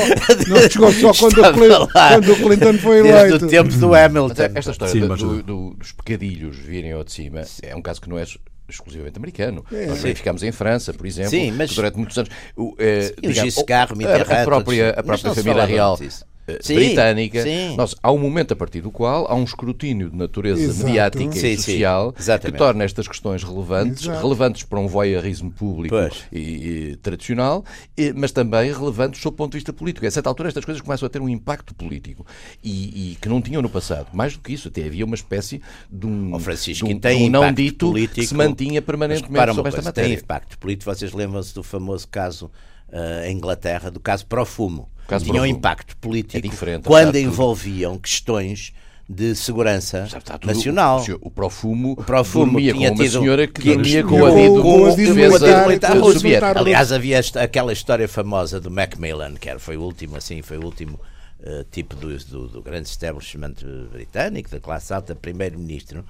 não 0.48 0.70
chegou 0.70 0.94
só 0.94 1.14
quando, 1.14 1.42
o 1.42 1.54
Clinton, 1.54 1.88
quando 1.88 2.32
o 2.32 2.36
Clinton 2.36 2.78
foi 2.80 3.00
eleito. 3.00 3.30
Desde 3.30 3.46
o 3.46 3.50
tempo 3.50 3.78
do 3.78 3.96
Hamilton. 3.96 4.44
Esta 4.56 4.72
história 4.72 4.92
Sim, 4.92 5.08
do, 5.08 5.16
do, 5.16 5.44
do, 5.44 5.74
dos 5.76 5.92
pecadilhos 5.92 6.58
virem 6.58 6.92
ao 6.94 7.04
de 7.04 7.12
cima 7.12 7.42
é 7.62 7.76
um 7.76 7.82
caso 7.82 8.02
que 8.02 8.10
não 8.10 8.18
é 8.18 8.26
exclusivamente 8.70 9.18
americano. 9.18 9.66
É, 9.72 9.88
Nós 9.88 10.00
verificamos 10.02 10.44
em 10.44 10.52
França, 10.52 10.94
por 10.94 11.06
exemplo, 11.06 11.32
sim, 11.32 11.52
mas, 11.52 11.74
durante 11.74 11.98
muitos 11.98 12.18
anos. 12.18 12.32
O, 12.56 12.76
eh, 12.80 13.14
digamos, 13.22 13.58
a, 13.58 13.84
a, 13.84 14.46
própria, 14.46 14.90
a 14.92 15.04
própria 15.04 15.34
família 15.34 15.66
real. 15.66 15.98
Disso 15.98 16.26
sim, 16.62 16.76
britânica. 16.76 17.42
Sim. 17.42 17.76
Nós, 17.76 17.96
há 18.02 18.12
um 18.12 18.18
momento 18.18 18.52
a 18.52 18.56
partir 18.56 18.82
do 18.82 18.92
qual 18.92 19.26
há 19.30 19.36
um 19.36 19.44
escrutínio 19.44 20.10
de 20.10 20.18
natureza 20.18 20.62
Exato. 20.62 20.86
mediática 20.86 21.32
sim, 21.34 21.48
e 21.48 21.58
social 21.58 22.14
que 22.14 22.52
torna 22.52 22.84
estas 22.84 23.08
questões 23.08 23.44
relevantes, 23.44 24.04
Exato. 24.04 24.22
relevantes 24.22 24.64
para 24.64 24.80
um 24.80 24.88
voyeurismo 24.88 25.52
público 25.52 25.96
e, 26.32 26.40
e, 26.40 26.96
tradicional, 26.98 27.64
e, 27.98 28.12
mas 28.14 28.32
também 28.32 28.72
relevantes 28.72 29.22
sob 29.22 29.34
o 29.34 29.38
ponto 29.38 29.52
de 29.52 29.58
vista 29.58 29.72
político. 29.72 30.06
A 30.06 30.12
certa 30.12 30.30
altura 30.30 30.50
estas 30.50 30.66
coisas 30.66 30.82
começam 30.82 31.06
a 31.06 31.10
ter 31.10 31.22
um 31.22 31.30
impacto 31.30 31.74
político 31.74 32.26
e, 32.64 33.12
e 33.12 33.16
que 33.16 33.30
não 33.30 33.42
tinham 33.42 33.62
no 33.62 33.70
passado. 33.70 34.08
Mais 34.14 34.34
do 34.34 34.40
que 34.40 34.54
isso, 34.54 34.68
até 34.68 34.86
havia 34.86 35.06
uma 35.06 35.16
espécie 35.16 35.62
de 35.90 36.06
um, 36.06 36.38
Francisco, 36.40 36.88
de 36.88 36.94
um, 36.94 37.00
tem 37.00 37.18
de 37.20 37.24
um 37.26 37.30
não 37.30 37.54
dito 37.54 37.88
político, 37.90 38.16
que 38.16 38.28
se 38.28 38.36
mantinha 38.36 38.82
permanentemente 38.82 39.54
sobre 39.54 39.70
esta 39.70 39.82
matéria. 39.82 40.10
Tem 40.10 40.20
impacto 40.24 40.58
político. 40.58 40.94
Vocês 40.94 41.14
lembram-se 41.14 41.54
do 41.54 41.64
famoso 41.64 42.08
caso 42.08 42.52
uh, 42.90 43.26
em 43.26 43.38
Inglaterra, 43.38 43.90
do 43.90 44.00
caso 44.00 44.26
Profumo 44.26 44.93
tinham 45.24 45.46
impacto 45.46 45.96
político 45.98 46.48
é 46.66 46.80
quando 46.80 47.16
envolviam 47.18 47.98
questões 47.98 48.74
de 49.08 49.36
segurança 49.36 50.08
tudo, 50.24 50.48
nacional. 50.48 51.04
O, 51.22 51.28
o 51.28 51.32
Profumo, 51.32 51.92
o 51.92 52.04
Profumo 52.04 52.60
tinha 52.60 52.74
com 52.74 52.80
uma 52.80 52.96
tido, 52.96 53.20
senhora 53.20 53.48
que, 53.48 53.62
que 53.62 53.74
dormia 53.74 54.04
com, 54.04 54.10
com, 54.10 54.62
com, 54.62 54.62
com 54.62 54.86
a 54.86 54.96
defesa. 54.96 56.54
Aliás, 56.56 56.92
havia 56.92 57.18
esta, 57.18 57.44
aquela 57.44 57.74
história 57.74 58.08
famosa 58.08 58.60
do 58.60 58.72
Macmillan, 58.72 59.36
que 59.36 59.50
era, 59.50 59.60
foi 59.60 59.78
o 59.78 59.82
último, 59.82 60.16
assim, 60.16 60.42
foi 60.42 60.58
o 60.58 60.64
último 60.64 61.00
uh, 61.42 61.64
tipo 61.70 61.96
do, 61.96 62.18
do, 62.18 62.48
do 62.48 62.62
grande 62.62 62.88
establishment 62.88 63.56
britânico, 63.92 64.50
da 64.50 64.60
classe 64.60 64.94
alta, 64.94 65.14
primeiro-ministro, 65.14 66.06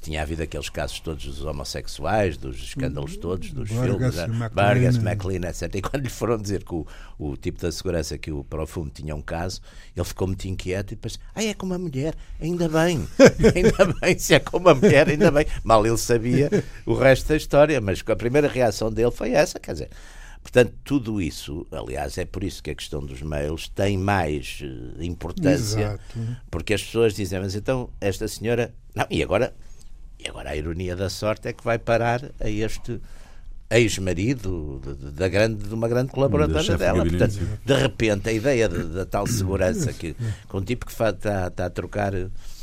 tinha 0.00 0.22
havido 0.22 0.42
aqueles 0.42 0.68
casos 0.68 0.98
todos 1.00 1.24
dos 1.24 1.44
homossexuais, 1.44 2.36
dos 2.36 2.56
escândalos 2.56 3.16
todos, 3.16 3.52
dos 3.52 3.70
Vargas, 3.70 4.14
filmes, 4.14 4.50
Vargas, 4.52 4.96
McLean, 4.96 5.48
etc. 5.48 5.74
E 5.74 5.82
quando 5.82 6.02
lhe 6.02 6.08
foram 6.08 6.38
dizer 6.38 6.64
que 6.64 6.74
o, 6.74 6.86
o 7.18 7.36
tipo 7.36 7.60
da 7.60 7.70
segurança 7.70 8.16
que 8.16 8.32
o 8.32 8.42
Profumo 8.42 8.90
tinha 8.90 9.14
um 9.14 9.22
caso, 9.22 9.60
ele 9.94 10.04
ficou 10.04 10.26
muito 10.26 10.46
inquieto 10.46 10.92
e 10.92 10.96
depois, 10.96 11.18
ah, 11.34 11.44
é 11.44 11.54
como 11.54 11.74
a 11.74 11.78
mulher, 11.78 12.14
ainda 12.40 12.68
bem, 12.68 13.06
ainda 13.54 13.94
bem, 14.00 14.18
se 14.18 14.34
é 14.34 14.40
como 14.40 14.68
a 14.68 14.74
mulher, 14.74 15.08
ainda 15.08 15.30
bem. 15.30 15.46
Mal 15.62 15.86
ele 15.86 15.98
sabia 15.98 16.50
o 16.86 16.94
resto 16.94 17.28
da 17.28 17.36
história, 17.36 17.80
mas 17.80 18.02
a 18.06 18.16
primeira 18.16 18.48
reação 18.48 18.90
dele 18.90 19.10
foi 19.10 19.32
essa, 19.32 19.60
quer 19.60 19.72
dizer. 19.72 19.90
Portanto, 20.42 20.72
tudo 20.82 21.20
isso, 21.20 21.66
aliás, 21.70 22.16
é 22.16 22.24
por 22.24 22.42
isso 22.42 22.62
que 22.62 22.70
a 22.70 22.74
questão 22.74 23.04
dos 23.04 23.20
mails 23.20 23.68
tem 23.68 23.98
mais 23.98 24.60
uh, 24.62 25.02
importância, 25.02 25.80
Exato. 25.80 26.38
porque 26.50 26.72
as 26.72 26.82
pessoas 26.82 27.14
dizem, 27.14 27.40
mas 27.40 27.54
então 27.54 27.90
esta 28.00 28.26
senhora. 28.26 28.74
Não, 28.94 29.06
e 29.10 29.22
agora 29.22 29.54
e 30.22 30.28
agora 30.28 30.50
a 30.50 30.56
ironia 30.56 30.94
da 30.94 31.08
sorte 31.08 31.48
é 31.48 31.52
que 31.52 31.64
vai 31.64 31.78
parar 31.78 32.22
a 32.38 32.48
este 32.48 33.00
ex-marido 33.70 34.80
de, 34.84 35.12
de, 35.12 35.28
grande, 35.28 35.68
de 35.68 35.74
uma 35.74 35.88
grande 35.88 36.10
colaboradora 36.10 36.76
dela. 36.76 37.04
De 37.04 37.10
Portanto, 37.10 37.38
de 37.64 37.74
repente, 37.74 38.28
a 38.28 38.32
ideia 38.32 38.68
da 38.68 39.06
tal 39.06 39.26
segurança 39.26 39.92
que 39.92 40.16
com 40.48 40.58
um 40.58 40.62
tipo 40.62 40.84
que 40.84 40.92
está, 40.92 41.10
está 41.10 41.66
a 41.66 41.70
trocar 41.70 42.12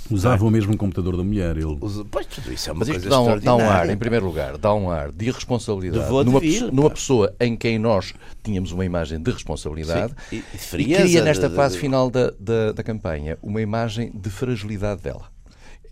Usava 0.09 0.45
o 0.45 0.49
mesmo 0.49 0.75
computador 0.77 1.17
da 1.17 1.23
mulher. 1.23 1.57
Ele... 1.57 1.77
Pois, 2.09 2.25
tudo 2.27 2.53
isso 2.53 2.69
é 2.69 2.73
uma 2.73 2.79
Mas 2.79 2.89
coisa 2.89 3.03
isto 3.03 3.09
dá 3.09 3.19
um, 3.19 3.39
dá 3.39 3.55
um 3.55 3.69
ar, 3.69 3.89
em 3.89 3.97
primeiro 3.97 4.25
lugar, 4.25 4.57
dá 4.57 4.73
um 4.73 4.89
ar 4.89 5.11
de 5.11 5.25
irresponsabilidade 5.25 6.09
numa, 6.09 6.39
vir, 6.39 6.71
numa 6.71 6.89
pessoa 6.89 7.35
em 7.39 7.57
quem 7.57 7.77
nós 7.77 8.13
tínhamos 8.43 8.71
uma 8.71 8.85
imagem 8.85 9.21
de 9.21 9.31
responsabilidade 9.31 10.13
Sim, 10.29 10.37
e, 10.37 10.43
e, 10.53 10.91
e 10.91 10.95
cria 10.95 11.21
nesta 11.21 11.49
de, 11.49 11.55
fase 11.55 11.75
de... 11.75 11.81
final 11.81 12.09
da, 12.09 12.31
da, 12.39 12.71
da 12.71 12.83
campanha 12.83 13.37
uma 13.41 13.61
imagem 13.61 14.11
de 14.13 14.29
fragilidade 14.29 15.01
dela. 15.01 15.25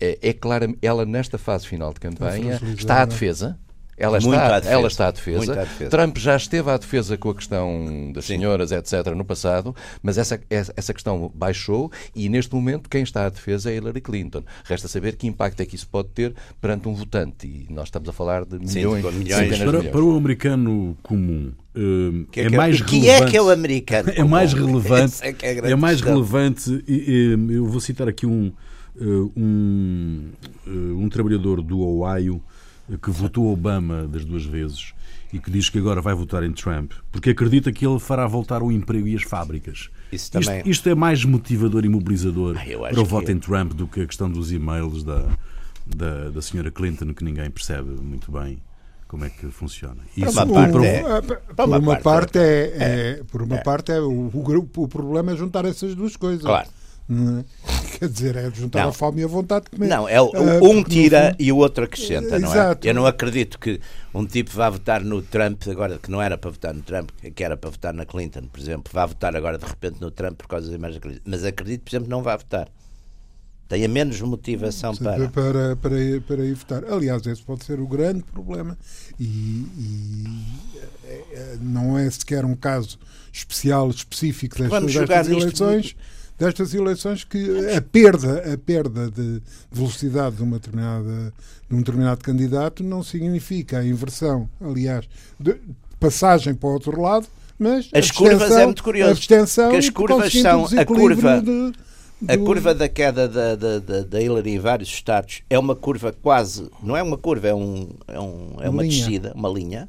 É, 0.00 0.18
é 0.22 0.32
claro, 0.32 0.76
ela 0.80 1.04
nesta 1.04 1.38
fase 1.38 1.66
final 1.66 1.92
de 1.92 2.00
campanha 2.00 2.60
está 2.76 3.02
à 3.02 3.04
defesa, 3.04 3.58
ela 3.98 4.18
está, 4.18 4.60
defesa, 4.60 4.74
ela 4.74 4.88
está 4.88 5.08
à 5.08 5.10
defesa. 5.10 5.52
à 5.52 5.64
defesa. 5.64 5.90
Trump 5.90 6.18
já 6.18 6.36
esteve 6.36 6.70
à 6.70 6.76
defesa 6.76 7.16
com 7.16 7.30
a 7.30 7.34
questão 7.34 8.12
das 8.12 8.26
Sim. 8.26 8.38
senhoras, 8.38 8.70
etc., 8.70 9.14
no 9.16 9.24
passado, 9.24 9.74
mas 10.02 10.18
essa, 10.18 10.38
essa 10.50 10.92
questão 10.92 11.32
baixou 11.34 11.90
e, 12.14 12.28
neste 12.28 12.54
momento, 12.54 12.90
quem 12.90 13.02
está 13.02 13.24
à 13.24 13.28
defesa 13.30 13.70
é 13.70 13.76
Hillary 13.76 14.02
Clinton. 14.02 14.42
Resta 14.64 14.86
saber 14.86 15.16
que 15.16 15.26
impacto 15.26 15.60
é 15.60 15.66
que 15.66 15.74
isso 15.74 15.88
pode 15.88 16.08
ter 16.08 16.34
perante 16.60 16.86
um 16.86 16.94
votante. 16.94 17.46
E 17.46 17.72
nós 17.72 17.84
estamos 17.84 18.08
a 18.08 18.12
falar 18.12 18.44
de 18.44 18.58
milhões. 18.58 19.02
Sim, 19.02 19.18
milhões. 19.18 19.58
Para, 19.58 19.66
milhões. 19.66 19.88
para 19.88 20.04
o 20.04 20.16
americano 20.16 20.96
comum, 21.02 21.52
uh, 21.74 22.26
que 22.30 22.40
é, 22.40 22.44
é, 22.44 22.50
que 22.50 22.56
mais 22.56 22.80
relevante. 22.80 23.00
Que 23.00 23.10
é 23.10 23.24
que 23.30 23.36
é 23.36 23.42
o 23.42 23.50
americano? 23.50 24.12
É 24.16 24.24
mais 24.24 24.52
relevante. 24.52 25.14
é, 25.24 25.34
é, 25.40 25.70
é 25.70 25.76
mais 25.76 26.02
relevante. 26.02 26.84
E, 26.86 27.34
eu 27.48 27.64
vou 27.64 27.80
citar 27.80 28.08
aqui 28.08 28.26
um, 28.26 28.52
um, 29.00 30.30
uh, 30.66 30.70
um 30.98 31.08
trabalhador 31.08 31.62
do 31.62 31.80
Ohio 31.80 32.42
que 33.02 33.10
votou 33.10 33.52
Obama 33.52 34.06
das 34.06 34.24
duas 34.24 34.44
vezes 34.44 34.92
e 35.32 35.40
que 35.40 35.50
diz 35.50 35.68
que 35.68 35.78
agora 35.78 36.00
vai 36.00 36.14
votar 36.14 36.44
em 36.44 36.52
Trump, 36.52 36.92
porque 37.10 37.30
acredita 37.30 37.72
que 37.72 37.86
ele 37.86 37.98
fará 37.98 38.26
voltar 38.26 38.62
o 38.62 38.70
emprego 38.70 39.08
e 39.08 39.16
as 39.16 39.22
fábricas. 39.22 39.90
Isso 40.12 40.30
também... 40.30 40.58
isto, 40.58 40.68
isto 40.70 40.88
é 40.88 40.94
mais 40.94 41.24
motivador 41.24 41.84
e 41.84 41.88
mobilizador 41.88 42.56
ah, 42.56 42.88
para 42.90 43.00
o 43.00 43.04
voto 43.04 43.30
em 43.30 43.38
Trump 43.38 43.72
do 43.72 43.88
que 43.88 44.02
a 44.02 44.06
questão 44.06 44.30
dos 44.30 44.52
e-mails 44.52 45.02
da, 45.02 45.26
da, 45.84 46.30
da 46.30 46.42
senhora 46.42 46.70
Clinton, 46.70 47.12
que 47.12 47.24
ninguém 47.24 47.50
percebe 47.50 47.90
muito 48.00 48.30
bem 48.30 48.58
como 49.08 49.24
é 49.24 49.30
que 49.30 49.46
funciona. 49.48 49.98
Isso, 50.16 50.32
por 50.32 50.46
uma 50.46 50.68
parte, 50.68 50.86
é, 50.86 51.20
por 51.54 51.78
uma 51.78 51.96
parte 51.96 52.38
é, 52.38 52.72
é, 52.76 53.22
por 53.30 53.42
uma 53.42 53.58
parte 53.58 53.92
é 53.92 54.00
o, 54.00 54.30
o, 54.32 54.68
o 54.76 54.88
problema 54.88 55.32
é 55.32 55.36
juntar 55.36 55.64
essas 55.64 55.94
duas 55.94 56.16
coisas. 56.16 56.42
Claro. 56.42 56.68
É? 57.08 57.44
Quer 57.98 58.08
dizer, 58.08 58.36
é 58.36 58.50
juntar 58.50 58.82
não. 58.82 58.88
a 58.90 58.92
fome 58.92 59.22
e 59.22 59.24
a 59.24 59.26
vontade 59.26 59.66
de 59.66 59.70
comer. 59.70 59.88
Não, 59.88 60.08
é 60.08 60.20
uh, 60.20 60.28
um 60.62 60.82
tira 60.82 61.34
e 61.38 61.50
o 61.50 61.56
outro 61.56 61.84
acrescenta, 61.84 62.38
não 62.38 62.52
é? 62.52 62.76
Eu 62.82 62.94
não 62.94 63.06
acredito 63.06 63.58
que 63.58 63.80
um 64.12 64.26
tipo 64.26 64.50
vá 64.50 64.68
votar 64.68 65.02
no 65.02 65.22
Trump, 65.22 65.62
agora 65.68 65.98
que 65.98 66.10
não 66.10 66.20
era 66.20 66.36
para 66.36 66.50
votar 66.50 66.74
no 66.74 66.82
Trump, 66.82 67.10
que 67.34 67.44
era 67.44 67.56
para 67.56 67.70
votar 67.70 67.94
na 67.94 68.04
Clinton, 68.04 68.42
por 68.52 68.60
exemplo, 68.60 68.90
vá 68.92 69.06
votar 69.06 69.34
agora 69.34 69.56
de 69.56 69.64
repente 69.64 70.00
no 70.00 70.10
Trump 70.10 70.36
por 70.36 70.48
causa 70.48 70.66
das 70.66 70.74
imagens 70.74 71.00
da 71.00 71.08
Clinton. 71.08 71.22
Mas 71.24 71.44
acredito, 71.44 71.82
por 71.82 71.90
exemplo, 71.90 72.08
não 72.08 72.22
vá 72.22 72.36
votar. 72.36 72.68
Tenha 73.68 73.88
menos 73.88 74.20
motivação 74.20 74.94
Sim, 74.94 75.04
para... 75.04 75.28
para. 75.28 75.76
Para, 75.76 76.00
ir, 76.00 76.20
para 76.22 76.44
ir 76.44 76.54
votar. 76.54 76.84
Aliás, 76.84 77.26
esse 77.26 77.42
pode 77.42 77.64
ser 77.64 77.80
o 77.80 77.86
grande 77.86 78.22
problema 78.22 78.76
e, 79.18 79.24
e 79.24 80.44
é, 81.04 81.24
é 81.32 81.56
não 81.60 81.98
é 81.98 82.08
sequer 82.10 82.44
um 82.44 82.54
caso 82.54 82.98
especial, 83.32 83.90
específico 83.90 84.56
destas, 84.56 84.92
destas 84.92 85.28
eleições 85.28 85.96
destas 86.38 86.74
eleições 86.74 87.24
que 87.24 87.74
a 87.74 87.80
perda, 87.80 88.52
a 88.52 88.58
perda 88.58 89.10
de 89.10 89.42
velocidade 89.70 90.36
de, 90.36 90.42
uma 90.42 90.58
determinada, 90.58 91.32
de 91.68 91.74
um 91.74 91.78
determinado 91.78 92.22
candidato 92.22 92.84
não 92.84 93.02
significa 93.02 93.78
a 93.78 93.86
inversão, 93.86 94.48
aliás, 94.60 95.08
de 95.38 95.56
passagem 95.98 96.54
para 96.54 96.68
o 96.68 96.72
outro 96.72 97.00
lado, 97.00 97.26
mas 97.58 97.88
as 97.94 98.10
curvas 98.10 98.50
é 98.52 98.64
muito 98.64 98.82
curioso. 98.82 99.10
A 99.10 99.12
abstenção 99.12 99.70
que 99.70 99.76
as 99.76 99.88
curvas 99.88 100.32
são 100.32 100.66
a 100.76 100.84
curva 100.84 101.40
de, 101.40 101.72
a 102.28 102.38
curva 102.38 102.74
da 102.74 102.88
queda 102.88 103.28
da, 103.28 103.54
da, 103.54 103.78
da, 103.78 104.02
da 104.02 104.22
Hillary 104.22 104.52
em 104.52 104.58
vários 104.58 104.88
estados 104.88 105.42
é 105.50 105.58
uma 105.58 105.74
curva 105.74 106.14
quase, 106.22 106.70
não 106.82 106.96
é 106.96 107.02
uma 107.02 107.18
curva, 107.18 107.48
é, 107.48 107.54
um, 107.54 107.90
é, 108.08 108.18
um, 108.18 108.56
é 108.60 108.70
uma 108.70 108.82
linha. 108.82 108.94
descida, 108.94 109.32
uma 109.34 109.48
linha. 109.48 109.88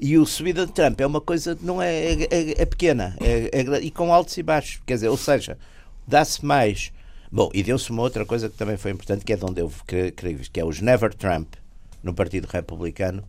E 0.00 0.16
o 0.16 0.24
subida 0.24 0.64
de 0.64 0.72
Trump 0.72 1.00
é 1.00 1.06
uma 1.06 1.20
coisa 1.20 1.58
não 1.60 1.82
é, 1.82 1.92
é, 1.92 2.22
é, 2.30 2.62
é 2.62 2.64
pequena 2.64 3.16
é, 3.20 3.60
é, 3.60 3.80
e 3.80 3.90
com 3.90 4.12
altos 4.12 4.36
e 4.38 4.42
baixos. 4.42 4.80
Quer 4.86 4.94
dizer, 4.94 5.08
ou 5.08 5.16
seja, 5.16 5.58
dá-se 6.06 6.44
mais. 6.44 6.92
Bom, 7.30 7.50
e 7.52 7.62
deu-se 7.62 7.90
uma 7.90 8.02
outra 8.02 8.24
coisa 8.24 8.48
que 8.48 8.56
também 8.56 8.76
foi 8.76 8.92
importante, 8.92 9.24
que 9.24 9.32
é 9.32 9.36
de 9.36 9.44
onde 9.44 9.60
eu 9.60 9.72
creio 10.16 10.38
que 10.38 10.60
é 10.60 10.64
os 10.64 10.80
Never 10.80 11.12
Trump 11.12 11.54
no 12.02 12.14
Partido 12.14 12.46
Republicano. 12.46 13.24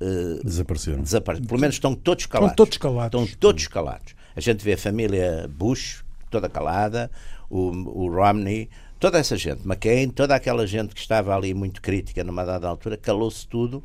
Uh, 0.00 0.42
Desapareceram. 0.44 1.02
Desapare... 1.02 1.40
Pelo 1.40 1.60
menos 1.60 1.76
estão 1.76 1.94
todos 1.94 2.26
calados. 2.26 2.52
Estão 2.52 2.64
todos 2.64 2.78
calados. 2.78 3.22
Estão 3.22 3.38
todos 3.38 3.68
calados. 3.68 4.14
A 4.34 4.40
gente 4.40 4.64
vê 4.64 4.72
a 4.72 4.78
família 4.78 5.48
Bush 5.48 6.04
toda 6.30 6.48
calada, 6.48 7.10
o, 7.48 7.70
o 7.70 8.10
Romney, 8.10 8.68
toda 8.98 9.18
essa 9.18 9.36
gente, 9.36 9.62
McCain, 9.64 10.08
toda 10.10 10.34
aquela 10.34 10.66
gente 10.66 10.94
que 10.94 11.00
estava 11.00 11.34
ali 11.34 11.54
muito 11.54 11.80
crítica 11.80 12.24
numa 12.24 12.44
dada 12.44 12.68
altura, 12.68 12.96
calou-se 12.96 13.46
tudo 13.46 13.82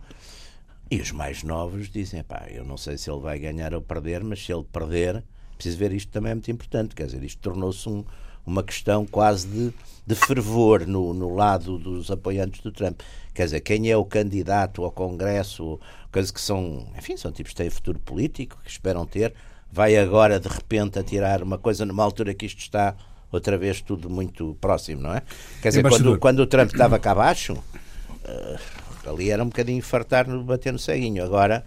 e 0.91 0.99
os 0.99 1.13
mais 1.13 1.41
novos 1.41 1.89
dizem, 1.89 2.21
pá, 2.21 2.47
eu 2.51 2.65
não 2.65 2.75
sei 2.75 2.97
se 2.97 3.09
ele 3.09 3.21
vai 3.21 3.39
ganhar 3.39 3.73
ou 3.73 3.81
perder, 3.81 4.21
mas 4.25 4.43
se 4.43 4.51
ele 4.51 4.65
perder, 4.65 5.23
preciso 5.55 5.77
ver 5.77 5.93
isto 5.93 6.11
também 6.11 6.33
é 6.33 6.35
muito 6.35 6.51
importante, 6.51 6.93
quer 6.93 7.05
dizer, 7.05 7.23
isto 7.23 7.39
tornou-se 7.39 7.87
um, 7.87 8.03
uma 8.45 8.61
questão 8.61 9.05
quase 9.05 9.47
de, 9.47 9.73
de 10.05 10.15
fervor 10.15 10.85
no, 10.85 11.13
no 11.13 11.33
lado 11.33 11.77
dos 11.77 12.11
apoiantes 12.11 12.59
do 12.59 12.73
Trump. 12.73 12.99
Quer 13.33 13.45
dizer, 13.45 13.61
quem 13.61 13.89
é 13.89 13.95
o 13.95 14.03
candidato 14.03 14.83
ao 14.83 14.91
Congresso, 14.91 15.79
coisas 16.11 16.29
que 16.29 16.41
são, 16.41 16.85
enfim, 16.97 17.15
são 17.15 17.31
tipos 17.31 17.53
que 17.53 17.57
têm 17.57 17.69
futuro 17.69 17.97
político, 17.97 18.59
que 18.61 18.69
esperam 18.69 19.05
ter, 19.05 19.33
vai 19.71 19.95
agora 19.95 20.41
de 20.41 20.49
repente 20.49 20.99
a 20.99 21.03
tirar 21.03 21.41
uma 21.41 21.57
coisa 21.57 21.85
numa 21.85 22.03
altura 22.03 22.33
que 22.33 22.45
isto 22.45 22.59
está 22.59 22.97
outra 23.31 23.57
vez 23.57 23.79
tudo 23.79 24.09
muito 24.09 24.57
próximo, 24.59 25.03
não 25.03 25.15
é? 25.15 25.23
Quer 25.61 25.69
dizer, 25.69 25.87
quando, 25.87 26.19
quando 26.19 26.39
o 26.39 26.47
Trump 26.47 26.69
estava 26.69 26.99
cá 26.99 27.11
abaixo, 27.11 27.53
uh, 27.53 28.90
ali 29.05 29.29
era 29.29 29.43
um 29.43 29.47
bocadinho 29.47 29.81
fartar 29.81 30.27
no 30.27 30.43
bater 30.43 30.71
no 30.71 30.79
ceguinho. 30.79 31.23
Agora, 31.23 31.63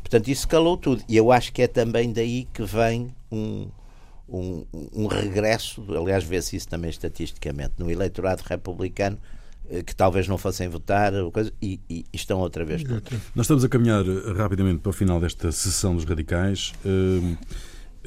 portanto, 0.00 0.28
isso 0.28 0.46
calou 0.46 0.76
tudo. 0.76 1.02
E 1.08 1.16
eu 1.16 1.32
acho 1.32 1.52
que 1.52 1.62
é 1.62 1.66
também 1.66 2.12
daí 2.12 2.46
que 2.52 2.64
vem 2.64 3.14
um, 3.30 3.68
um, 4.28 4.64
um 4.92 5.06
regresso, 5.06 5.84
aliás, 5.96 6.24
vê-se 6.24 6.56
isso 6.56 6.68
também 6.68 6.90
estatisticamente, 6.90 7.74
no 7.78 7.90
eleitorado 7.90 8.42
republicano 8.46 9.18
eh, 9.70 9.82
que 9.82 9.94
talvez 9.94 10.28
não 10.28 10.38
fossem 10.38 10.68
votar 10.68 11.12
coisa, 11.32 11.52
e, 11.60 11.80
e, 11.88 12.04
estão 12.12 12.38
outra 12.38 12.64
vez. 12.64 12.82
Nós 13.34 13.44
estamos 13.44 13.64
a 13.64 13.68
caminhar 13.68 14.04
eh, 14.06 14.32
rapidamente 14.36 14.80
para 14.80 14.90
o 14.90 14.92
final 14.92 15.20
desta 15.20 15.50
sessão 15.50 15.94
dos 15.94 16.04
radicais. 16.04 16.72
Uh, 16.84 17.36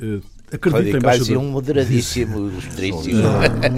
uh, 0.01 0.21
acredita 0.51 0.97
embaixador... 0.97 1.37
um 1.37 1.49
moderadíssimo, 1.49 2.51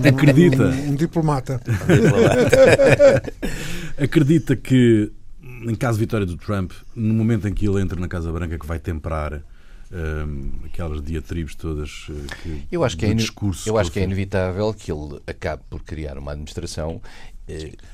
acredita. 0.07 0.63
Um, 0.63 0.89
um 0.89 0.95
diplomata. 0.95 1.61
acredita 4.01 4.55
que, 4.55 5.11
em 5.41 5.75
caso 5.75 5.97
de 5.97 6.05
vitória 6.05 6.25
do 6.25 6.35
Trump, 6.35 6.71
no 6.95 7.13
momento 7.13 7.47
em 7.47 7.53
que 7.53 7.67
ele 7.67 7.79
entra 7.79 7.99
na 7.99 8.07
Casa 8.07 8.31
Branca, 8.31 8.57
que 8.57 8.65
vai 8.65 8.79
temperar 8.79 9.43
um, 9.91 10.65
aquelas 10.65 11.01
diatribes 11.01 11.53
todas 11.55 12.07
uh, 12.09 12.13
que, 12.41 12.63
eu 12.71 12.83
acho 12.83 12.97
que 12.97 13.05
é 13.05 13.13
discurso 13.13 13.67
eu 13.67 13.77
acho 13.77 13.91
que 13.91 13.99
é 13.99 14.03
inevitável 14.03 14.73
que 14.73 14.89
ele 14.91 15.19
acabe 15.27 15.63
por 15.69 15.83
criar 15.83 16.17
uma 16.17 16.31
administração 16.31 17.01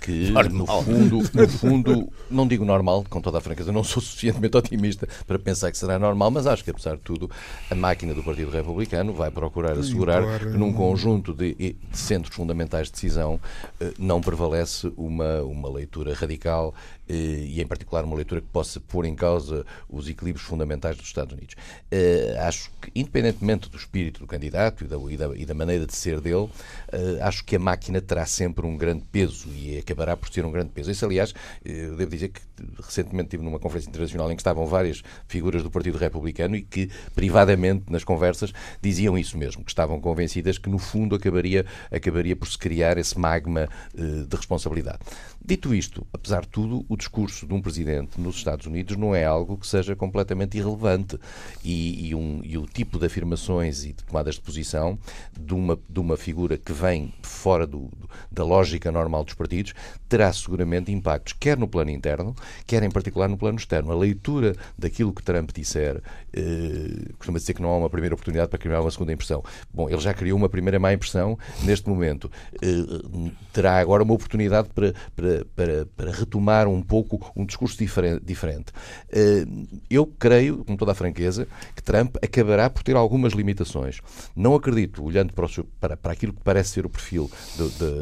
que 0.01 0.31
no 0.51 0.65
fundo, 0.65 1.21
no 1.33 1.47
fundo, 1.47 2.09
não 2.29 2.47
digo 2.47 2.65
normal, 2.65 3.05
com 3.09 3.21
toda 3.21 3.37
a 3.37 3.41
franqueza, 3.41 3.71
não 3.71 3.83
sou 3.83 4.01
suficientemente 4.01 4.57
otimista 4.57 5.07
para 5.25 5.37
pensar 5.39 5.71
que 5.71 5.77
será 5.77 5.97
normal, 5.99 6.31
mas 6.31 6.47
acho 6.47 6.63
que 6.63 6.71
apesar 6.71 6.95
de 6.95 7.01
tudo, 7.01 7.29
a 7.69 7.75
máquina 7.75 8.13
do 8.13 8.23
Partido 8.23 8.51
Republicano 8.51 9.13
vai 9.13 9.31
procurar 9.31 9.77
assegurar 9.77 10.39
que 10.39 10.45
num 10.57 10.73
conjunto 10.73 11.33
de, 11.33 11.53
de 11.53 11.75
centros 11.91 12.35
fundamentais 12.35 12.87
de 12.87 12.93
decisão 12.93 13.39
eh, 13.79 13.93
não 13.97 14.21
prevalece 14.21 14.91
uma, 14.97 15.41
uma 15.41 15.69
leitura 15.69 16.13
radical 16.13 16.73
e, 17.09 17.61
em 17.61 17.67
particular, 17.67 18.03
uma 18.03 18.15
leitura 18.15 18.41
que 18.41 18.47
possa 18.47 18.79
pôr 18.79 19.05
em 19.05 19.15
causa 19.15 19.65
os 19.89 20.09
equilíbrios 20.09 20.45
fundamentais 20.45 20.97
dos 20.97 21.07
Estados 21.07 21.33
Unidos. 21.33 21.55
Eh, 21.89 22.35
acho 22.39 22.69
que, 22.81 22.91
independentemente 22.95 23.69
do 23.69 23.77
espírito 23.77 24.19
do 24.19 24.27
candidato 24.27 24.83
e 24.83 24.87
da, 24.87 24.97
e 24.97 25.17
da, 25.17 25.37
e 25.37 25.45
da 25.45 25.53
maneira 25.53 25.85
de 25.85 25.95
ser 25.95 26.19
dele, 26.19 26.49
eh, 26.91 27.19
acho 27.21 27.43
que 27.45 27.55
a 27.55 27.59
máquina 27.59 28.01
terá 28.01 28.25
sempre 28.25 28.65
um 28.65 28.77
grande 28.77 29.03
peso 29.11 29.49
e 29.53 29.77
acabará 29.77 30.17
por 30.17 30.29
ter 30.29 30.45
um 30.45 30.51
grande 30.51 30.69
peso. 30.69 30.91
Isso, 30.91 31.05
aliás, 31.05 31.33
eu 31.63 31.95
devo 31.95 32.11
dizer 32.11 32.29
que 32.29 32.41
recentemente 32.81 33.27
estive 33.27 33.43
numa 33.43 33.59
conferência 33.59 33.89
internacional 33.89 34.31
em 34.31 34.35
que 34.35 34.41
estavam 34.41 34.65
várias 34.65 35.01
figuras 35.27 35.63
do 35.63 35.71
Partido 35.71 35.97
Republicano 35.97 36.55
e 36.55 36.61
que, 36.61 36.89
privadamente, 37.15 37.85
nas 37.89 38.03
conversas, 38.03 38.51
diziam 38.81 39.17
isso 39.17 39.37
mesmo, 39.37 39.63
que 39.63 39.71
estavam 39.71 39.99
convencidas 40.01 40.57
que, 40.57 40.69
no 40.69 40.77
fundo, 40.77 41.15
acabaria, 41.15 41.65
acabaria 41.91 42.35
por 42.35 42.47
se 42.47 42.57
criar 42.57 42.97
esse 42.97 43.17
magma 43.17 43.69
de 43.93 44.35
responsabilidade. 44.35 44.99
Dito 45.43 45.73
isto, 45.73 46.05
apesar 46.11 46.41
de 46.41 46.49
tudo, 46.49 46.85
o 46.89 46.96
discurso 46.97 47.47
de 47.47 47.53
um 47.53 47.61
presidente 47.61 48.19
nos 48.19 48.35
Estados 48.35 48.65
Unidos 48.65 48.97
não 48.97 49.15
é 49.15 49.23
algo 49.23 49.57
que 49.57 49.67
seja 49.67 49.95
completamente 49.95 50.57
irrelevante 50.57 51.17
e, 51.63 52.09
e, 52.09 52.15
um, 52.15 52.41
e 52.43 52.57
o 52.57 52.65
tipo 52.65 52.99
de 52.99 53.05
afirmações 53.05 53.83
e 53.83 53.93
de 53.93 54.03
tomadas 54.03 54.35
de 54.35 54.41
posição 54.41 54.97
de 55.39 55.53
uma, 55.53 55.79
de 55.87 55.99
uma 55.99 56.17
figura 56.17 56.57
que 56.57 56.73
vem 56.73 57.13
fora 57.21 57.65
do, 57.65 57.89
da 58.31 58.43
lógica 58.43 58.91
normal 58.91 59.23
dos 59.23 59.33
partidos, 59.33 59.73
terá 60.09 60.31
seguramente 60.33 60.91
impactos, 60.91 61.33
quer 61.39 61.57
no 61.57 61.67
plano 61.67 61.91
interno, 61.91 62.35
quer 62.65 62.83
em 62.83 62.91
particular 62.91 63.29
no 63.29 63.37
plano 63.37 63.57
externo. 63.57 63.91
A 63.91 63.95
leitura 63.95 64.55
daquilo 64.77 65.13
que 65.13 65.23
Trump 65.23 65.51
disser, 65.51 66.01
eh, 66.33 67.11
costuma 67.17 67.37
dizer 67.37 67.53
que 67.53 67.61
não 67.61 67.69
há 67.69 67.77
uma 67.77 67.89
primeira 67.89 68.15
oportunidade 68.15 68.49
para 68.49 68.59
criar 68.59 68.81
uma 68.81 68.91
segunda 68.91 69.13
impressão. 69.13 69.43
Bom, 69.73 69.89
ele 69.89 69.99
já 69.99 70.13
criou 70.13 70.37
uma 70.37 70.49
primeira 70.49 70.79
má 70.79 70.93
impressão 70.93 71.37
neste 71.63 71.87
momento. 71.89 72.31
Eh, 72.61 73.31
terá 73.53 73.77
agora 73.79 74.03
uma 74.03 74.13
oportunidade 74.13 74.69
para, 74.73 74.93
para, 75.15 75.45
para, 75.55 75.85
para 75.95 76.11
retomar 76.11 76.67
um 76.67 76.81
pouco 76.87 77.31
um 77.35 77.45
discurso 77.45 77.77
diferente. 78.23 78.71
Eh, 79.11 79.45
eu 79.89 80.05
creio, 80.05 80.63
com 80.63 80.75
toda 80.75 80.93
a 80.93 80.95
franqueza, 80.95 81.47
que 81.75 81.83
Trump 81.83 82.15
acabará 82.23 82.69
por 82.69 82.83
ter 82.83 82.95
algumas 82.95 83.33
limitações. 83.33 83.99
Não 84.35 84.55
acredito, 84.55 85.03
olhando 85.03 85.33
para, 85.33 85.45
o, 85.45 85.63
para, 85.79 85.97
para 85.97 86.13
aquilo 86.13 86.33
que 86.33 86.41
parece 86.41 86.71
ser 86.71 86.85
o 86.85 86.89
perfil 86.89 87.29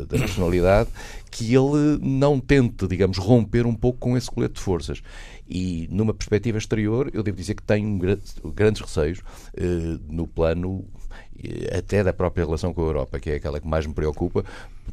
da 0.07 0.17
personalidade, 0.19 0.89
que 1.31 1.53
ele 1.53 1.99
não 2.01 2.39
tente, 2.39 2.88
digamos, 2.88 3.17
romper 3.17 3.65
um 3.65 3.73
pouco 3.73 3.99
com 3.99 4.15
esse 4.15 4.29
colete 4.29 4.53
de 4.53 4.61
forças. 4.61 5.01
E 5.47 5.88
numa 5.91 6.13
perspectiva 6.13 6.57
exterior, 6.57 7.09
eu 7.13 7.21
devo 7.21 7.38
dizer 7.38 7.55
que 7.55 7.63
tenho 7.63 7.99
grandes 8.53 8.81
receios 8.81 9.21
eh, 9.55 9.99
no 10.07 10.27
plano 10.27 10.86
até 11.78 12.03
da 12.03 12.13
própria 12.13 12.45
relação 12.45 12.74
com 12.74 12.82
a 12.82 12.86
Europa, 12.86 13.20
que 13.20 13.30
é 13.30 13.36
aquela 13.36 13.59
que 13.59 13.68
mais 13.68 13.86
me 13.86 13.93
preocupa, 13.93 14.43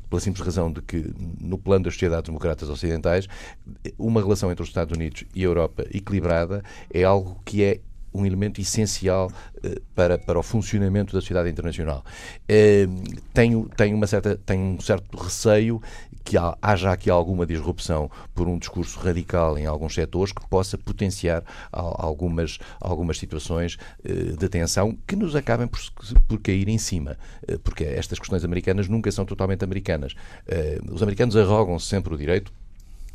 pela 0.08 0.20
simples 0.20 0.44
razão 0.44 0.70
de 0.70 0.82
que, 0.82 1.12
no 1.40 1.58
plano 1.58 1.84
das 1.84 1.94
sociedades 1.94 2.28
democratas 2.28 2.68
ocidentais, 2.68 3.28
uma 3.98 4.20
relação 4.20 4.50
entre 4.50 4.62
os 4.62 4.68
Estados 4.68 4.96
Unidos 4.96 5.24
e 5.34 5.42
a 5.42 5.44
Europa 5.44 5.86
equilibrada 5.92 6.62
é 6.92 7.04
algo 7.04 7.40
que 7.44 7.62
é 7.62 7.80
um 8.14 8.26
elemento 8.26 8.60
essencial 8.60 9.30
uh, 9.64 9.80
para, 9.94 10.18
para 10.18 10.38
o 10.38 10.42
funcionamento 10.42 11.12
da 11.12 11.20
sociedade 11.20 11.50
internacional. 11.50 12.04
Uh, 12.42 13.20
tenho, 13.32 13.68
tenho, 13.76 13.96
uma 13.96 14.06
certa, 14.06 14.36
tenho 14.36 14.62
um 14.62 14.80
certo 14.80 15.16
receio 15.16 15.80
que 16.24 16.36
haja 16.60 16.92
aqui 16.92 17.10
alguma 17.10 17.44
disrupção 17.44 18.08
por 18.32 18.46
um 18.46 18.56
discurso 18.56 19.00
radical 19.00 19.58
em 19.58 19.66
alguns 19.66 19.94
setores 19.94 20.32
que 20.32 20.46
possa 20.48 20.78
potenciar 20.78 21.42
algumas, 21.72 22.58
algumas 22.80 23.18
situações 23.18 23.76
uh, 24.04 24.36
de 24.36 24.48
tensão 24.48 24.96
que 25.06 25.16
nos 25.16 25.34
acabem 25.34 25.66
por, 25.66 25.80
por 26.28 26.40
cair 26.40 26.68
em 26.68 26.78
cima. 26.78 27.16
porque 27.64 27.84
estas 27.84 28.18
questões 28.18 28.44
americanas 28.44 28.88
nunca 28.88 29.10
são 29.10 29.24
totalmente 29.24 29.64
americanas. 29.64 30.14
os 30.90 31.02
americanos 31.02 31.36
arrogam-se 31.36 31.86
sempre 31.86 32.14
o 32.14 32.16
direito 32.16 32.52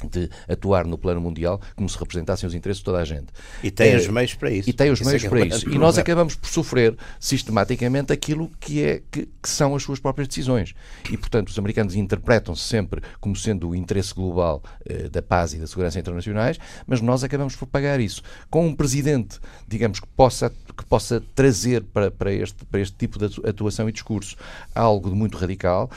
de 0.05 0.29
atuar 0.47 0.85
no 0.85 0.97
plano 0.97 1.21
mundial 1.21 1.59
como 1.75 1.89
se 1.89 1.97
representassem 1.97 2.47
os 2.47 2.53
interesses 2.53 2.79
de 2.79 2.85
toda 2.85 2.99
a 2.99 3.05
gente. 3.05 3.27
E 3.63 3.71
tem 3.71 3.93
é, 3.93 3.97
os 3.97 4.07
meios 4.07 4.33
para 4.33 4.51
isso. 4.51 4.69
E 4.69 4.73
tem 4.73 4.91
os 4.91 4.99
isso 4.99 5.09
meios 5.09 5.23
é 5.23 5.29
para 5.29 5.45
isso. 5.45 5.69
E 5.69 5.77
nós 5.77 5.97
acabamos 5.97 6.35
por 6.35 6.49
sofrer 6.49 6.95
sistematicamente 7.19 8.13
aquilo 8.13 8.51
que, 8.59 8.83
é, 8.83 9.01
que, 9.11 9.27
que, 9.41 9.49
são 9.49 9.75
as 9.75 9.83
suas 9.83 9.99
próprias 9.99 10.27
decisões. 10.27 10.75
E, 11.09 11.17
portanto, 11.17 11.49
os 11.49 11.57
americanos 11.57 11.95
interpretam-se 11.95 12.63
sempre 12.63 13.01
como 13.19 13.35
sendo 13.35 13.69
o 13.69 13.75
interesse 13.75 14.13
global 14.13 14.61
eh, 14.85 15.09
da 15.09 15.21
paz 15.21 15.53
e 15.53 15.57
da 15.57 15.67
segurança 15.67 15.99
internacionais, 15.99 16.59
mas 16.85 17.01
nós 17.01 17.23
acabamos 17.23 17.55
por 17.55 17.67
pagar 17.67 17.99
isso. 17.99 18.21
Com 18.49 18.67
um 18.67 18.75
presidente, 18.75 19.39
digamos, 19.67 19.99
que 19.99 20.07
possa, 20.07 20.49
que 20.49 20.85
possa 20.85 21.21
trazer 21.33 21.83
para, 21.83 22.11
para, 22.11 22.33
este, 22.33 22.65
para 22.65 22.79
este 22.81 22.95
tipo 22.97 23.17
de 23.17 23.47
atuação 23.47 23.87
e 23.87 23.91
discurso 23.91 24.35
algo 24.75 25.09
de 25.09 25.15
muito 25.15 25.37
radical, 25.37 25.89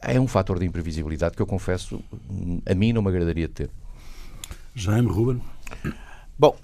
é 0.00 0.18
um 0.18 0.26
fator 0.26 0.58
de 0.58 0.66
imprevisibilidade 0.66 1.36
que 1.36 1.42
eu 1.42 1.46
confesso, 1.46 2.02
a 2.66 2.74
mim 2.74 2.92
não 2.92 3.02
me 3.02 3.08
agradaria 3.08 3.48
ter. 3.48 3.70
Jaime 4.74 5.08
Ruben. 5.08 5.42
Bom, 6.38 6.56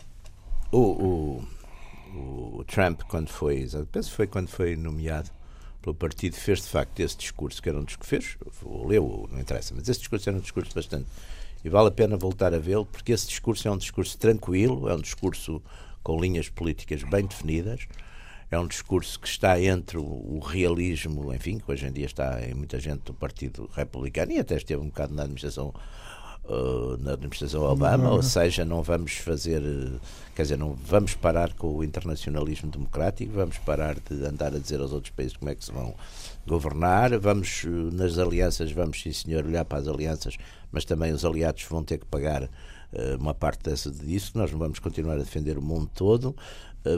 o, 0.72 0.78
o, 0.78 2.58
o, 2.58 2.64
Trump, 2.64 3.02
quando 3.08 3.28
foi, 3.28 3.66
penso 3.92 4.12
foi 4.12 4.26
quando 4.26 4.48
foi 4.48 4.76
nomeado 4.76 5.30
pelo 5.82 5.94
partido, 5.94 6.34
fez 6.34 6.62
de 6.62 6.68
facto 6.68 6.98
esse 7.00 7.16
discurso, 7.16 7.62
que 7.62 7.68
era 7.68 7.78
um 7.78 7.84
discurso, 7.84 8.08
fez, 8.08 8.38
leu, 8.86 9.28
não 9.30 9.38
interessa, 9.38 9.74
mas 9.74 9.88
esse 9.88 10.00
discurso 10.00 10.28
era 10.28 10.38
um 10.38 10.40
discurso 10.40 10.74
bastante. 10.74 11.06
E 11.64 11.68
vale 11.68 11.88
a 11.88 11.92
pena 11.92 12.16
voltar 12.16 12.54
a 12.54 12.58
vê-lo, 12.58 12.86
porque 12.86 13.12
esse 13.12 13.26
discurso 13.28 13.68
é 13.68 13.70
um 13.70 13.76
discurso 13.76 14.16
tranquilo, 14.18 14.88
é 14.88 14.94
um 14.94 15.00
discurso 15.00 15.62
com 16.02 16.20
linhas 16.20 16.48
políticas 16.48 17.02
bem 17.02 17.26
definidas, 17.26 17.86
é 18.50 18.58
um 18.58 18.66
discurso 18.66 19.18
que 19.18 19.28
está 19.28 19.60
entre 19.60 19.98
o, 19.98 20.38
realismo, 20.38 21.34
enfim, 21.34 21.58
que 21.58 21.70
hoje 21.70 21.86
em 21.86 21.92
dia 21.92 22.06
está 22.06 22.40
em 22.46 22.54
muita 22.54 22.78
gente 22.78 23.00
do 23.00 23.14
Partido 23.14 23.68
Republicano 23.74 24.32
e 24.32 24.38
até 24.38 24.56
esteve 24.56 24.80
um 24.80 24.86
bocado 24.86 25.14
na 25.14 25.22
administração 25.22 25.74
uh, 26.48 26.96
na 26.98 27.12
administração 27.12 27.62
Obama, 27.62 28.10
ou 28.10 28.22
seja, 28.22 28.64
não 28.64 28.82
vamos 28.82 29.14
fazer, 29.16 29.62
quer 30.34 30.42
dizer, 30.42 30.58
não 30.58 30.74
vamos 30.74 31.14
parar 31.14 31.52
com 31.54 31.74
o 31.74 31.84
internacionalismo 31.84 32.70
democrático, 32.70 33.32
vamos 33.32 33.58
parar 33.58 33.96
de 33.98 34.24
andar 34.24 34.54
a 34.54 34.58
dizer 34.58 34.80
aos 34.80 34.92
outros 34.92 35.12
países 35.12 35.36
como 35.36 35.50
é 35.50 35.54
que 35.54 35.64
se 35.64 35.72
vão 35.72 35.94
governar, 36.46 37.18
vamos 37.18 37.64
nas 37.92 38.18
alianças, 38.18 38.70
vamos 38.70 39.00
sim 39.02 39.12
senhor 39.12 39.44
olhar 39.44 39.64
para 39.64 39.78
as 39.78 39.88
alianças, 39.88 40.36
mas 40.70 40.84
também 40.84 41.12
os 41.12 41.24
aliados 41.24 41.64
vão 41.64 41.82
ter 41.82 41.98
que 41.98 42.06
pagar 42.06 42.44
uh, 42.44 42.48
uma 43.18 43.34
parte 43.34 43.64
dessa, 43.64 43.90
disso, 43.90 44.32
nós 44.34 44.52
não 44.52 44.58
vamos 44.58 44.78
continuar 44.78 45.14
a 45.14 45.18
defender 45.18 45.58
o 45.58 45.62
mundo 45.62 45.90
todo, 45.94 46.36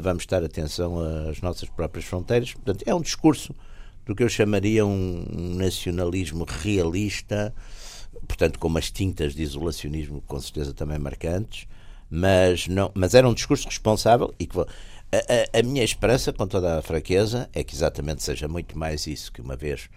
vamos 0.00 0.26
dar 0.26 0.42
atenção 0.44 0.98
às 1.28 1.40
nossas 1.40 1.68
próprias 1.68 2.04
fronteiras, 2.04 2.52
portanto 2.52 2.82
é 2.86 2.94
um 2.94 3.00
discurso 3.00 3.54
do 4.04 4.14
que 4.14 4.22
eu 4.22 4.28
chamaria 4.28 4.86
um 4.86 5.54
nacionalismo 5.54 6.46
realista, 6.48 7.54
portanto, 8.26 8.58
com 8.58 8.68
umas 8.68 8.90
tintas 8.90 9.34
de 9.34 9.42
isolacionismo 9.42 10.22
com 10.22 10.40
certeza 10.40 10.72
também 10.72 10.98
marcantes, 10.98 11.66
mas, 12.10 12.66
não, 12.68 12.90
mas 12.94 13.14
era 13.14 13.28
um 13.28 13.34
discurso 13.34 13.68
responsável 13.68 14.34
e 14.38 14.46
que. 14.46 14.58
A, 14.58 15.56
a, 15.56 15.60
a, 15.60 15.62
minha 15.62 15.82
esperança, 15.82 16.32
com 16.34 16.46
toda 16.46 16.78
a 16.78 16.82
fraqueza, 16.82 17.48
é 17.54 17.64
que 17.64 17.74
exatamente 17.74 18.22
seja 18.22 18.46
muito 18.46 18.78
mais 18.78 19.06
isso 19.06 19.32
que 19.32 19.40
uma 19.40 19.56
vez. 19.56 19.88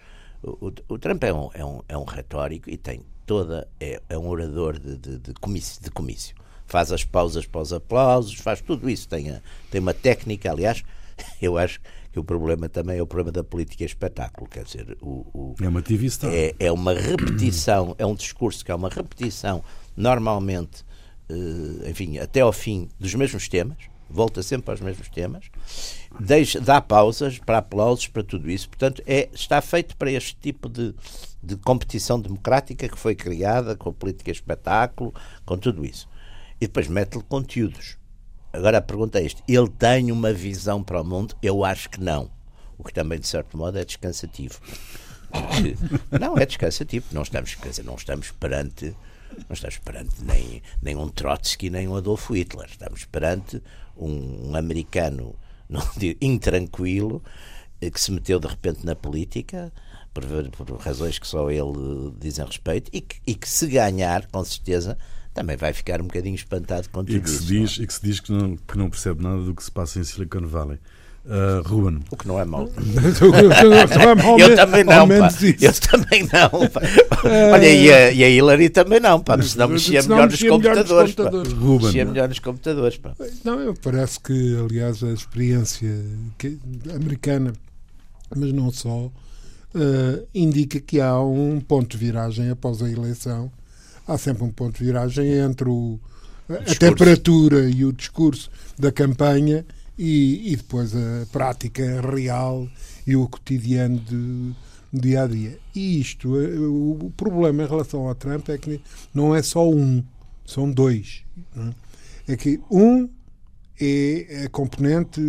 O, 0.42 0.68
o, 0.68 0.72
o 0.88 0.98
Trump 0.98 1.22
é 1.24 1.32
um, 1.32 1.50
é, 1.52 1.64
um, 1.64 1.80
é 1.86 1.98
um 1.98 2.04
retórico 2.04 2.70
e 2.70 2.78
tem 2.78 3.02
toda. 3.26 3.68
É, 3.78 4.00
é 4.08 4.18
um 4.18 4.26
orador 4.28 4.78
de, 4.78 4.96
de, 4.96 5.18
de, 5.18 5.34
comício, 5.34 5.82
de 5.82 5.90
comício. 5.90 6.34
Faz 6.72 6.90
as 6.90 7.04
pausas 7.04 7.44
para 7.44 7.60
os 7.60 7.70
aplausos, 7.70 8.32
faz 8.36 8.62
tudo 8.62 8.88
isso. 8.88 9.06
Tem, 9.06 9.28
a, 9.28 9.42
tem 9.70 9.78
uma 9.78 9.92
técnica, 9.92 10.50
aliás, 10.50 10.82
eu 11.42 11.58
acho 11.58 11.78
que 12.10 12.18
o 12.18 12.24
problema 12.24 12.66
também 12.66 12.96
é 12.96 13.02
o 13.02 13.06
problema 13.06 13.30
da 13.30 13.44
política 13.44 13.84
espetáculo, 13.84 14.48
quer 14.48 14.64
dizer, 14.64 14.96
o, 15.02 15.26
o 15.34 15.54
é 15.60 15.68
uma 15.68 15.82
TV 15.82 16.08
star. 16.08 16.30
É, 16.32 16.54
é 16.58 16.72
uma 16.72 16.94
repetição, 16.94 17.94
é 17.98 18.06
um 18.06 18.14
discurso 18.14 18.64
que 18.64 18.72
é 18.72 18.74
uma 18.74 18.88
repetição, 18.88 19.62
normalmente, 19.94 20.82
uh, 21.28 21.86
enfim, 21.90 22.16
até 22.16 22.40
ao 22.40 22.54
fim 22.54 22.88
dos 22.98 23.14
mesmos 23.14 23.50
temas, 23.50 23.76
volta 24.08 24.42
sempre 24.42 24.70
aos 24.70 24.80
mesmos 24.80 25.10
temas, 25.10 25.50
deixa, 26.18 26.58
dá 26.58 26.80
pausas 26.80 27.38
para 27.38 27.58
aplausos, 27.58 28.06
para 28.06 28.22
tudo 28.22 28.50
isso. 28.50 28.66
Portanto, 28.70 29.02
é, 29.06 29.28
está 29.34 29.60
feito 29.60 29.94
para 29.94 30.10
este 30.10 30.36
tipo 30.36 30.70
de, 30.70 30.94
de 31.42 31.54
competição 31.56 32.18
democrática 32.18 32.88
que 32.88 32.98
foi 32.98 33.14
criada 33.14 33.76
com 33.76 33.90
a 33.90 33.92
política 33.92 34.30
espetáculo, 34.30 35.14
com 35.44 35.58
tudo 35.58 35.84
isso. 35.84 36.10
E 36.62 36.68
depois 36.68 36.86
mete-lhe 36.86 37.24
conteúdos. 37.24 37.98
Agora 38.52 38.78
a 38.78 38.80
pergunta 38.80 39.18
é 39.18 39.24
isto: 39.24 39.42
ele 39.48 39.68
tem 39.68 40.12
uma 40.12 40.32
visão 40.32 40.80
para 40.80 41.00
o 41.00 41.04
mundo? 41.04 41.34
Eu 41.42 41.64
acho 41.64 41.90
que 41.90 42.00
não. 42.00 42.30
O 42.78 42.84
que 42.84 42.94
também, 42.94 43.18
de 43.18 43.26
certo 43.26 43.58
modo, 43.58 43.76
é 43.80 43.84
descansativo. 43.84 44.60
não, 46.20 46.38
é 46.38 46.46
descansativo. 46.46 47.06
Não 47.10 47.22
estamos, 47.22 47.56
quer 47.56 47.70
dizer, 47.70 47.84
não 47.84 47.96
estamos 47.96 48.30
perante. 48.30 48.96
Não 49.48 49.54
estamos 49.54 49.78
perante 49.78 50.22
nem, 50.22 50.62
nem 50.80 50.94
um 50.94 51.08
Trotsky 51.08 51.68
nem 51.68 51.88
um 51.88 51.96
Adolfo 51.96 52.32
Hitler. 52.32 52.68
Estamos 52.70 53.06
perante 53.06 53.60
um, 53.96 54.50
um 54.50 54.54
americano 54.54 55.34
não 55.68 55.82
digo, 55.96 56.16
intranquilo 56.24 57.24
eh, 57.80 57.90
que 57.90 58.00
se 58.00 58.12
meteu 58.12 58.38
de 58.38 58.46
repente 58.46 58.86
na 58.86 58.94
política 58.94 59.72
por, 60.14 60.24
por 60.50 60.78
razões 60.78 61.18
que 61.18 61.26
só 61.26 61.50
ele 61.50 62.14
dizem 62.20 62.46
respeito 62.46 62.88
e 62.92 63.00
que, 63.00 63.20
e 63.26 63.34
que 63.34 63.48
se 63.48 63.66
ganhar, 63.66 64.26
com 64.28 64.44
certeza, 64.44 64.96
também 65.34 65.56
vai 65.56 65.72
ficar 65.72 66.00
um 66.00 66.04
bocadinho 66.04 66.34
espantado 66.34 66.88
com 66.90 67.04
tudo 67.04 67.16
e 67.16 67.20
que 67.20 67.28
isso. 67.28 67.42
Se 67.42 67.46
diz, 67.46 67.78
é? 67.78 67.82
E 67.82 67.86
que 67.86 67.94
se 67.94 68.02
diz 68.02 68.20
que 68.20 68.32
não, 68.32 68.56
que 68.56 68.76
não 68.76 68.90
percebe 68.90 69.22
nada 69.22 69.42
do 69.42 69.54
que 69.54 69.64
se 69.64 69.70
passa 69.70 69.98
em 69.98 70.04
Silicon 70.04 70.46
Valley. 70.46 70.78
Uh, 71.24 71.62
Ruben. 71.64 72.00
O 72.10 72.16
que 72.16 72.26
não 72.26 72.38
é 72.38 72.44
mau. 72.44 72.68
eu 74.38 74.56
também 74.56 74.82
não, 74.82 75.06
pá. 75.06 75.28
Eu 75.60 75.72
também 75.74 76.22
não, 76.24 76.68
pá. 76.68 76.80
Olha, 77.52 77.72
e 77.72 77.92
a, 77.92 78.10
e 78.10 78.24
a 78.24 78.28
Hillary 78.28 78.68
também 78.68 78.98
não, 78.98 79.20
pá. 79.20 79.40
Senão 79.40 79.68
mexia 79.68 80.02
melhor 80.02 80.28
nos 80.28 80.42
computadores. 80.42 81.14
Ruben. 81.52 81.86
Mexia 81.86 82.04
melhor 82.04 82.28
nos 82.28 82.38
computadores, 82.40 82.98
pá. 82.98 83.14
Não, 83.44 83.60
eu 83.60 83.72
parece 83.74 84.18
que, 84.18 84.56
aliás, 84.58 85.04
a 85.04 85.12
experiência 85.12 85.94
que, 86.36 86.58
americana, 86.92 87.52
mas 88.34 88.52
não 88.52 88.72
só, 88.72 89.06
uh, 89.06 90.26
indica 90.34 90.80
que 90.80 91.00
há 91.00 91.20
um 91.20 91.60
ponto 91.60 91.96
de 91.96 92.04
viragem 92.04 92.50
após 92.50 92.82
a 92.82 92.90
eleição 92.90 93.48
há 94.06 94.18
sempre 94.18 94.44
um 94.44 94.50
ponto 94.50 94.78
de 94.78 94.84
viragem 94.84 95.32
entre 95.38 95.68
o, 95.68 95.98
a 96.48 96.74
temperatura 96.74 97.68
e 97.68 97.84
o 97.84 97.92
discurso 97.92 98.50
da 98.78 98.90
campanha 98.90 99.64
e, 99.98 100.52
e, 100.52 100.56
depois 100.56 100.94
a 100.94 101.26
prática 101.30 102.00
real 102.00 102.68
e 103.06 103.14
o 103.14 103.28
cotidiano 103.28 103.98
de, 103.98 104.52
dia 104.92 105.22
a 105.22 105.26
dia. 105.26 105.58
E 105.74 106.00
isto, 106.00 106.40
eh, 106.40 106.58
o 106.58 107.12
problema 107.16 107.62
em 107.62 107.66
relação 107.66 108.08
ao 108.08 108.14
Trump 108.14 108.48
é 108.48 108.58
que 108.58 108.80
não 109.14 109.34
é 109.34 109.42
só 109.42 109.68
um, 109.68 110.02
são 110.44 110.70
dois. 110.70 111.22
É? 112.26 112.32
é 112.32 112.36
que 112.36 112.60
um 112.70 113.08
é 113.80 114.44
a 114.44 114.48
componente, 114.48 115.20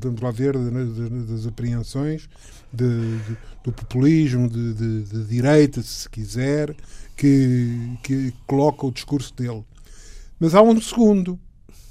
vamos 0.00 0.20
lá 0.20 0.30
ver, 0.30 0.54
das 0.56 1.46
apreensões 1.46 2.28
de, 2.72 3.18
de, 3.18 3.36
do 3.64 3.72
populismo 3.72 4.48
de, 4.48 5.02
de, 5.02 5.24
direita, 5.24 5.82
se 5.82 6.08
quiser, 6.08 6.74
que, 7.18 7.98
que 8.02 8.32
coloca 8.46 8.86
o 8.86 8.92
discurso 8.92 9.34
dele. 9.34 9.64
Mas 10.38 10.54
há 10.54 10.62
um 10.62 10.80
segundo, 10.80 11.38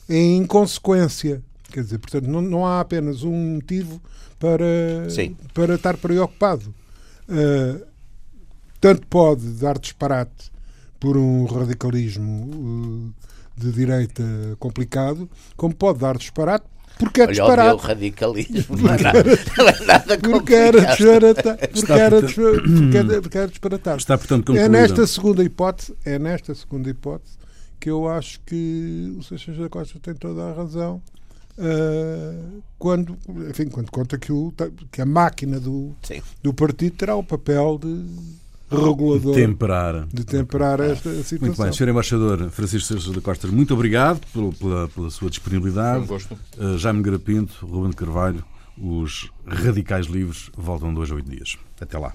em 0.09 0.37
inconsequência. 0.37 1.43
Quer 1.69 1.83
dizer, 1.83 1.99
portanto, 1.99 2.25
não, 2.27 2.41
não 2.41 2.65
há 2.65 2.79
apenas 2.79 3.23
um 3.23 3.55
motivo 3.55 4.01
para, 4.39 4.65
para 5.53 5.75
estar 5.75 5.97
preocupado. 5.97 6.73
Uh, 7.27 7.85
tanto 8.79 9.05
pode 9.07 9.45
dar 9.59 9.77
disparate 9.77 10.49
por 10.97 11.17
um 11.17 11.43
radicalismo 11.43 12.49
uh, 12.53 13.13
de 13.61 13.71
direita 13.73 14.23
complicado, 14.59 15.29
como 15.57 15.75
pode 15.75 15.99
dar 15.99 16.17
disparate 16.17 16.65
porque 16.99 17.21
é 17.21 17.23
Olha, 17.23 17.33
disparate. 17.33 17.73
o 17.73 17.77
radicalismo 17.77 18.77
não 18.77 18.93
é 18.93 19.01
nada, 19.01 19.23
não 19.57 19.69
é 19.69 19.85
nada 19.85 20.17
porque 20.17 20.53
era 20.53 20.85
disparatado. 20.85 21.57
Porque 21.71 21.91
era, 21.93 22.21
porque, 22.21 22.97
era, 22.97 23.21
porque 23.21 23.37
era 23.37 23.47
disparatado. 23.47 23.97
Está, 23.97 24.17
portanto, 24.17 24.55
É 24.55 24.67
nesta 24.67 25.05
segunda 25.07 25.43
hipótese, 25.43 25.95
é 26.05 26.17
nesta 26.17 26.53
segunda 26.55 26.89
hipótese 26.89 27.37
que 27.79 27.89
eu 27.89 28.07
acho 28.07 28.39
que 28.41 29.15
o 29.17 29.23
Seixas 29.23 29.57
da 29.57 29.69
Costa 29.69 29.99
tem 29.99 30.13
toda 30.15 30.49
a 30.49 30.53
razão 30.53 31.01
uh, 31.57 32.63
quando, 32.77 33.17
enfim, 33.49 33.67
quando 33.67 33.91
conta 33.91 34.17
que, 34.17 34.31
o, 34.31 34.53
que 34.91 35.01
a 35.01 35.05
máquina 35.05 35.59
do, 35.59 35.95
do 36.41 36.53
partido 36.53 36.95
terá 36.95 37.15
o 37.15 37.23
papel 37.23 37.79
de 37.81 38.05
regulador 38.69 39.35
de 39.35 39.41
temperar, 39.41 40.07
de 40.07 40.25
temperar 40.25 40.79
esta 40.79 41.09
situação. 41.23 41.47
Muito 41.47 41.61
bem, 41.61 41.71
Sr. 41.71 41.89
Embaixador 41.89 42.49
Francisco 42.49 42.87
Seixas 42.87 43.13
da 43.13 43.21
Costa, 43.21 43.47
muito 43.47 43.73
obrigado 43.73 44.21
pela, 44.33 44.51
pela, 44.53 44.87
pela 44.89 45.09
sua 45.09 45.29
disponibilidade. 45.29 46.03
Um 46.03 46.07
gosto. 46.07 46.37
Uh, 46.57 46.77
Jaime 46.77 47.01
Garapinto, 47.01 47.65
Ruben 47.65 47.93
Carvalho, 47.93 48.43
os 48.77 49.31
radicais 49.45 50.07
livres 50.07 50.51
voltam 50.55 50.93
dois 50.93 51.09
a 51.11 51.15
oito 51.15 51.29
dias. 51.29 51.57
Até 51.79 51.97
lá. 51.97 52.13